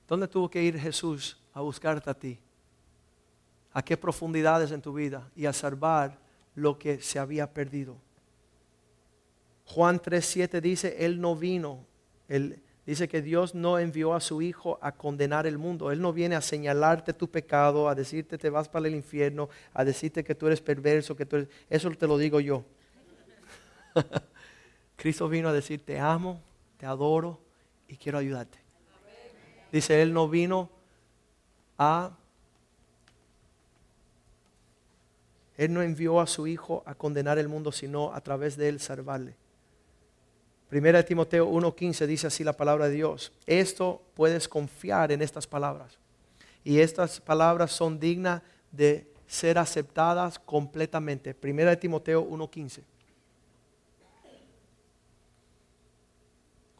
¿Dónde 0.08 0.28
tuvo 0.28 0.50
que 0.50 0.62
ir 0.62 0.80
Jesús 0.80 1.40
a 1.54 1.62
buscarte 1.62 2.10
a 2.10 2.14
ti? 2.14 2.40
¿A 3.74 3.84
qué 3.84 3.98
profundidades 3.98 4.72
en 4.72 4.82
tu 4.82 4.94
vida? 4.94 5.30
Y 5.36 5.46
a 5.46 5.54
salvar 5.54 6.20
lo 6.56 6.78
que 6.78 7.02
se 7.02 7.20
había 7.20 7.52
perdido. 7.52 7.98
Juan 9.66 10.00
3:7 10.00 10.62
dice, 10.62 10.96
Él 11.06 11.20
no 11.20 11.36
vino, 11.36 11.86
él, 12.28 12.62
dice 12.86 13.08
que 13.08 13.22
Dios 13.22 13.56
no 13.56 13.80
envió 13.80 14.14
a 14.14 14.20
su 14.20 14.42
Hijo 14.42 14.78
a 14.82 14.92
condenar 14.92 15.48
el 15.48 15.58
mundo. 15.58 15.92
Él 15.92 16.02
no 16.02 16.14
viene 16.14 16.36
a 16.36 16.42
señalarte 16.42 17.14
tu 17.14 17.30
pecado, 17.30 17.90
a 17.90 17.96
decirte 17.96 18.38
te 18.38 18.50
vas 18.50 18.70
para 18.70 18.88
el 18.88 18.96
infierno, 18.96 19.50
a 19.74 19.84
decirte 19.84 20.24
que 20.24 20.36
tú 20.36 20.48
eres 20.48 20.62
perverso, 20.62 21.16
que 21.16 21.26
tú. 21.26 21.48
Eso 21.70 21.90
te 21.92 22.08
lo 22.08 22.18
digo 22.18 22.40
yo. 22.40 22.64
Cristo 24.96 25.28
vino 25.28 25.50
a 25.50 25.54
decir, 25.54 25.84
te 25.84 26.00
amo, 26.00 26.42
te 26.78 26.86
adoro 26.86 27.40
y 27.88 27.98
quiero 27.98 28.18
ayudarte. 28.18 28.60
Dice, 29.72 30.02
Él 30.02 30.14
no 30.14 30.30
vino 30.30 30.70
a... 31.78 32.18
Él 35.58 35.74
no 35.74 35.82
envió 35.82 36.20
a 36.20 36.28
su 36.28 36.48
Hijo 36.48 36.84
a 36.86 36.96
condenar 36.96 37.38
el 37.38 37.48
mundo, 37.48 37.72
sino 37.72 38.14
a 38.14 38.22
través 38.22 38.58
de 38.58 38.70
Él 38.70 38.80
salvarle. 38.80 39.36
Primera 40.70 40.98
de 40.98 41.04
Timoteo 41.04 41.48
1.15 41.50 42.08
dice 42.08 42.28
así 42.28 42.44
la 42.44 42.54
palabra 42.54 42.88
de 42.88 42.96
Dios. 42.96 43.32
Esto 43.46 44.02
puedes 44.16 44.48
confiar 44.48 45.12
en 45.12 45.22
estas 45.22 45.46
palabras. 45.46 46.00
Y 46.64 46.80
estas 46.80 47.20
palabras 47.20 47.72
son 47.72 48.00
dignas 48.00 48.42
de 48.72 49.08
ser 49.28 49.60
aceptadas 49.60 50.40
completamente. 50.40 51.36
Primera 51.36 51.70
de 51.70 51.78
Timoteo 51.78 52.28
1.15. 52.28 52.82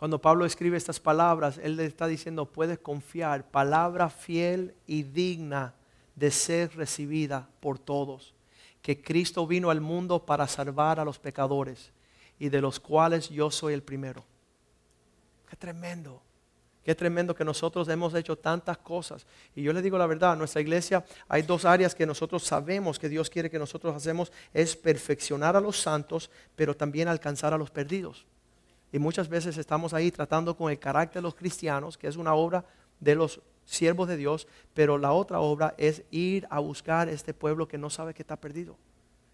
Cuando 0.04 0.20
Pablo 0.20 0.46
escribe 0.46 0.76
estas 0.76 1.00
palabras, 1.00 1.58
él 1.64 1.78
le 1.78 1.86
está 1.86 2.08
diciendo, 2.08 2.46
puedes 2.46 2.78
confiar, 2.78 3.50
palabra 3.50 4.10
fiel 4.10 4.74
y 4.86 5.04
digna 5.04 5.76
de 6.16 6.30
ser 6.30 6.76
recibida 6.76 7.48
por 7.62 7.80
todos, 7.80 8.34
que 8.84 9.02
Cristo 9.02 9.48
vino 9.48 9.72
al 9.72 9.82
mundo 9.82 10.26
para 10.26 10.46
salvar 10.46 11.00
a 11.00 11.06
los 11.06 11.18
pecadores 11.18 11.92
y 12.38 12.50
de 12.50 12.62
los 12.62 12.82
cuales 12.82 13.30
yo 13.30 13.50
soy 13.50 13.74
el 13.74 13.82
primero. 13.82 14.26
Qué 15.50 15.56
tremendo. 15.56 16.22
Qué 16.84 16.94
tremendo 16.94 17.34
que 17.34 17.46
nosotros 17.46 17.88
hemos 17.88 18.14
hecho 18.14 18.38
tantas 18.38 18.78
cosas. 18.78 19.26
Y 19.56 19.64
yo 19.64 19.72
le 19.72 19.82
digo 19.82 19.98
la 19.98 20.06
verdad, 20.06 20.34
en 20.34 20.40
nuestra 20.40 20.60
iglesia 20.60 21.06
hay 21.30 21.44
dos 21.44 21.64
áreas 21.64 21.96
que 21.96 22.06
nosotros 22.06 22.44
sabemos 22.44 23.00
que 23.00 23.08
Dios 23.08 23.30
quiere 23.30 23.50
que 23.50 23.58
nosotros 23.58 23.96
hacemos. 23.96 24.34
Es 24.54 24.76
perfeccionar 24.76 25.56
a 25.56 25.62
los 25.62 25.80
santos, 25.80 26.30
pero 26.58 26.76
también 26.76 27.08
alcanzar 27.08 27.54
a 27.54 27.58
los 27.58 27.72
perdidos. 27.72 28.26
Y 28.92 29.00
muchas 29.00 29.30
veces 29.30 29.58
estamos 29.58 29.94
ahí 29.94 30.12
tratando 30.12 30.58
con 30.58 30.70
el 30.70 30.78
carácter 30.78 31.22
de 31.22 31.28
los 31.28 31.36
cristianos, 31.36 31.98
que 31.98 32.08
es 32.08 32.18
una 32.18 32.34
obra 32.34 32.66
de 33.00 33.16
los 33.16 33.40
siervos 33.66 34.08
de 34.08 34.18
Dios, 34.18 34.48
pero 34.74 34.98
la 34.98 35.14
otra 35.14 35.40
obra 35.40 35.74
es 35.78 36.04
ir 36.12 36.48
a 36.50 36.60
buscar 36.60 37.10
este 37.10 37.34
pueblo 37.34 37.68
que 37.68 37.78
no 37.78 37.90
sabe 37.90 38.14
que 38.14 38.24
está 38.24 38.36
perdido. 38.36 38.78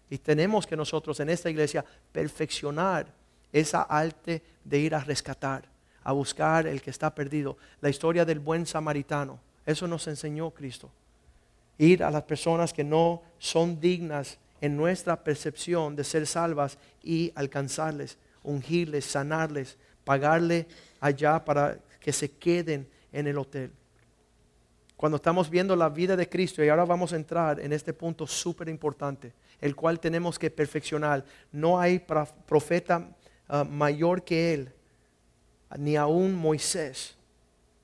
Y 0.08 0.18
tenemos 0.18 0.66
que 0.66 0.76
nosotros 0.76 1.20
en 1.20 1.30
esta 1.30 1.50
iglesia 1.50 1.84
perfeccionar 2.12 3.06
esa 3.52 3.82
arte 3.82 4.42
de 4.64 4.78
ir 4.78 4.94
a 4.94 5.00
rescatar, 5.00 5.64
a 6.02 6.12
buscar 6.12 6.66
el 6.66 6.82
que 6.82 6.90
está 6.90 7.14
perdido. 7.14 7.56
La 7.80 7.90
historia 7.90 8.24
del 8.24 8.40
buen 8.40 8.66
samaritano, 8.66 9.40
eso 9.66 9.86
nos 9.86 10.06
enseñó 10.08 10.50
Cristo. 10.50 10.90
Ir 11.78 12.02
a 12.02 12.10
las 12.10 12.24
personas 12.24 12.72
que 12.72 12.84
no 12.84 13.22
son 13.38 13.80
dignas 13.80 14.38
en 14.60 14.76
nuestra 14.76 15.22
percepción 15.22 15.96
de 15.96 16.04
ser 16.04 16.26
salvas 16.26 16.78
y 17.02 17.32
alcanzarles, 17.34 18.18
ungirles, 18.42 19.04
sanarles, 19.04 19.78
pagarle 20.04 20.66
allá 21.00 21.44
para 21.44 21.78
que 22.00 22.12
se 22.12 22.30
queden 22.30 22.88
en 23.12 23.26
el 23.26 23.38
hotel. 23.38 23.70
Cuando 25.00 25.16
estamos 25.16 25.48
viendo 25.48 25.74
la 25.76 25.88
vida 25.88 26.14
de 26.14 26.28
Cristo, 26.28 26.62
y 26.62 26.68
ahora 26.68 26.84
vamos 26.84 27.14
a 27.14 27.16
entrar 27.16 27.58
en 27.58 27.72
este 27.72 27.94
punto 27.94 28.26
súper 28.26 28.68
importante, 28.68 29.32
el 29.58 29.74
cual 29.74 29.98
tenemos 29.98 30.38
que 30.38 30.50
perfeccionar. 30.50 31.24
No 31.52 31.80
hay 31.80 32.00
profeta 32.00 33.08
ah, 33.48 33.64
mayor 33.64 34.22
que 34.22 34.52
Él, 34.52 34.70
ni 35.78 35.96
aún 35.96 36.34
Moisés, 36.34 37.16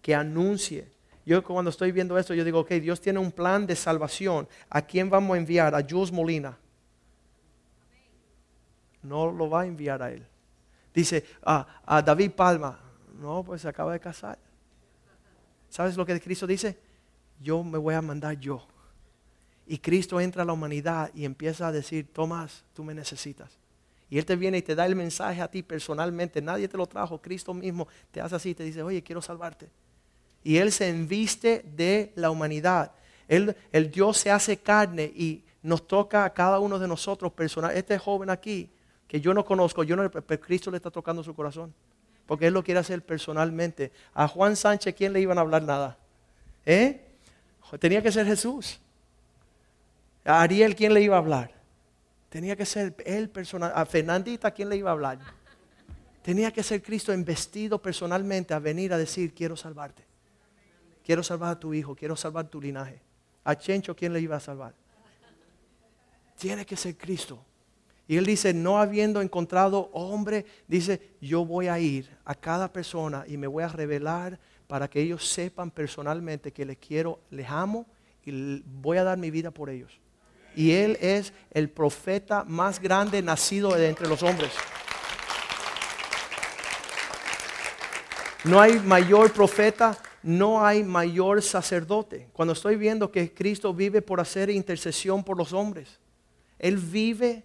que 0.02 0.14
anuncie. 0.14 0.92
Yo 1.24 1.42
cuando 1.42 1.70
estoy 1.70 1.90
viendo 1.90 2.18
esto, 2.18 2.34
yo 2.34 2.44
digo, 2.44 2.60
ok, 2.60 2.72
Dios 2.72 3.00
tiene 3.00 3.18
un 3.18 3.32
plan 3.32 3.66
de 3.66 3.76
salvación. 3.76 4.46
¿A 4.68 4.82
quién 4.82 5.08
vamos 5.08 5.36
a 5.36 5.38
enviar? 5.38 5.74
A 5.74 5.82
Jules 5.88 6.12
Molina. 6.12 6.58
No 9.00 9.32
lo 9.32 9.48
va 9.48 9.62
a 9.62 9.66
enviar 9.66 10.02
a 10.02 10.12
él. 10.12 10.22
Dice, 10.92 11.24
a 11.42 12.02
David 12.04 12.32
Palma. 12.32 12.78
No, 13.18 13.42
pues 13.42 13.62
se 13.62 13.68
acaba 13.68 13.94
de 13.94 14.00
casar. 14.00 14.38
¿Sabes 15.70 15.96
lo 15.96 16.04
que 16.04 16.20
Cristo 16.20 16.46
dice? 16.46 16.84
Yo 17.41 17.62
me 17.62 17.78
voy 17.78 17.95
a 17.95 18.03
mandar 18.03 18.39
yo. 18.39 18.66
Y 19.66 19.78
Cristo 19.78 20.20
entra 20.20 20.43
a 20.43 20.45
la 20.45 20.53
humanidad 20.53 21.11
y 21.14 21.24
empieza 21.24 21.66
a 21.66 21.72
decir, 21.72 22.12
Tomás, 22.12 22.64
tú 22.72 22.84
me 22.84 22.95
necesitas. 22.95 23.59
Y 24.09 24.18
Él 24.18 24.24
te 24.24 24.37
viene 24.37 24.59
y 24.59 24.62
te 24.62 24.74
da 24.74 24.87
el 24.87 24.95
mensaje 24.95 25.41
a 25.41 25.49
ti 25.49 25.62
personalmente. 25.62 26.41
Nadie 26.41 26.68
te 26.68 26.76
lo 26.76 26.87
trajo. 26.87 27.20
Cristo 27.20 27.53
mismo 27.53 27.89
te 28.12 28.20
hace 28.20 28.37
así 28.37 28.55
te 28.55 28.62
dice, 28.62 28.82
oye, 28.82 29.03
quiero 29.03 29.20
salvarte. 29.20 29.68
y 30.45 30.59
Él 30.59 30.70
se 30.70 30.89
enviste 30.89 31.64
de 31.74 32.12
la 32.14 32.30
humanidad. 32.30 32.93
Él, 33.26 33.57
el 33.72 33.91
Dios 33.91 34.18
se 34.18 34.30
hace 34.30 34.59
carne 34.59 35.05
y 35.05 35.45
nos 35.62 35.89
toca 35.89 36.24
a 36.24 36.32
cada 36.32 36.61
uno 36.61 36.78
de 36.78 36.87
nosotros 36.87 37.32
personal. 37.32 37.76
Este 37.76 37.99
joven 37.99 38.30
aquí, 38.30 38.70
que 39.09 39.20
yo 39.20 39.34
no 39.34 39.45
conozco, 39.45 39.82
yo 39.82 39.97
no, 39.97 40.09
pero 40.09 40.41
Cristo 40.41 40.70
le 40.70 40.76
está 40.76 40.93
tocando 40.93 41.24
su 41.24 41.34
corazón. 41.34 41.74
Porque 42.26 42.47
Él 42.47 42.55
lo 42.55 42.62
quiere 42.62 42.78
hacer 42.78 43.05
personalmente. 43.05 43.91
A 44.14 44.28
Juan 44.28 44.55
Sánchez, 44.55 44.95
¿quién 44.95 45.12
le 45.12 45.20
iban 45.20 45.39
a 45.39 45.41
hablar 45.41 45.64
nada? 45.64 45.99
¿Eh? 46.64 47.05
Tenía 47.80 48.02
que 48.02 48.12
ser 48.12 48.26
Jesús. 48.26 48.80
A 50.24 50.42
Ariel, 50.42 50.74
¿quién 50.74 50.94
le 50.94 51.00
iba 51.02 51.16
a 51.16 51.18
hablar? 51.18 51.52
Tenía 52.28 52.56
que 52.56 52.66
ser 52.66 52.94
él 53.04 53.28
personal. 53.28 53.72
A 53.74 53.86
Fernandita, 53.86 54.50
¿quién 54.50 54.68
le 54.68 54.76
iba 54.76 54.90
a 54.90 54.92
hablar? 54.92 55.18
Tenía 56.22 56.50
que 56.50 56.62
ser 56.62 56.82
Cristo 56.82 57.14
investido 57.14 57.80
personalmente 57.80 58.52
a 58.52 58.58
venir 58.58 58.92
a 58.92 58.98
decir, 58.98 59.32
quiero 59.32 59.56
salvarte. 59.56 60.04
Quiero 61.04 61.22
salvar 61.22 61.52
a 61.52 61.60
tu 61.60 61.72
hijo, 61.72 61.94
quiero 61.94 62.16
salvar 62.16 62.48
tu 62.48 62.60
linaje. 62.60 63.00
A 63.44 63.54
Chencho, 63.54 63.94
¿quién 63.94 64.12
le 64.12 64.20
iba 64.20 64.36
a 64.36 64.40
salvar? 64.40 64.74
Tiene 66.36 66.66
que 66.66 66.76
ser 66.76 66.96
Cristo. 66.96 67.44
Y 68.08 68.16
él 68.16 68.26
dice, 68.26 68.52
no 68.52 68.78
habiendo 68.78 69.20
encontrado 69.20 69.88
hombre, 69.92 70.46
dice, 70.66 71.14
yo 71.20 71.44
voy 71.44 71.68
a 71.68 71.78
ir 71.78 72.10
a 72.24 72.34
cada 72.34 72.72
persona 72.72 73.24
y 73.26 73.36
me 73.36 73.46
voy 73.46 73.62
a 73.62 73.68
revelar 73.68 74.38
para 74.66 74.88
que 74.88 75.00
ellos 75.00 75.28
sepan 75.28 75.70
personalmente 75.70 76.52
que 76.52 76.64
les 76.64 76.78
quiero, 76.78 77.20
les 77.30 77.48
amo 77.48 77.86
y 78.24 78.62
voy 78.64 78.98
a 78.98 79.04
dar 79.04 79.18
mi 79.18 79.30
vida 79.30 79.50
por 79.50 79.70
ellos. 79.70 80.00
Y 80.56 80.72
él 80.72 80.96
es 81.00 81.32
el 81.52 81.68
profeta 81.68 82.44
más 82.44 82.80
grande 82.80 83.22
nacido 83.22 83.74
de 83.74 83.88
entre 83.88 84.08
los 84.08 84.22
hombres. 84.22 84.50
No 88.44 88.60
hay 88.60 88.78
mayor 88.80 89.32
profeta, 89.32 89.98
no 90.22 90.64
hay 90.64 90.82
mayor 90.82 91.42
sacerdote. 91.42 92.28
Cuando 92.32 92.52
estoy 92.52 92.76
viendo 92.76 93.10
que 93.10 93.32
Cristo 93.34 93.74
vive 93.74 94.02
por 94.02 94.20
hacer 94.20 94.50
intercesión 94.50 95.22
por 95.22 95.36
los 95.36 95.52
hombres, 95.52 96.00
Él 96.58 96.78
vive 96.78 97.44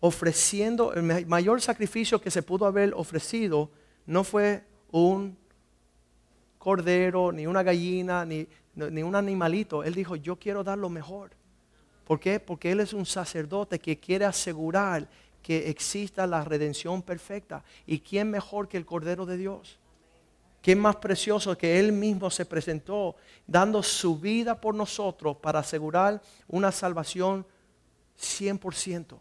ofreciendo, 0.00 0.94
el 0.94 1.26
mayor 1.26 1.60
sacrificio 1.60 2.20
que 2.20 2.30
se 2.30 2.42
pudo 2.42 2.66
haber 2.66 2.94
ofrecido 2.94 3.70
no 4.06 4.24
fue 4.24 4.64
un 4.90 5.36
cordero, 6.58 7.32
ni 7.32 7.46
una 7.46 7.62
gallina, 7.62 8.24
ni, 8.24 8.46
ni 8.74 9.02
un 9.02 9.14
animalito. 9.14 9.82
Él 9.82 9.94
dijo, 9.94 10.16
yo 10.16 10.36
quiero 10.36 10.62
dar 10.64 10.78
lo 10.78 10.88
mejor. 10.88 11.30
¿Por 12.04 12.18
qué? 12.20 12.40
Porque 12.40 12.72
Él 12.72 12.80
es 12.80 12.92
un 12.92 13.04
sacerdote 13.04 13.78
que 13.78 13.98
quiere 13.98 14.24
asegurar 14.24 15.08
que 15.42 15.68
exista 15.68 16.26
la 16.26 16.44
redención 16.44 17.02
perfecta. 17.02 17.64
¿Y 17.86 18.00
quién 18.00 18.30
mejor 18.30 18.68
que 18.68 18.76
el 18.76 18.86
Cordero 18.86 19.26
de 19.26 19.36
Dios? 19.36 19.78
¿Quién 20.62 20.78
más 20.80 20.96
precioso 20.96 21.56
que 21.56 21.78
Él 21.78 21.92
mismo 21.92 22.30
se 22.30 22.44
presentó 22.44 23.16
dando 23.46 23.82
su 23.82 24.18
vida 24.18 24.60
por 24.60 24.74
nosotros 24.74 25.36
para 25.36 25.60
asegurar 25.60 26.20
una 26.48 26.72
salvación 26.72 27.46
100%? 28.20 29.18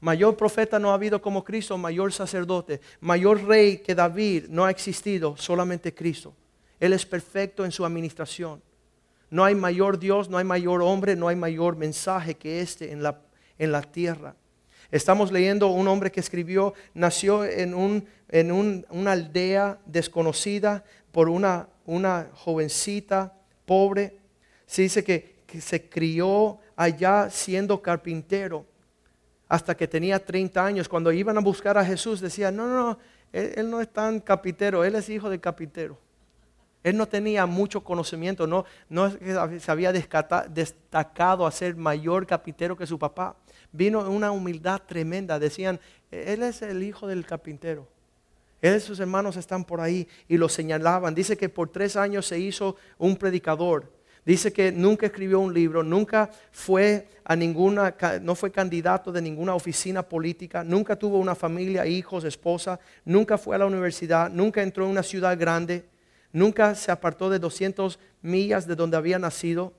Mayor 0.00 0.36
profeta 0.36 0.78
no 0.78 0.90
ha 0.90 0.94
habido 0.94 1.22
como 1.22 1.42
Cristo, 1.42 1.78
mayor 1.78 2.12
sacerdote, 2.12 2.80
mayor 3.00 3.42
rey 3.44 3.78
que 3.78 3.94
David 3.94 4.46
no 4.48 4.64
ha 4.64 4.70
existido, 4.70 5.36
solamente 5.36 5.94
Cristo. 5.94 6.34
Él 6.80 6.92
es 6.92 7.06
perfecto 7.06 7.64
en 7.64 7.72
su 7.72 7.84
administración. 7.84 8.62
No 9.30 9.44
hay 9.44 9.54
mayor 9.54 9.98
Dios, 9.98 10.28
no 10.28 10.38
hay 10.38 10.44
mayor 10.44 10.82
hombre, 10.82 11.16
no 11.16 11.28
hay 11.28 11.36
mayor 11.36 11.76
mensaje 11.76 12.34
que 12.34 12.60
este 12.60 12.92
en 12.92 13.02
la, 13.02 13.20
en 13.58 13.72
la 13.72 13.82
tierra. 13.82 14.36
Estamos 14.90 15.32
leyendo 15.32 15.68
un 15.68 15.88
hombre 15.88 16.12
que 16.12 16.20
escribió, 16.20 16.74
nació 16.94 17.44
en, 17.44 17.74
un, 17.74 18.06
en 18.28 18.52
una 18.88 19.12
aldea 19.12 19.80
desconocida 19.84 20.84
por 21.10 21.28
una, 21.28 21.68
una 21.86 22.28
jovencita 22.34 23.34
pobre. 23.64 24.18
Se 24.66 24.82
dice 24.82 25.02
que, 25.02 25.42
que 25.46 25.60
se 25.60 25.88
crió 25.88 26.58
allá 26.76 27.30
siendo 27.30 27.82
carpintero 27.82 28.64
hasta 29.48 29.76
que 29.76 29.88
tenía 29.88 30.24
30 30.24 30.64
años. 30.64 30.88
Cuando 30.88 31.12
iban 31.12 31.36
a 31.36 31.40
buscar 31.40 31.78
a 31.78 31.84
Jesús 31.84 32.20
decían, 32.20 32.56
no, 32.56 32.66
no, 32.66 32.74
no, 32.74 32.98
él, 33.32 33.68
no 33.70 33.80
es 33.80 33.92
tan 33.92 34.20
carpintero, 34.20 34.84
él 34.84 34.94
es 34.94 35.08
hijo 35.08 35.30
de 35.30 35.40
carpintero. 35.40 35.98
Él 36.86 36.96
no 36.96 37.08
tenía 37.08 37.46
mucho 37.46 37.82
conocimiento, 37.82 38.46
no, 38.46 38.64
no 38.88 39.10
se 39.10 39.70
había 39.72 39.92
destacado 39.92 41.44
a 41.44 41.50
ser 41.50 41.74
mayor 41.74 42.28
carpintero 42.28 42.76
que 42.76 42.86
su 42.86 42.96
papá. 42.96 43.34
Vino 43.72 44.08
una 44.08 44.30
humildad 44.30 44.80
tremenda. 44.86 45.40
Decían, 45.40 45.80
él 46.12 46.44
es 46.44 46.62
el 46.62 46.84
hijo 46.84 47.08
del 47.08 47.26
carpintero. 47.26 47.88
Él 48.62 48.76
y 48.76 48.78
sus 48.78 49.00
hermanos 49.00 49.36
están 49.36 49.64
por 49.64 49.80
ahí 49.80 50.06
y 50.28 50.36
lo 50.36 50.48
señalaban. 50.48 51.12
Dice 51.12 51.36
que 51.36 51.48
por 51.48 51.70
tres 51.70 51.96
años 51.96 52.24
se 52.24 52.38
hizo 52.38 52.76
un 52.98 53.16
predicador. 53.16 53.92
Dice 54.24 54.52
que 54.52 54.70
nunca 54.70 55.06
escribió 55.06 55.40
un 55.40 55.52
libro, 55.52 55.82
nunca 55.82 56.30
fue 56.52 57.08
a 57.24 57.34
ninguna, 57.34 57.96
no 58.22 58.36
fue 58.36 58.52
candidato 58.52 59.10
de 59.10 59.22
ninguna 59.22 59.56
oficina 59.56 60.04
política, 60.04 60.62
nunca 60.62 60.94
tuvo 60.94 61.18
una 61.18 61.34
familia, 61.34 61.84
hijos, 61.84 62.22
esposa, 62.22 62.78
nunca 63.04 63.38
fue 63.38 63.56
a 63.56 63.58
la 63.58 63.66
universidad, 63.66 64.30
nunca 64.30 64.62
entró 64.62 64.84
en 64.84 64.92
una 64.92 65.02
ciudad 65.02 65.36
grande 65.36 65.95
nunca 66.32 66.74
se 66.74 66.90
apartó 66.90 67.30
de 67.30 67.38
200 67.38 67.98
millas 68.22 68.66
de 68.66 68.76
donde 68.76 68.96
había 68.96 69.18
nacido. 69.18 69.72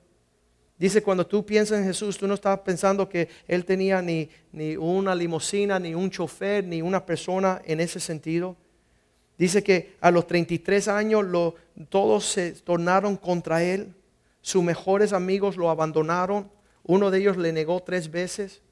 Dice, 0.78 1.02
cuando 1.02 1.26
tú 1.26 1.44
piensas 1.44 1.78
en 1.78 1.84
Jesús, 1.84 2.16
tú 2.16 2.28
no 2.28 2.34
estás 2.34 2.60
pensando 2.60 3.08
que 3.08 3.28
Él 3.48 3.64
tenía 3.64 4.00
ni, 4.00 4.30
ni 4.52 4.76
una 4.76 5.14
limusina, 5.14 5.78
ni 5.78 5.94
un 5.94 6.10
chofer, 6.10 6.64
ni 6.64 6.82
una 6.82 7.04
persona 7.04 7.60
en 7.64 7.80
ese 7.80 7.98
sentido. 7.98 8.56
Dice 9.36 9.62
que 9.62 9.96
a 10.00 10.10
los 10.10 10.26
33 10.26 10.88
años 10.88 11.26
todos 11.88 12.24
se 12.24 12.52
tornaron 12.52 13.16
contra 13.16 13.62
Él. 13.62 13.94
Sus 14.40 14.62
mejores 14.62 15.12
amigos 15.12 15.56
lo 15.56 15.70
abandonaron. 15.70 16.50
Uno 16.84 17.10
de 17.10 17.18
ellos 17.18 17.36
le 17.36 17.52
negó 17.52 17.80
tres 17.80 18.10
veces. 18.10 18.62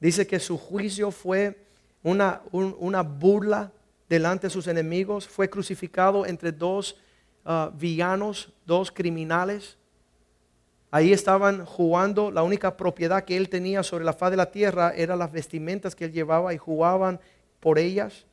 Dice 0.00 0.26
que 0.26 0.38
su 0.38 0.58
juicio 0.58 1.10
fue 1.10 1.58
una, 2.02 2.42
una 2.52 3.02
burla 3.02 3.72
delante 4.08 4.46
de 4.46 4.50
sus 4.50 4.66
enemigos, 4.66 5.26
fue 5.26 5.50
crucificado 5.50 6.26
entre 6.26 6.52
dos 6.52 6.96
ah, 7.44 7.70
villanos, 7.74 8.52
dos 8.64 8.90
criminales. 8.90 9.76
Ahí 10.90 11.12
estaban 11.12 11.64
jugando, 11.64 12.30
la 12.30 12.42
única 12.42 12.76
propiedad 12.76 13.24
que 13.24 13.36
él 13.36 13.48
tenía 13.48 13.82
sobre 13.82 14.04
la 14.04 14.12
faz 14.12 14.30
de 14.30 14.36
la 14.36 14.50
tierra 14.50 14.92
eran 14.94 15.18
las 15.18 15.32
vestimentas 15.32 15.94
que 15.94 16.06
él 16.06 16.12
llevaba 16.12 16.54
y 16.54 16.58
jugaban 16.58 17.20
por 17.60 17.78
ellas. 17.78 18.24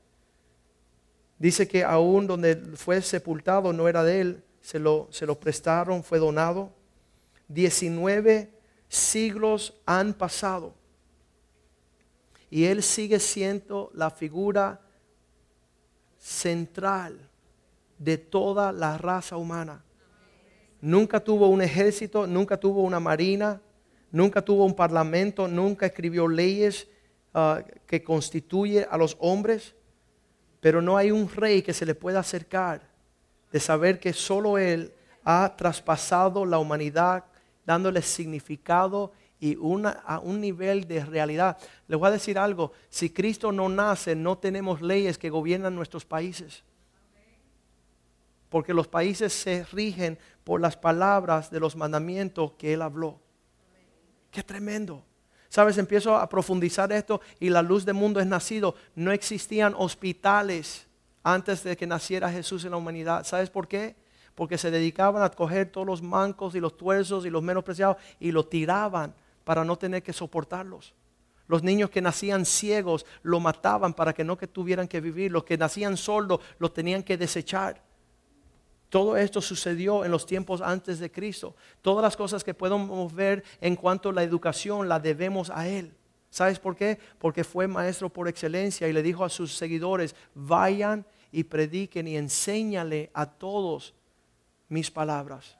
Dice 1.39 1.67
que 1.67 1.83
aún 1.83 2.27
donde 2.27 2.55
fue 2.75 3.01
sepultado 3.01 3.73
no 3.73 3.87
era 3.87 4.03
de 4.03 4.21
él, 4.21 4.43
se 4.61 4.79
lo, 4.79 5.07
se 5.11 5.25
lo 5.25 5.39
prestaron, 5.39 6.03
fue 6.03 6.19
donado. 6.19 6.71
Diecinueve 7.47 8.53
siglos 8.87 9.73
han 9.85 10.13
pasado 10.13 10.73
y 12.53 12.65
él 12.65 12.83
sigue 12.83 13.19
siendo 13.19 13.89
la 13.95 14.11
figura 14.11 14.79
central 16.23 17.19
de 17.97 18.17
toda 18.17 18.71
la 18.71 18.97
raza 18.97 19.35
humana. 19.35 19.83
Nunca 20.79 21.19
tuvo 21.19 21.49
un 21.49 21.61
ejército, 21.61 22.25
nunca 22.25 22.55
tuvo 22.55 22.81
una 22.83 23.01
marina, 23.01 23.61
nunca 24.09 24.41
tuvo 24.41 24.63
un 24.63 24.73
parlamento, 24.73 25.49
nunca 25.49 25.85
escribió 25.85 26.29
leyes 26.29 26.87
ah, 27.33 27.61
que 27.85 28.01
constituye 28.01 28.87
a 28.89 28.95
los 28.95 29.17
hombres, 29.19 29.75
pero 30.61 30.81
no 30.81 30.95
hay 30.95 31.11
un 31.11 31.29
rey 31.29 31.61
que 31.61 31.73
se 31.73 31.85
le 31.85 31.93
pueda 31.93 32.21
acercar 32.21 32.89
de 33.51 33.59
saber 33.59 33.99
que 33.99 34.13
solo 34.13 34.57
Él 34.57 34.93
ha 35.25 35.53
traspasado 35.57 36.45
la 36.45 36.57
humanidad 36.57 37.25
dándole 37.65 38.01
significado 38.01 39.11
y 39.43 39.57
una, 39.57 39.89
a 40.05 40.19
un 40.19 40.39
nivel 40.39 40.87
de 40.87 41.03
realidad. 41.03 41.57
Les 41.89 41.99
voy 41.99 42.07
a 42.07 42.11
decir 42.11 42.39
algo, 42.39 42.71
si 42.89 43.09
Cristo 43.09 43.51
no 43.51 43.67
nace, 43.67 44.15
no 44.15 44.37
tenemos 44.37 44.81
leyes 44.81 45.17
que 45.17 45.29
gobiernan 45.29 45.75
nuestros 45.75 46.05
países. 46.05 46.63
Porque 48.47 48.73
los 48.73 48.87
países 48.87 49.33
se 49.33 49.65
rigen 49.65 50.17
por 50.45 50.61
las 50.61 50.77
palabras 50.77 51.51
de 51.51 51.59
los 51.59 51.75
mandamientos 51.75 52.53
que 52.53 52.73
Él 52.73 52.81
habló. 52.81 53.19
Qué 54.31 54.43
tremendo. 54.43 55.03
Sabes, 55.49 55.77
empiezo 55.77 56.15
a 56.15 56.29
profundizar 56.29 56.93
esto 56.93 57.19
y 57.37 57.49
la 57.49 57.61
luz 57.61 57.83
del 57.83 57.95
mundo 57.95 58.21
es 58.21 58.25
nacido. 58.25 58.75
No 58.95 59.11
existían 59.11 59.75
hospitales 59.77 60.87
antes 61.21 61.65
de 61.65 61.75
que 61.75 61.85
naciera 61.85 62.31
Jesús 62.31 62.63
en 62.63 62.71
la 62.71 62.77
humanidad. 62.77 63.25
¿Sabes 63.25 63.49
por 63.49 63.67
qué? 63.67 63.97
Porque 64.35 64.57
se 64.57 64.71
dedicaban 64.71 65.21
a 65.21 65.29
coger 65.31 65.69
todos 65.69 65.85
los 65.85 66.01
mancos 66.01 66.55
y 66.55 66.61
los 66.61 66.77
tuerzos 66.77 67.25
y 67.25 67.29
los 67.29 67.43
menospreciados 67.43 67.97
y 68.21 68.31
lo 68.31 68.45
tiraban 68.45 69.13
para 69.43 69.63
no 69.63 69.77
tener 69.77 70.03
que 70.03 70.13
soportarlos. 70.13 70.93
Los 71.47 71.61
niños 71.61 71.89
que 71.89 72.01
nacían 72.01 72.45
ciegos 72.45 73.05
lo 73.21 73.39
mataban 73.39 73.93
para 73.93 74.13
que 74.13 74.23
no 74.23 74.37
que 74.37 74.47
tuvieran 74.47 74.87
que 74.87 75.01
vivir. 75.01 75.31
Los 75.31 75.43
que 75.43 75.57
nacían 75.57 75.97
sordos 75.97 76.39
los 76.57 76.73
tenían 76.73 77.03
que 77.03 77.17
desechar. 77.17 77.81
Todo 78.89 79.17
esto 79.17 79.41
sucedió 79.41 80.05
en 80.05 80.11
los 80.11 80.25
tiempos 80.25 80.61
antes 80.61 80.99
de 80.99 81.11
Cristo. 81.11 81.55
Todas 81.81 82.03
las 82.03 82.15
cosas 82.15 82.43
que 82.43 82.53
podemos 82.53 83.13
ver 83.13 83.43
en 83.59 83.75
cuanto 83.75 84.09
a 84.09 84.13
la 84.13 84.23
educación 84.23 84.87
la 84.87 84.99
debemos 84.99 85.49
a 85.49 85.67
Él. 85.67 85.93
¿Sabes 86.29 86.59
por 86.59 86.75
qué? 86.75 86.97
Porque 87.19 87.43
fue 87.43 87.67
maestro 87.67 88.09
por 88.09 88.27
excelencia 88.27 88.87
y 88.87 88.93
le 88.93 89.03
dijo 89.03 89.25
a 89.25 89.29
sus 89.29 89.55
seguidores, 89.55 90.15
vayan 90.33 91.05
y 91.31 91.43
prediquen 91.43 92.07
y 92.07 92.17
enséñale 92.17 93.11
a 93.13 93.25
todos 93.25 93.93
mis 94.69 94.89
palabras. 94.89 95.57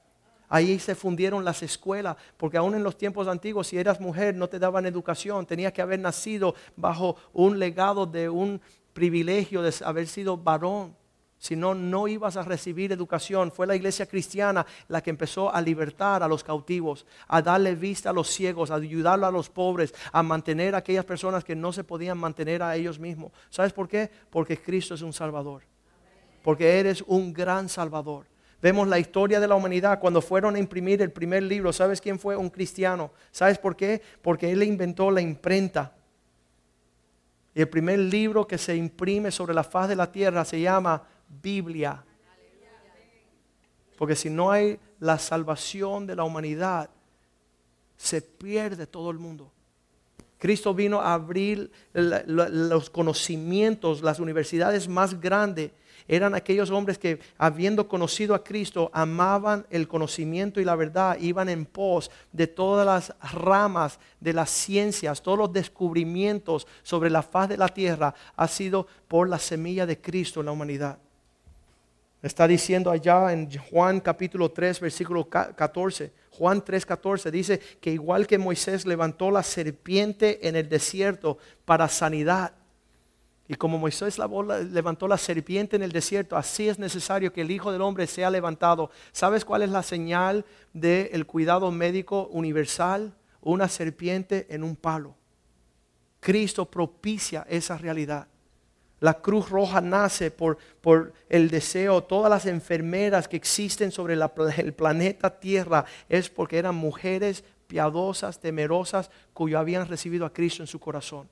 Ahí 0.50 0.78
se 0.80 0.96
fundieron 0.96 1.44
las 1.44 1.64
escuelas, 1.64 2.16
porque 2.38 2.58
aún 2.58 2.76
en 2.76 2.84
los 2.84 2.98
tiempos 2.98 3.28
antiguos, 3.28 3.68
si 3.68 3.78
eras 3.78 4.00
mujer, 4.00 4.36
no 4.36 4.48
te 4.48 4.60
daban 4.60 4.86
educación, 4.86 5.46
tenías 5.46 5.74
que 5.74 5.82
haber 5.82 6.00
nacido 6.00 6.54
bajo 6.76 7.16
un 7.34 7.58
legado 7.58 8.06
de 8.06 8.30
un 8.30 8.62
privilegio 8.94 9.62
de 9.62 9.74
haber 9.84 10.08
sido 10.08 10.38
varón. 10.38 10.96
Si 11.44 11.58
no, 11.58 11.76
no 11.76 12.08
ibas 12.08 12.38
a 12.38 12.44
recibir 12.44 12.94
educación. 12.94 13.52
Fue 13.52 13.68
la 13.68 13.76
iglesia 13.76 14.06
cristiana 14.06 14.66
la 14.88 15.04
que 15.04 15.10
empezó 15.10 15.54
a 15.54 15.60
libertar 15.60 16.24
a 16.24 16.28
los 16.30 16.42
cautivos, 16.42 17.06
a 17.28 17.42
darle 17.42 17.76
vista 17.76 18.12
a 18.12 18.14
los 18.14 18.30
ciegos, 18.30 18.72
a 18.72 18.76
ayudar 18.76 19.22
a 19.22 19.30
los 19.30 19.50
pobres, 19.50 19.94
a 20.14 20.24
mantener 20.24 20.74
a 20.74 20.78
aquellas 20.78 21.04
personas 21.04 21.44
que 21.44 21.54
no 21.54 21.74
se 21.74 21.84
podían 21.84 22.18
mantener 22.18 22.64
a 22.64 22.78
ellos 22.78 22.98
mismos. 22.98 23.34
¿Sabes 23.50 23.74
por 23.74 23.90
qué? 23.90 24.10
Porque 24.30 24.62
Cristo 24.62 24.94
es 24.94 25.02
un 25.02 25.12
Salvador. 25.12 25.64
Porque 26.44 26.80
eres 26.80 27.04
un 27.08 27.34
gran 27.34 27.68
Salvador. 27.68 28.33
Vemos 28.64 28.88
la 28.88 28.98
historia 28.98 29.42
de 29.42 29.48
la 29.50 29.56
humanidad 29.56 30.00
cuando 30.00 30.22
fueron 30.22 30.56
a 30.56 30.60
imprimir 30.60 31.02
el 31.02 31.12
primer 31.12 31.44
libro. 31.44 31.74
¿Sabes 31.74 32.00
quién 32.00 32.18
fue? 32.18 32.38
Un 32.38 32.50
cristiano. 32.50 33.12
¿Sabes 33.30 33.58
por 33.58 33.76
qué? 33.76 34.02
Porque 34.22 34.50
él 34.50 34.64
inventó 34.64 35.12
la 35.12 35.20
imprenta. 35.20 35.94
Y 37.54 37.60
el 37.60 37.68
primer 37.68 38.00
libro 38.00 38.48
que 38.48 38.58
se 38.58 38.74
imprime 38.78 39.32
sobre 39.32 39.54
la 39.54 39.66
faz 39.66 39.90
de 39.90 39.98
la 39.98 40.10
tierra 40.10 40.46
se 40.46 40.62
llama 40.62 41.04
Biblia. 41.28 42.06
Porque 43.98 44.16
si 44.16 44.30
no 44.30 44.50
hay 44.50 44.80
la 44.98 45.20
salvación 45.20 46.08
de 46.08 46.16
la 46.16 46.24
humanidad, 46.24 46.90
se 47.98 48.22
pierde 48.22 48.88
todo 48.88 49.12
el 49.12 49.20
mundo. 49.20 49.52
Cristo 50.38 50.74
vino 50.74 51.02
a 51.02 51.16
abrir 51.16 51.70
los 51.92 52.90
conocimientos, 52.90 54.02
las 54.02 54.22
universidades 54.22 54.88
más 54.88 55.20
grandes 55.20 55.72
eran 56.08 56.36
aquellos 56.36 56.70
hombres 56.70 56.98
que 56.98 57.20
habiendo 57.38 57.88
conocido 57.88 58.36
a 58.36 58.44
Cristo 58.44 58.90
amaban 58.94 59.66
el 59.70 59.88
conocimiento 59.88 60.60
y 60.60 60.66
la 60.66 60.76
verdad, 60.76 61.18
iban 61.20 61.50
en 61.50 61.66
pos 61.66 62.12
de 62.32 62.48
todas 62.48 62.86
las 62.86 63.34
ramas 63.34 64.00
de 64.20 64.34
las 64.34 64.50
ciencias, 64.50 65.22
todos 65.22 65.38
los 65.38 65.54
descubrimientos 65.54 66.68
sobre 66.82 67.10
la 67.10 67.22
faz 67.22 67.50
de 67.50 67.58
la 67.58 67.70
tierra 67.70 68.14
ha 68.36 68.48
sido 68.48 68.88
por 69.08 69.30
la 69.30 69.40
semilla 69.40 69.86
de 69.86 70.00
Cristo 70.00 70.40
en 70.40 70.48
la 70.48 70.52
humanidad. 70.52 70.98
Está 72.24 72.48
diciendo 72.48 72.90
allá 72.90 73.34
en 73.34 73.50
Juan 73.70 74.00
capítulo 74.00 74.50
3, 74.50 74.80
versículo 74.80 75.28
14. 75.28 76.10
Juan 76.32 76.64
3, 76.64 76.86
14 76.86 77.30
dice 77.30 77.60
que 77.82 77.92
igual 77.92 78.26
que 78.26 78.38
Moisés 78.38 78.86
levantó 78.86 79.30
la 79.30 79.44
serpiente 79.44 80.48
en 80.48 80.56
el 80.56 80.70
desierto 80.70 81.38
para 81.66 81.90
sanidad, 81.90 82.54
y 83.48 83.56
como 83.56 83.78
Moisés 83.78 84.18
levantó 84.18 85.08
la 85.08 85.18
serpiente 85.18 85.76
en 85.76 85.84
el 85.84 85.92
desierto, 85.92 86.38
así 86.38 86.70
es 86.70 86.80
necesario 86.80 87.34
que 87.34 87.42
el 87.42 87.52
Hijo 87.52 87.72
del 87.72 87.82
Hombre 87.82 88.08
sea 88.08 88.30
levantado. 88.30 88.90
¿Sabes 89.12 89.44
cuál 89.44 89.64
es 89.64 89.70
la 89.70 89.84
señal 89.84 90.46
del 90.72 91.26
cuidado 91.26 91.70
médico 91.70 92.30
universal? 92.32 93.14
Una 93.42 93.68
serpiente 93.68 94.48
en 94.50 94.64
un 94.64 94.78
palo. 94.78 95.16
Cristo 96.22 96.66
propicia 96.66 97.46
esa 97.50 97.78
realidad. 97.78 98.28
La 99.02 99.16
Cruz 99.16 99.50
Roja 99.50 99.82
nace 99.82 100.32
por, 100.32 100.58
por 100.80 101.12
el 101.28 101.50
deseo, 101.50 102.02
todas 102.02 102.30
las 102.30 102.46
enfermeras 102.46 103.28
que 103.28 103.36
existen 103.36 103.92
sobre 103.92 104.14
el 104.14 104.74
planeta 104.74 105.38
Tierra 105.42 105.84
es 106.08 106.30
porque 106.30 106.58
eran 106.58 106.76
mujeres 106.76 107.44
piadosas, 107.68 108.40
temerosas, 108.40 109.12
cuyo 109.34 109.60
habían 109.60 109.86
recibido 109.90 110.26
a 110.26 110.32
Cristo 110.32 110.64
en 110.64 110.68
su 110.68 110.80
corazón 110.80 111.28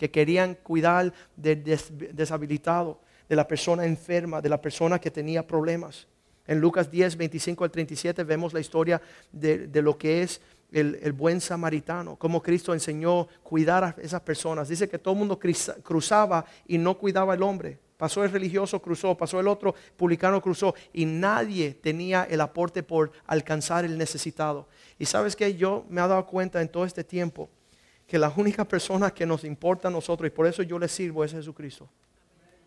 que 0.00 0.10
querían 0.10 0.54
cuidar 0.54 1.12
del 1.36 1.62
deshabilitado, 1.62 3.02
de 3.28 3.36
la 3.36 3.46
persona 3.46 3.84
enferma, 3.84 4.40
de 4.40 4.48
la 4.48 4.58
persona 4.58 4.98
que 4.98 5.10
tenía 5.10 5.46
problemas. 5.46 6.08
En 6.46 6.58
Lucas 6.58 6.90
10, 6.90 7.18
25 7.18 7.64
al 7.64 7.70
37 7.70 8.24
vemos 8.24 8.54
la 8.54 8.60
historia 8.60 9.02
de, 9.30 9.68
lo 9.82 9.98
que 9.98 10.22
es 10.22 10.40
el, 10.72 10.98
el, 11.02 11.12
buen 11.12 11.38
samaritano, 11.42 12.16
cómo 12.16 12.42
Cristo 12.42 12.72
enseñó 12.72 13.28
cuidar 13.42 13.84
a 13.84 13.94
esas 14.00 14.22
personas. 14.22 14.70
Dice 14.70 14.88
que 14.88 14.98
todo 14.98 15.12
el 15.12 15.18
mundo 15.18 15.38
cruzaba 15.38 16.46
y 16.66 16.78
no 16.78 16.96
cuidaba 16.96 17.34
al 17.34 17.42
hombre. 17.42 17.78
Pasó 17.98 18.24
el 18.24 18.30
religioso, 18.30 18.80
cruzó, 18.80 19.14
pasó 19.18 19.38
el 19.38 19.48
otro 19.48 19.74
publicano, 19.98 20.40
cruzó 20.40 20.74
y 20.94 21.04
nadie 21.04 21.74
tenía 21.74 22.24
el 22.24 22.40
aporte 22.40 22.82
por 22.82 23.12
alcanzar 23.26 23.84
el 23.84 23.98
necesitado. 23.98 24.66
Y 24.98 25.04
sabes 25.04 25.36
que 25.36 25.56
yo 25.56 25.84
me 25.90 26.00
he 26.00 26.08
dado 26.08 26.24
cuenta 26.24 26.62
en 26.62 26.70
todo 26.70 26.86
este 26.86 27.04
tiempo 27.04 27.50
que 28.10 28.18
la 28.18 28.32
única 28.36 28.64
persona 28.64 29.12
que 29.12 29.24
nos 29.24 29.44
importa 29.44 29.86
a 29.86 29.90
nosotros, 29.90 30.26
y 30.26 30.30
por 30.30 30.44
eso 30.44 30.64
yo 30.64 30.80
le 30.80 30.88
sirvo, 30.88 31.22
es 31.22 31.30
Jesucristo. 31.30 31.88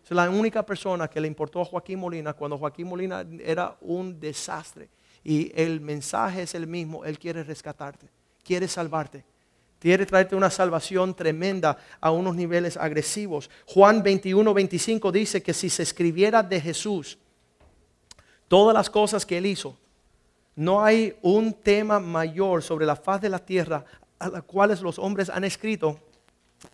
Es 0.02 0.10
la 0.10 0.30
única 0.30 0.64
persona 0.64 1.06
que 1.06 1.20
le 1.20 1.28
importó 1.28 1.60
a 1.60 1.66
Joaquín 1.66 1.98
Molina 1.98 2.32
cuando 2.32 2.56
Joaquín 2.56 2.86
Molina 2.86 3.26
era 3.44 3.76
un 3.82 4.18
desastre. 4.18 4.88
Y 5.22 5.52
el 5.54 5.82
mensaje 5.82 6.44
es 6.44 6.54
el 6.54 6.66
mismo, 6.66 7.04
Él 7.04 7.18
quiere 7.18 7.44
rescatarte, 7.44 8.08
quiere 8.42 8.66
salvarte. 8.68 9.22
Quiere 9.78 10.06
traerte 10.06 10.34
una 10.34 10.48
salvación 10.48 11.12
tremenda 11.12 11.76
a 12.00 12.10
unos 12.10 12.34
niveles 12.34 12.78
agresivos. 12.78 13.50
Juan 13.66 14.02
21, 14.02 14.54
25 14.54 15.12
dice 15.12 15.42
que 15.42 15.52
si 15.52 15.68
se 15.68 15.82
escribiera 15.82 16.42
de 16.42 16.58
Jesús 16.58 17.18
todas 18.48 18.72
las 18.72 18.88
cosas 18.88 19.26
que 19.26 19.36
Él 19.36 19.44
hizo, 19.44 19.76
no 20.56 20.82
hay 20.82 21.14
un 21.20 21.52
tema 21.52 22.00
mayor 22.00 22.62
sobre 22.62 22.86
la 22.86 22.96
faz 22.96 23.20
de 23.20 23.28
la 23.28 23.40
tierra 23.40 23.84
a 24.18 24.28
las 24.28 24.42
cuales 24.44 24.80
los 24.80 24.98
hombres 24.98 25.30
han 25.30 25.44
escrito 25.44 25.98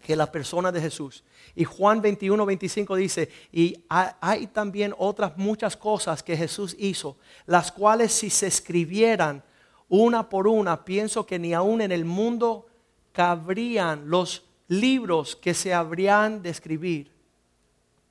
que 0.02 0.16
la 0.16 0.30
persona 0.30 0.70
de 0.72 0.80
Jesús. 0.80 1.24
Y 1.54 1.64
Juan 1.64 2.00
21, 2.00 2.46
25 2.46 2.96
dice, 2.96 3.28
y 3.52 3.84
hay 3.88 4.46
también 4.48 4.94
otras 4.98 5.36
muchas 5.36 5.76
cosas 5.76 6.22
que 6.22 6.36
Jesús 6.36 6.76
hizo, 6.78 7.16
las 7.46 7.72
cuales 7.72 8.12
si 8.12 8.30
se 8.30 8.46
escribieran 8.46 9.42
una 9.88 10.28
por 10.28 10.46
una, 10.46 10.84
pienso 10.84 11.26
que 11.26 11.38
ni 11.38 11.52
aún 11.52 11.80
en 11.80 11.90
el 11.92 12.04
mundo 12.04 12.66
cabrían 13.12 14.08
los 14.08 14.44
libros 14.68 15.34
que 15.34 15.52
se 15.52 15.74
habrían 15.74 16.42
de 16.42 16.50
escribir. 16.50 17.10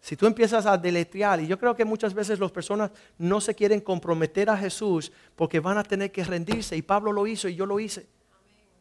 Si 0.01 0.15
tú 0.15 0.25
empiezas 0.27 0.65
a 0.65 0.77
deletrear, 0.77 1.41
y 1.41 1.47
yo 1.47 1.57
creo 1.57 1.75
que 1.75 1.85
muchas 1.85 2.13
veces 2.13 2.39
las 2.39 2.51
personas 2.51 2.91
no 3.17 3.39
se 3.39 3.55
quieren 3.55 3.79
comprometer 3.79 4.49
a 4.49 4.57
Jesús 4.57 5.11
porque 5.35 5.59
van 5.59 5.77
a 5.77 5.83
tener 5.83 6.11
que 6.11 6.23
rendirse, 6.23 6.75
y 6.75 6.81
Pablo 6.81 7.13
lo 7.13 7.27
hizo 7.27 7.47
y 7.47 7.55
yo 7.55 7.65
lo 7.65 7.79
hice 7.79 8.07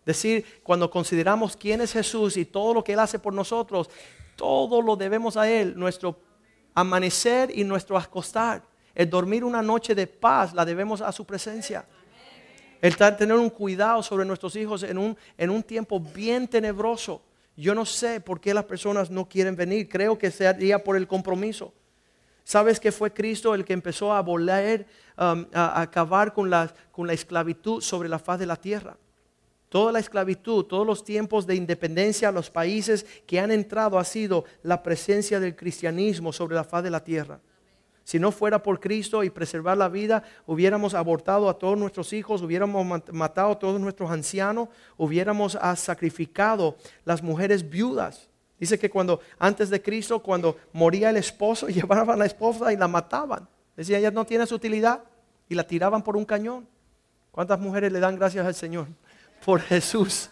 decir, 0.09 0.45
cuando 0.63 0.91
consideramos 0.91 1.55
quién 1.55 1.83
es 1.83 1.93
Jesús 1.93 2.39
y 2.39 2.47
todo 2.47 2.73
lo 2.73 2.83
que 2.83 2.95
Él 2.95 2.99
hace 2.99 3.19
por 3.19 3.35
nosotros, 3.35 3.91
todo 4.37 4.81
lo 4.81 4.97
debemos 4.97 5.37
a 5.37 5.49
Él, 5.51 5.75
nuestro 5.77 6.19
amanecer 6.75 7.57
y 7.57 7.63
nuestro 7.63 7.97
acostar. 7.97 8.63
El 8.95 9.11
dormir 9.11 9.45
una 9.45 9.61
noche 9.61 9.95
de 9.95 10.07
paz 10.07 10.55
la 10.55 10.65
debemos 10.65 11.03
a 11.03 11.13
su 11.13 11.27
presencia. 11.27 11.87
El 12.81 12.97
tener 12.97 13.35
un 13.35 13.51
cuidado 13.51 14.03
sobre 14.03 14.25
nuestros 14.25 14.57
hijos 14.57 14.83
en 14.83 14.97
un, 14.97 15.17
en 15.37 15.51
un 15.51 15.63
tiempo 15.63 16.01
bien 16.01 16.49
tenebroso. 16.49 17.21
Yo 17.55 17.75
no 17.75 17.85
sé 17.85 18.21
por 18.21 18.41
qué 18.41 18.55
las 18.55 18.65
personas 18.65 19.11
no 19.11 19.29
quieren 19.29 19.57
venir. 19.57 19.89
Creo 19.89 20.17
que 20.17 20.31
sería 20.31 20.83
por 20.83 20.97
el 20.97 21.07
compromiso. 21.07 21.75
¿Sabes 22.45 22.81
que 22.81 22.93
fue 22.93 23.13
Cristo 23.13 23.55
el 23.55 23.65
que 23.65 23.75
empezó 23.75 24.13
a 24.15 24.23
volar, 24.23 24.87
um, 25.19 25.45
a, 25.53 25.83
acabar 25.83 26.33
con 26.33 26.49
la, 26.49 26.73
con 26.93 27.07
la 27.07 27.13
esclavitud 27.13 27.83
sobre 27.83 28.09
la 28.09 28.19
faz 28.19 28.39
de 28.39 28.47
la 28.47 28.57
tierra? 28.57 28.97
Toda 29.69 29.93
la 29.93 29.99
esclavitud, 29.99 30.65
todos 30.65 30.87
los 30.87 31.05
tiempos 31.05 31.47
de 31.47 31.55
independencia, 31.55 32.33
los 32.33 32.51
países 32.51 33.05
que 33.27 33.39
han 33.39 33.51
entrado 33.51 33.99
ha 33.99 34.05
sido 34.05 34.45
la 34.63 34.83
presencia 34.83 35.41
del 35.41 35.57
cristianismo 35.57 36.33
sobre 36.33 36.55
la 36.55 36.65
faz 36.65 36.83
de 36.83 36.91
la 36.91 37.05
tierra. 37.05 37.41
Si 38.09 38.19
no 38.19 38.33
fuera 38.33 38.63
por 38.63 38.81
Cristo 38.81 39.23
y 39.23 39.29
preservar 39.29 39.77
la 39.77 39.91
vida, 39.91 40.23
hubiéramos 40.47 40.95
abortado 40.95 41.51
a 41.51 41.59
todos 41.59 41.77
nuestros 41.77 42.15
hijos, 42.15 42.41
hubiéramos 42.41 42.87
matado 43.13 43.53
a 43.53 43.59
todos 43.59 43.79
nuestros 43.79 44.11
ancianos, 44.11 44.71
hubiéramos 44.97 45.59
sacrificado 45.77 46.77
las 47.05 47.23
mujeres 47.23 47.69
viudas. 47.69 48.31
Dice 48.59 48.79
que 48.79 48.89
cuando 48.89 49.21
antes 49.39 49.69
de 49.69 49.83
Cristo, 49.83 50.23
cuando 50.23 50.57
moría 50.73 51.11
el 51.11 51.19
esposo, 51.19 51.69
llevaban 51.69 52.09
a 52.09 52.17
la 52.17 52.25
esposa 52.25 52.73
y 52.73 52.79
la 52.79 52.89
mataban. 52.89 53.47
Decía, 53.77 53.99
ella 53.99 54.11
no 54.11 54.25
tiene 54.25 54.47
su 54.47 54.55
utilidad 54.55 55.05
y 55.47 55.55
la 55.55 55.67
tiraban 55.67 56.03
por 56.03 56.17
un 56.17 56.25
cañón. 56.25 56.67
¿Cuántas 57.31 57.61
mujeres 57.61 57.93
le 57.93 58.01
dan 58.01 58.17
gracias 58.17 58.47
al 58.47 58.55
Señor? 58.55 58.89
Por 59.45 59.61
Jesús. 59.61 60.31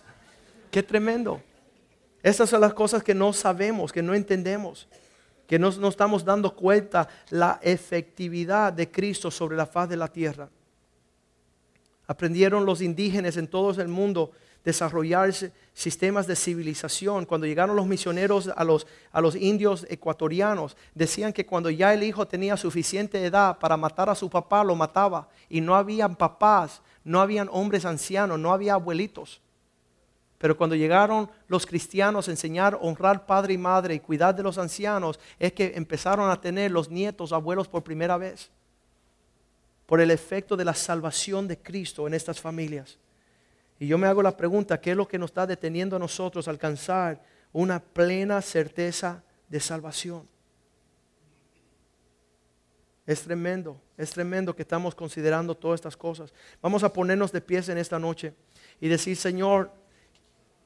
Qué 0.70 0.82
tremendo. 0.82 1.42
Estas 2.22 2.50
son 2.50 2.60
las 2.60 2.74
cosas 2.74 3.02
que 3.02 3.14
no 3.14 3.32
sabemos, 3.32 3.92
que 3.92 4.02
no 4.02 4.14
entendemos, 4.14 4.88
que 5.46 5.58
no, 5.58 5.70
no 5.72 5.88
estamos 5.88 6.24
dando 6.24 6.54
cuenta 6.54 7.08
la 7.30 7.60
efectividad 7.62 8.72
de 8.72 8.90
Cristo 8.90 9.30
sobre 9.30 9.56
la 9.56 9.66
faz 9.66 9.88
de 9.88 9.96
la 9.96 10.08
tierra. 10.08 10.48
Aprendieron 12.06 12.66
los 12.66 12.80
indígenas 12.82 13.36
en 13.36 13.48
todo 13.48 13.80
el 13.80 13.88
mundo 13.88 14.32
desarrollar 14.66 15.32
sistemas 15.72 16.26
de 16.26 16.34
civilización. 16.34 17.24
Cuando 17.24 17.46
llegaron 17.46 17.76
los 17.76 17.86
misioneros 17.86 18.50
a 18.54 18.64
los, 18.64 18.88
a 19.12 19.20
los 19.20 19.36
indios 19.36 19.86
ecuatorianos, 19.88 20.76
decían 20.92 21.32
que 21.32 21.46
cuando 21.46 21.70
ya 21.70 21.94
el 21.94 22.02
hijo 22.02 22.26
tenía 22.26 22.56
suficiente 22.56 23.24
edad 23.24 23.58
para 23.60 23.76
matar 23.76 24.10
a 24.10 24.16
su 24.16 24.28
papá, 24.28 24.64
lo 24.64 24.74
mataba. 24.74 25.28
Y 25.48 25.60
no 25.60 25.76
habían 25.76 26.16
papás, 26.16 26.82
no 27.06 27.20
habían 27.20 27.48
hombres 27.52 27.84
ancianos, 27.84 28.36
no 28.36 28.52
había 28.52 28.74
abuelitos. 28.74 29.40
Pero 30.38 30.56
cuando 30.56 30.74
llegaron 30.74 31.30
los 31.46 31.64
cristianos 31.64 32.26
a 32.26 32.32
enseñar, 32.32 32.76
honrar 32.82 33.24
padre 33.26 33.54
y 33.54 33.58
madre 33.58 33.94
y 33.94 34.00
cuidar 34.00 34.34
de 34.34 34.42
los 34.42 34.58
ancianos, 34.58 35.20
es 35.38 35.52
que 35.52 35.72
empezaron 35.76 36.28
a 36.28 36.40
tener 36.40 36.72
los 36.72 36.90
nietos, 36.90 37.32
abuelos 37.32 37.68
por 37.68 37.84
primera 37.84 38.18
vez. 38.18 38.50
por 39.86 40.00
el 40.00 40.10
efecto 40.10 40.56
de 40.56 40.64
la 40.64 40.74
salvación 40.74 41.46
de 41.46 41.58
Cristo 41.58 42.08
en 42.08 42.14
estas 42.14 42.40
familias. 42.40 42.98
Y 43.78 43.86
yo 43.86 43.98
me 43.98 44.08
hago 44.08 44.20
la 44.20 44.36
pregunta, 44.36 44.80
¿qué 44.80 44.90
es 44.90 44.96
lo 44.96 45.06
que 45.06 45.16
nos 45.16 45.30
está 45.30 45.46
deteniendo 45.46 45.94
a 45.94 46.00
nosotros 46.00 46.48
a 46.48 46.50
alcanzar 46.50 47.22
una 47.52 47.78
plena 47.78 48.42
certeza 48.42 49.22
de 49.48 49.60
salvación? 49.60 50.28
Es 53.06 53.22
tremendo, 53.22 53.80
es 53.96 54.10
tremendo 54.10 54.54
que 54.54 54.62
estamos 54.62 54.94
considerando 54.94 55.54
todas 55.54 55.78
estas 55.78 55.96
cosas. 55.96 56.32
Vamos 56.60 56.84
a 56.84 56.92
ponernos 56.92 57.32
de 57.32 57.40
pies 57.40 57.68
en 57.68 57.78
esta 57.78 57.98
noche 57.98 58.34
y 58.80 58.88
decir, 58.88 59.16
Señor, 59.16 59.70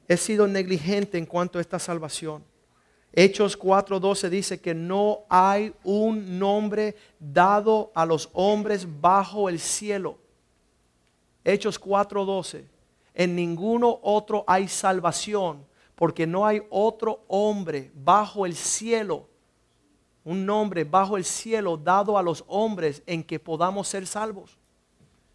he 0.09 0.17
sido 0.17 0.49
negligente 0.49 1.17
en 1.19 1.27
cuanto 1.27 1.59
a 1.59 1.61
esta 1.61 1.79
salvación. 1.79 2.45
Hechos 3.13 3.59
4:12 3.59 4.29
dice 4.29 4.61
que 4.61 4.75
no 4.75 5.25
hay 5.29 5.75
un 5.83 6.39
nombre 6.39 6.97
dado 7.19 7.91
a 7.95 8.07
los 8.07 8.29
hombres 8.33 8.87
bajo 9.01 9.49
el 9.49 9.59
cielo. 9.59 10.19
Hechos 11.45 11.81
4:12. 11.81 12.65
En 13.15 13.35
ninguno 13.35 13.99
otro 14.03 14.45
hay 14.47 14.69
salvación, 14.69 15.67
porque 15.95 16.27
no 16.27 16.47
hay 16.47 16.63
otro 16.71 17.25
hombre 17.29 17.91
bajo 17.95 18.47
el 18.47 18.55
cielo, 18.55 19.29
un 20.25 20.45
nombre 20.45 20.85
bajo 20.85 21.17
el 21.17 21.25
cielo 21.25 21.77
dado 21.77 22.19
a 22.19 22.23
los 22.23 22.45
hombres 22.47 23.03
en 23.07 23.23
que 23.23 23.39
podamos 23.39 23.89
ser 23.89 24.07
salvos. 24.07 24.59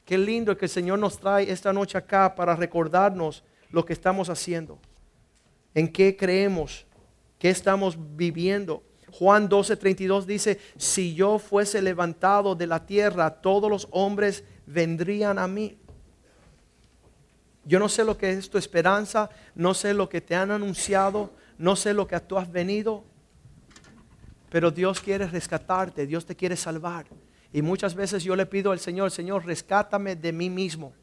Qué 0.04 0.18
lindo 0.18 0.56
que 0.58 0.66
el 0.66 0.70
Señor 0.70 1.00
nos 1.00 1.18
trae 1.20 1.50
esta 1.52 1.74
noche 1.74 1.98
acá 1.98 2.36
para 2.36 2.56
recordarnos 2.56 3.44
lo 3.72 3.84
que 3.84 3.94
estamos 3.94 4.30
haciendo, 4.30 4.78
en 5.74 5.92
qué 5.92 6.16
creemos 6.16 6.86
¿Qué 7.40 7.50
estamos 7.50 7.98
viviendo? 8.16 8.84
Juan 9.12 9.50
12:32 9.50 10.26
dice, 10.26 10.60
si 10.78 11.14
yo 11.16 11.40
fuese 11.40 11.82
levantado 11.82 12.56
de 12.56 12.68
la 12.68 12.86
tierra, 12.86 13.30
todos 13.30 13.70
los 13.70 13.88
hombres 13.92 14.44
vendrían 14.66 15.40
a 15.40 15.48
mí. 15.48 15.78
Yo 17.64 17.80
no 17.80 17.90
sé 17.90 18.04
lo 18.04 18.18
que 18.18 18.32
es 18.32 18.50
tu 18.50 18.58
esperanza, 18.58 19.30
no 19.56 19.74
sé 19.74 19.94
lo 19.94 20.10
que 20.10 20.22
te 20.22 20.36
han 20.36 20.52
anunciado, 20.52 21.32
no 21.58 21.76
sé 21.76 21.94
lo 21.94 22.08
que 22.08 22.20
tú 22.20 22.38
has 22.38 22.52
venido, 22.52 23.04
pero 24.56 24.72
Dios 24.72 25.02
quiere 25.02 25.28
rescatarte, 25.28 26.08
Dios 26.08 26.26
te 26.26 26.34
quiere 26.34 26.56
salvar. 26.56 27.06
Y 27.52 27.62
muchas 27.62 27.94
veces 27.94 28.24
yo 28.24 28.38
le 28.38 28.46
pido 28.46 28.72
al 28.72 28.80
Señor, 28.80 29.12
Señor, 29.12 29.46
rescátame 29.46 30.16
de 30.16 30.32
mí 30.32 30.50
mismo, 30.50 30.94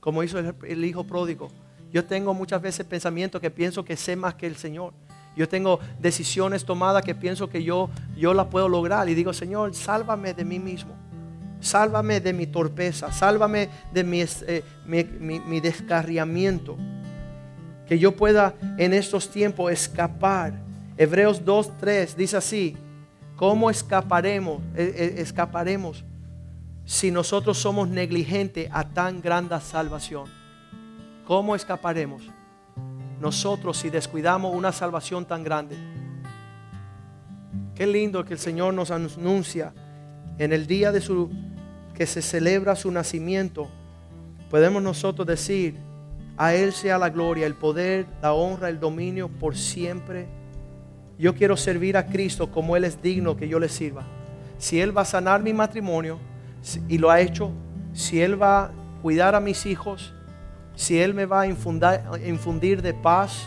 como 0.00 0.24
hizo 0.24 0.40
el, 0.40 0.84
hijo 0.84 1.04
pródigo. 1.04 1.48
Yo 1.92 2.04
tengo 2.04 2.34
muchas 2.34 2.60
veces 2.60 2.84
pensamiento 2.84 3.40
que 3.40 3.52
pienso 3.52 3.84
que 3.84 3.96
sé 3.96 4.16
más 4.16 4.34
que 4.34 4.48
el 4.48 4.56
Señor. 4.56 4.94
Yo 5.36 5.48
tengo 5.48 5.78
decisiones 6.00 6.64
tomadas 6.64 7.04
que 7.04 7.14
pienso 7.14 7.48
que 7.48 7.62
yo, 7.62 7.88
yo 8.16 8.34
las 8.34 8.48
puedo 8.48 8.68
lograr. 8.68 9.08
Y 9.08 9.14
digo, 9.14 9.32
Señor, 9.32 9.76
sálvame 9.76 10.34
de 10.34 10.44
mí 10.44 10.58
mismo. 10.58 10.96
Sálvame 11.60 12.18
de 12.20 12.32
mi 12.32 12.48
torpeza. 12.48 13.12
Sálvame 13.12 13.68
de 13.92 14.02
mi, 14.02 14.24
eh, 14.48 14.64
mi, 14.86 15.60
descarriamiento. 15.60 16.76
Que 17.86 18.00
yo 18.00 18.16
pueda 18.16 18.56
en 18.76 18.92
estos 18.92 19.30
tiempos 19.30 19.70
escapar. 19.70 20.71
Hebreos 21.02 21.44
2.3 21.44 22.14
dice 22.14 22.36
así. 22.36 22.76
¿Cómo 23.36 23.70
escaparemos? 23.70 24.62
Eh, 24.76 24.94
eh, 24.96 25.14
escaparemos 25.18 26.04
si 26.84 27.10
nosotros 27.10 27.58
somos 27.58 27.88
negligentes 27.88 28.68
a 28.72 28.88
tan 28.88 29.20
grande 29.20 29.58
salvación. 29.60 30.26
¿Cómo 31.26 31.56
escaparemos? 31.56 32.22
nosotros 33.22 33.78
si 33.78 33.88
descuidamos 33.88 34.54
una 34.54 34.72
salvación 34.72 35.24
tan 35.24 35.44
grande. 35.44 35.76
Qué 37.74 37.86
lindo 37.86 38.24
que 38.24 38.34
el 38.34 38.40
Señor 38.40 38.74
nos 38.74 38.90
anuncia 38.90 39.72
en 40.38 40.52
el 40.52 40.66
día 40.66 40.90
de 40.90 41.00
su 41.00 41.30
que 41.94 42.04
se 42.04 42.20
celebra 42.20 42.74
su 42.74 42.90
nacimiento. 42.90 43.68
Podemos 44.50 44.82
nosotros 44.82 45.24
decir, 45.24 45.76
a 46.36 46.52
Él 46.54 46.72
sea 46.72 46.98
la 46.98 47.10
gloria, 47.10 47.46
el 47.46 47.54
poder, 47.54 48.06
la 48.20 48.32
honra, 48.32 48.68
el 48.68 48.80
dominio 48.80 49.28
por 49.28 49.56
siempre. 49.56 50.26
Yo 51.22 51.36
quiero 51.36 51.56
servir 51.56 51.96
a 51.96 52.06
Cristo 52.06 52.50
como 52.50 52.74
Él 52.74 52.82
es 52.82 53.00
digno 53.00 53.36
que 53.36 53.46
yo 53.46 53.60
le 53.60 53.68
sirva. 53.68 54.02
Si 54.58 54.80
Él 54.80 54.96
va 54.96 55.02
a 55.02 55.04
sanar 55.04 55.40
mi 55.40 55.52
matrimonio, 55.52 56.18
y 56.88 56.98
lo 56.98 57.12
ha 57.12 57.20
hecho, 57.20 57.52
si 57.92 58.20
Él 58.20 58.42
va 58.42 58.64
a 58.64 58.70
cuidar 59.02 59.36
a 59.36 59.40
mis 59.40 59.64
hijos, 59.64 60.12
si 60.74 60.98
Él 60.98 61.14
me 61.14 61.24
va 61.26 61.42
a 61.42 61.46
infundir 61.46 62.82
de 62.82 62.92
paz, 62.92 63.46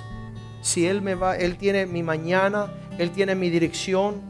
si 0.61 0.87
Él 0.87 1.01
me 1.01 1.15
va, 1.15 1.35
Él 1.35 1.57
tiene 1.57 1.85
mi 1.85 2.01
mañana, 2.01 2.71
Él 2.97 3.11
tiene 3.11 3.35
mi 3.35 3.49
dirección, 3.49 4.21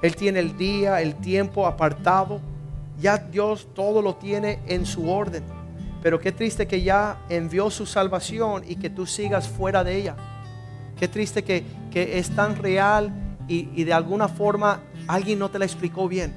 Él 0.00 0.16
tiene 0.16 0.40
el 0.40 0.56
día, 0.56 1.02
el 1.02 1.14
tiempo 1.16 1.66
apartado. 1.66 2.40
Ya 2.98 3.18
Dios 3.18 3.68
todo 3.74 4.00
lo 4.00 4.14
tiene 4.14 4.60
en 4.66 4.86
su 4.86 5.10
orden. 5.10 5.44
Pero 6.02 6.18
qué 6.20 6.32
triste 6.32 6.66
que 6.66 6.80
ya 6.80 7.18
envió 7.28 7.68
su 7.68 7.84
salvación 7.84 8.64
y 8.66 8.76
que 8.76 8.88
tú 8.88 9.04
sigas 9.04 9.46
fuera 9.46 9.84
de 9.84 9.94
ella. 9.94 10.16
Qué 10.98 11.08
triste 11.08 11.42
que, 11.42 11.64
es 11.94 12.30
tan 12.30 12.56
real 12.56 13.12
y, 13.46 13.68
y 13.74 13.84
de 13.84 13.92
alguna 13.92 14.28
forma 14.28 14.80
alguien 15.06 15.38
no 15.38 15.48
te 15.50 15.58
la 15.58 15.64
explicó 15.64 16.08
bien. 16.08 16.34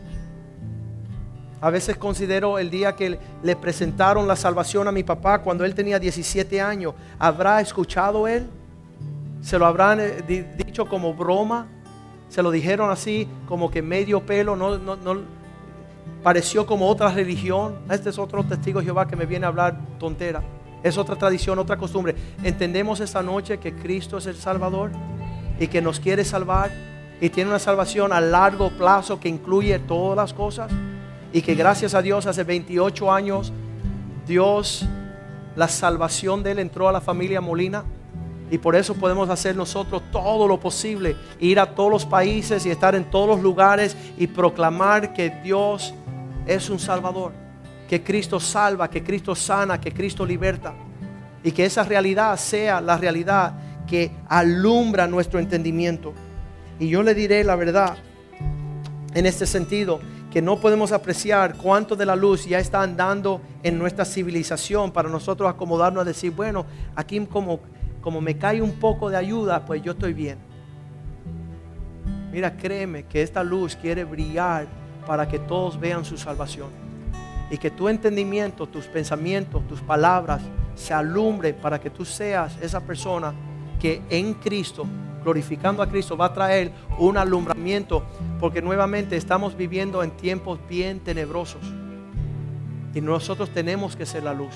A 1.60 1.72
veces 1.72 1.98
considero 1.98 2.60
el 2.60 2.70
día 2.70 2.96
que 2.96 3.18
le 3.42 3.56
presentaron 3.56 4.28
la 4.28 4.36
salvación 4.36 4.88
a 4.88 4.92
mi 4.92 5.04
papá 5.04 5.42
cuando 5.42 5.66
él 5.66 5.74
tenía 5.74 5.98
17 5.98 6.62
años. 6.62 6.94
¿Habrá 7.18 7.60
escuchado 7.62 8.28
él? 8.28 8.48
¿Se 9.42 9.58
lo 9.58 9.66
habrán 9.66 10.00
eh, 10.00 10.56
dicho 10.58 10.86
como 10.86 11.14
broma? 11.14 11.68
¿Se 12.30 12.44
lo 12.44 12.52
dijeron 12.52 12.92
así 12.92 13.28
como 13.48 13.72
que 13.72 13.82
medio 13.82 14.24
pelo? 14.26 14.56
No, 14.56 14.78
no, 14.78 14.96
no, 14.98 15.22
pareció 16.22 16.66
como 16.66 16.88
otra 16.88 17.10
religión. 17.10 17.80
Este 17.90 18.10
es 18.10 18.20
otro 18.20 18.44
testigo 18.44 18.80
de 18.80 18.86
Jehová 18.86 19.08
que 19.08 19.16
me 19.16 19.26
viene 19.26 19.46
a 19.46 19.50
hablar 19.50 19.80
tontera. 19.98 20.44
Es 20.84 20.98
otra 20.98 21.16
tradición, 21.16 21.60
otra 21.60 21.78
costumbre. 21.78 22.16
Entendemos 22.44 23.00
esta 23.00 23.22
noche 23.22 23.58
que 23.58 23.74
Cristo 23.74 24.18
es 24.18 24.26
el 24.26 24.36
Salvador 24.36 24.92
y 25.60 25.68
que 25.68 25.82
nos 25.82 26.00
quiere 26.00 26.24
salvar 26.24 26.72
y 27.20 27.30
tiene 27.30 27.50
una 27.50 27.60
salvación 27.60 28.14
a 28.14 28.22
largo 28.22 28.70
plazo 28.72 29.20
que 29.20 29.30
incluye 29.30 29.80
todas 29.80 30.16
las 30.16 30.34
cosas 30.34 30.72
y 31.34 31.42
que 31.42 31.56
gracias 31.56 31.94
a 31.94 32.02
Dios 32.02 32.26
hace 32.26 32.44
28 32.44 33.12
años 33.12 33.52
Dios, 34.28 34.86
la 35.56 35.70
salvación 35.70 36.44
de 36.44 36.52
Él 36.52 36.60
entró 36.60 36.90
a 36.90 36.92
la 36.92 37.02
familia 37.02 37.40
Molina. 37.40 37.86
Y 38.52 38.58
por 38.58 38.76
eso 38.76 38.94
podemos 38.94 39.30
hacer 39.30 39.56
nosotros 39.56 40.02
todo 40.12 40.48
lo 40.48 40.60
posible, 40.60 41.16
ir 41.40 41.60
a 41.60 41.76
todos 41.76 41.92
los 41.92 42.06
países 42.06 42.66
y 42.66 42.70
estar 42.70 42.96
en 42.96 43.10
todos 43.10 43.28
los 43.28 43.42
lugares 43.42 43.98
y 44.18 44.28
proclamar 44.28 45.14
que 45.14 45.30
Dios 45.44 45.94
es 46.46 46.70
un 46.70 46.80
Salvador, 46.80 47.34
que 47.88 48.04
Cristo 48.04 48.40
salva, 48.40 48.90
que 48.90 49.04
Cristo 49.04 49.34
sana, 49.36 49.80
que 49.80 49.92
Cristo 49.92 50.26
liberta. 50.26 50.74
Y 51.44 51.52
que 51.52 51.66
esa 51.66 51.84
realidad 51.84 52.38
sea 52.38 52.82
la 52.82 52.98
realidad 52.98 53.54
que 53.88 54.12
alumbra 54.28 55.08
nuestro 55.08 55.40
entendimiento. 55.40 56.14
Y 56.80 56.90
yo 56.90 57.02
le 57.02 57.14
diré 57.14 57.44
la 57.44 57.56
verdad 57.56 57.98
en 59.14 59.26
este 59.26 59.46
sentido 59.46 60.00
que 60.32 60.42
no 60.42 60.60
podemos 60.60 60.92
apreciar 60.92 61.56
cuánto 61.56 61.96
de 61.96 62.06
la 62.06 62.16
luz 62.16 62.46
ya 62.46 62.60
está 62.60 62.82
andando 62.82 63.42
en 63.64 63.80
nuestra 63.80 64.04
civilización 64.04 64.92
para 64.92 65.10
nosotros 65.10 65.50
acomodarnos 65.50 66.02
a 66.02 66.06
decir, 66.06 66.32
bueno, 66.32 66.66
aquí 66.96 67.26
como, 67.26 67.62
como 68.02 68.20
me 68.20 68.38
cae 68.38 68.62
un 68.62 68.74
poco 68.74 69.10
de 69.10 69.18
ayuda, 69.18 69.66
pues 69.66 69.82
yo 69.82 69.94
estoy 69.94 70.14
bien. 70.14 70.38
Mira, 72.32 72.58
créeme 72.58 73.06
que 73.06 73.22
esta 73.22 73.42
luz 73.42 73.76
quiere 73.76 74.04
brillar 74.04 74.68
para 75.08 75.28
que 75.28 75.40
todos 75.40 75.80
vean 75.80 76.04
su 76.04 76.18
salvación. 76.18 76.87
Y 77.50 77.58
que 77.58 77.72
tu 77.72 77.88
entendimiento, 77.90 78.68
tus 78.68 78.86
pensamientos, 78.86 79.66
tus 79.68 79.82
palabras 79.82 80.42
se 80.76 80.94
alumbre 80.94 81.54
para 81.54 81.80
que 81.80 81.90
tú 81.90 82.06
seas 82.06 82.58
esa 82.62 82.82
persona 82.82 83.34
que 83.80 84.02
en 84.10 84.34
Cristo 84.34 84.86
glorificando 85.28 85.84
a 85.84 85.90
Cristo, 85.90 86.16
va 86.16 86.28
a 86.28 86.34
traer 86.34 86.72
un 86.98 87.18
alumbramiento, 87.18 88.02
porque 88.40 88.62
nuevamente 88.62 89.18
estamos 89.18 89.58
viviendo 89.58 90.02
en 90.02 90.12
tiempos 90.12 90.58
bien 90.70 91.02
tenebrosos. 91.02 91.62
Y 92.94 93.02
nosotros 93.02 93.50
tenemos 93.50 93.98
que 93.98 94.06
ser 94.06 94.24
la 94.24 94.34
luz. 94.34 94.56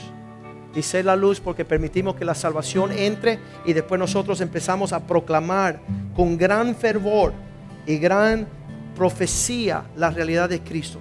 Y 0.74 0.82
ser 0.82 1.04
la 1.04 1.18
luz 1.18 1.42
porque 1.42 1.66
permitimos 1.66 2.16
que 2.16 2.24
la 2.24 2.36
salvación 2.36 2.94
entre 2.94 3.38
y 3.66 3.74
después 3.74 4.00
nosotros 4.00 4.39
empezamos 4.39 4.94
a 4.94 5.06
proclamar 5.06 5.82
con 6.16 6.38
gran 6.38 6.74
fervor 6.74 7.34
y 7.86 7.98
gran 7.98 8.48
profecía 8.96 9.84
la 9.98 10.10
realidad 10.10 10.48
de 10.48 10.62
Cristo. 10.62 11.00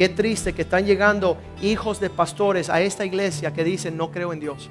Qué 0.00 0.08
triste 0.08 0.54
que 0.54 0.62
están 0.62 0.86
llegando 0.86 1.36
hijos 1.60 2.00
de 2.00 2.08
pastores 2.08 2.70
a 2.70 2.80
esta 2.80 3.04
iglesia 3.04 3.52
que 3.52 3.62
dicen 3.62 3.98
no 3.98 4.10
creo 4.10 4.32
en 4.32 4.40
Dios. 4.40 4.70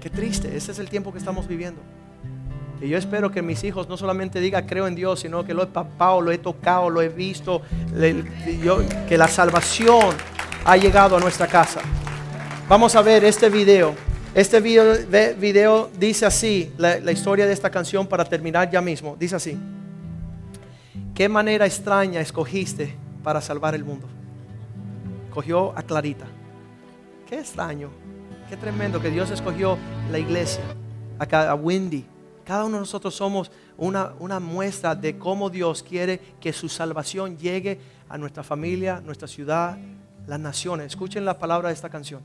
Qué 0.00 0.08
triste, 0.08 0.56
ese 0.56 0.72
es 0.72 0.78
el 0.78 0.88
tiempo 0.88 1.12
que 1.12 1.18
estamos 1.18 1.46
viviendo. 1.46 1.82
Y 2.80 2.88
yo 2.88 2.96
espero 2.96 3.30
que 3.30 3.42
mis 3.42 3.62
hijos 3.62 3.90
no 3.90 3.98
solamente 3.98 4.40
digan 4.40 4.66
creo 4.66 4.86
en 4.86 4.94
Dios, 4.94 5.20
sino 5.20 5.44
que 5.44 5.52
lo 5.52 5.64
he 5.64 5.66
papado, 5.66 6.22
lo 6.22 6.32
he 6.32 6.38
tocado, 6.38 6.88
lo 6.88 7.02
he 7.02 7.10
visto, 7.10 7.60
que 9.06 9.18
la 9.18 9.28
salvación 9.28 10.14
ha 10.64 10.74
llegado 10.78 11.14
a 11.14 11.20
nuestra 11.20 11.46
casa. 11.46 11.82
Vamos 12.70 12.96
a 12.96 13.02
ver 13.02 13.22
este 13.26 13.50
video. 13.50 13.94
Este 14.34 14.62
video, 14.62 15.90
dice 15.98 16.24
así, 16.24 16.72
la 16.78 17.12
historia 17.12 17.44
de 17.44 17.52
esta 17.52 17.68
canción 17.68 18.06
para 18.06 18.24
terminar 18.24 18.70
ya 18.70 18.80
mismo. 18.80 19.14
Dice 19.20 19.36
así, 19.36 19.58
¿qué 21.14 21.28
manera 21.28 21.66
extraña 21.66 22.20
escogiste 22.20 22.96
para 23.22 23.40
salvar 23.40 23.74
el 23.74 23.84
mundo. 23.84 24.06
Cogió 25.30 25.76
a 25.76 25.82
Clarita. 25.82 26.26
Qué 27.26 27.38
extraño, 27.38 27.90
qué 28.48 28.56
tremendo 28.56 29.00
que 29.00 29.10
Dios 29.10 29.30
escogió 29.30 29.78
la 30.10 30.18
iglesia, 30.18 30.62
a, 31.18 31.54
Wendy. 31.54 32.04
Cada 32.44 32.64
uno 32.64 32.74
de 32.74 32.80
nosotros 32.80 33.14
somos 33.14 33.50
una, 33.78 34.12
una 34.18 34.40
muestra 34.40 34.94
de 34.94 35.16
cómo 35.16 35.48
Dios 35.48 35.82
quiere 35.82 36.18
que 36.40 36.52
su 36.52 36.68
salvación 36.68 37.38
llegue 37.38 37.80
a 38.08 38.18
nuestra 38.18 38.42
familia, 38.42 39.00
nuestra 39.00 39.28
ciudad, 39.28 39.78
las 40.26 40.40
naciones. 40.40 40.88
Escuchen 40.88 41.24
la 41.24 41.38
palabra 41.38 41.68
de 41.68 41.74
esta 41.74 41.88
canción. 41.88 42.20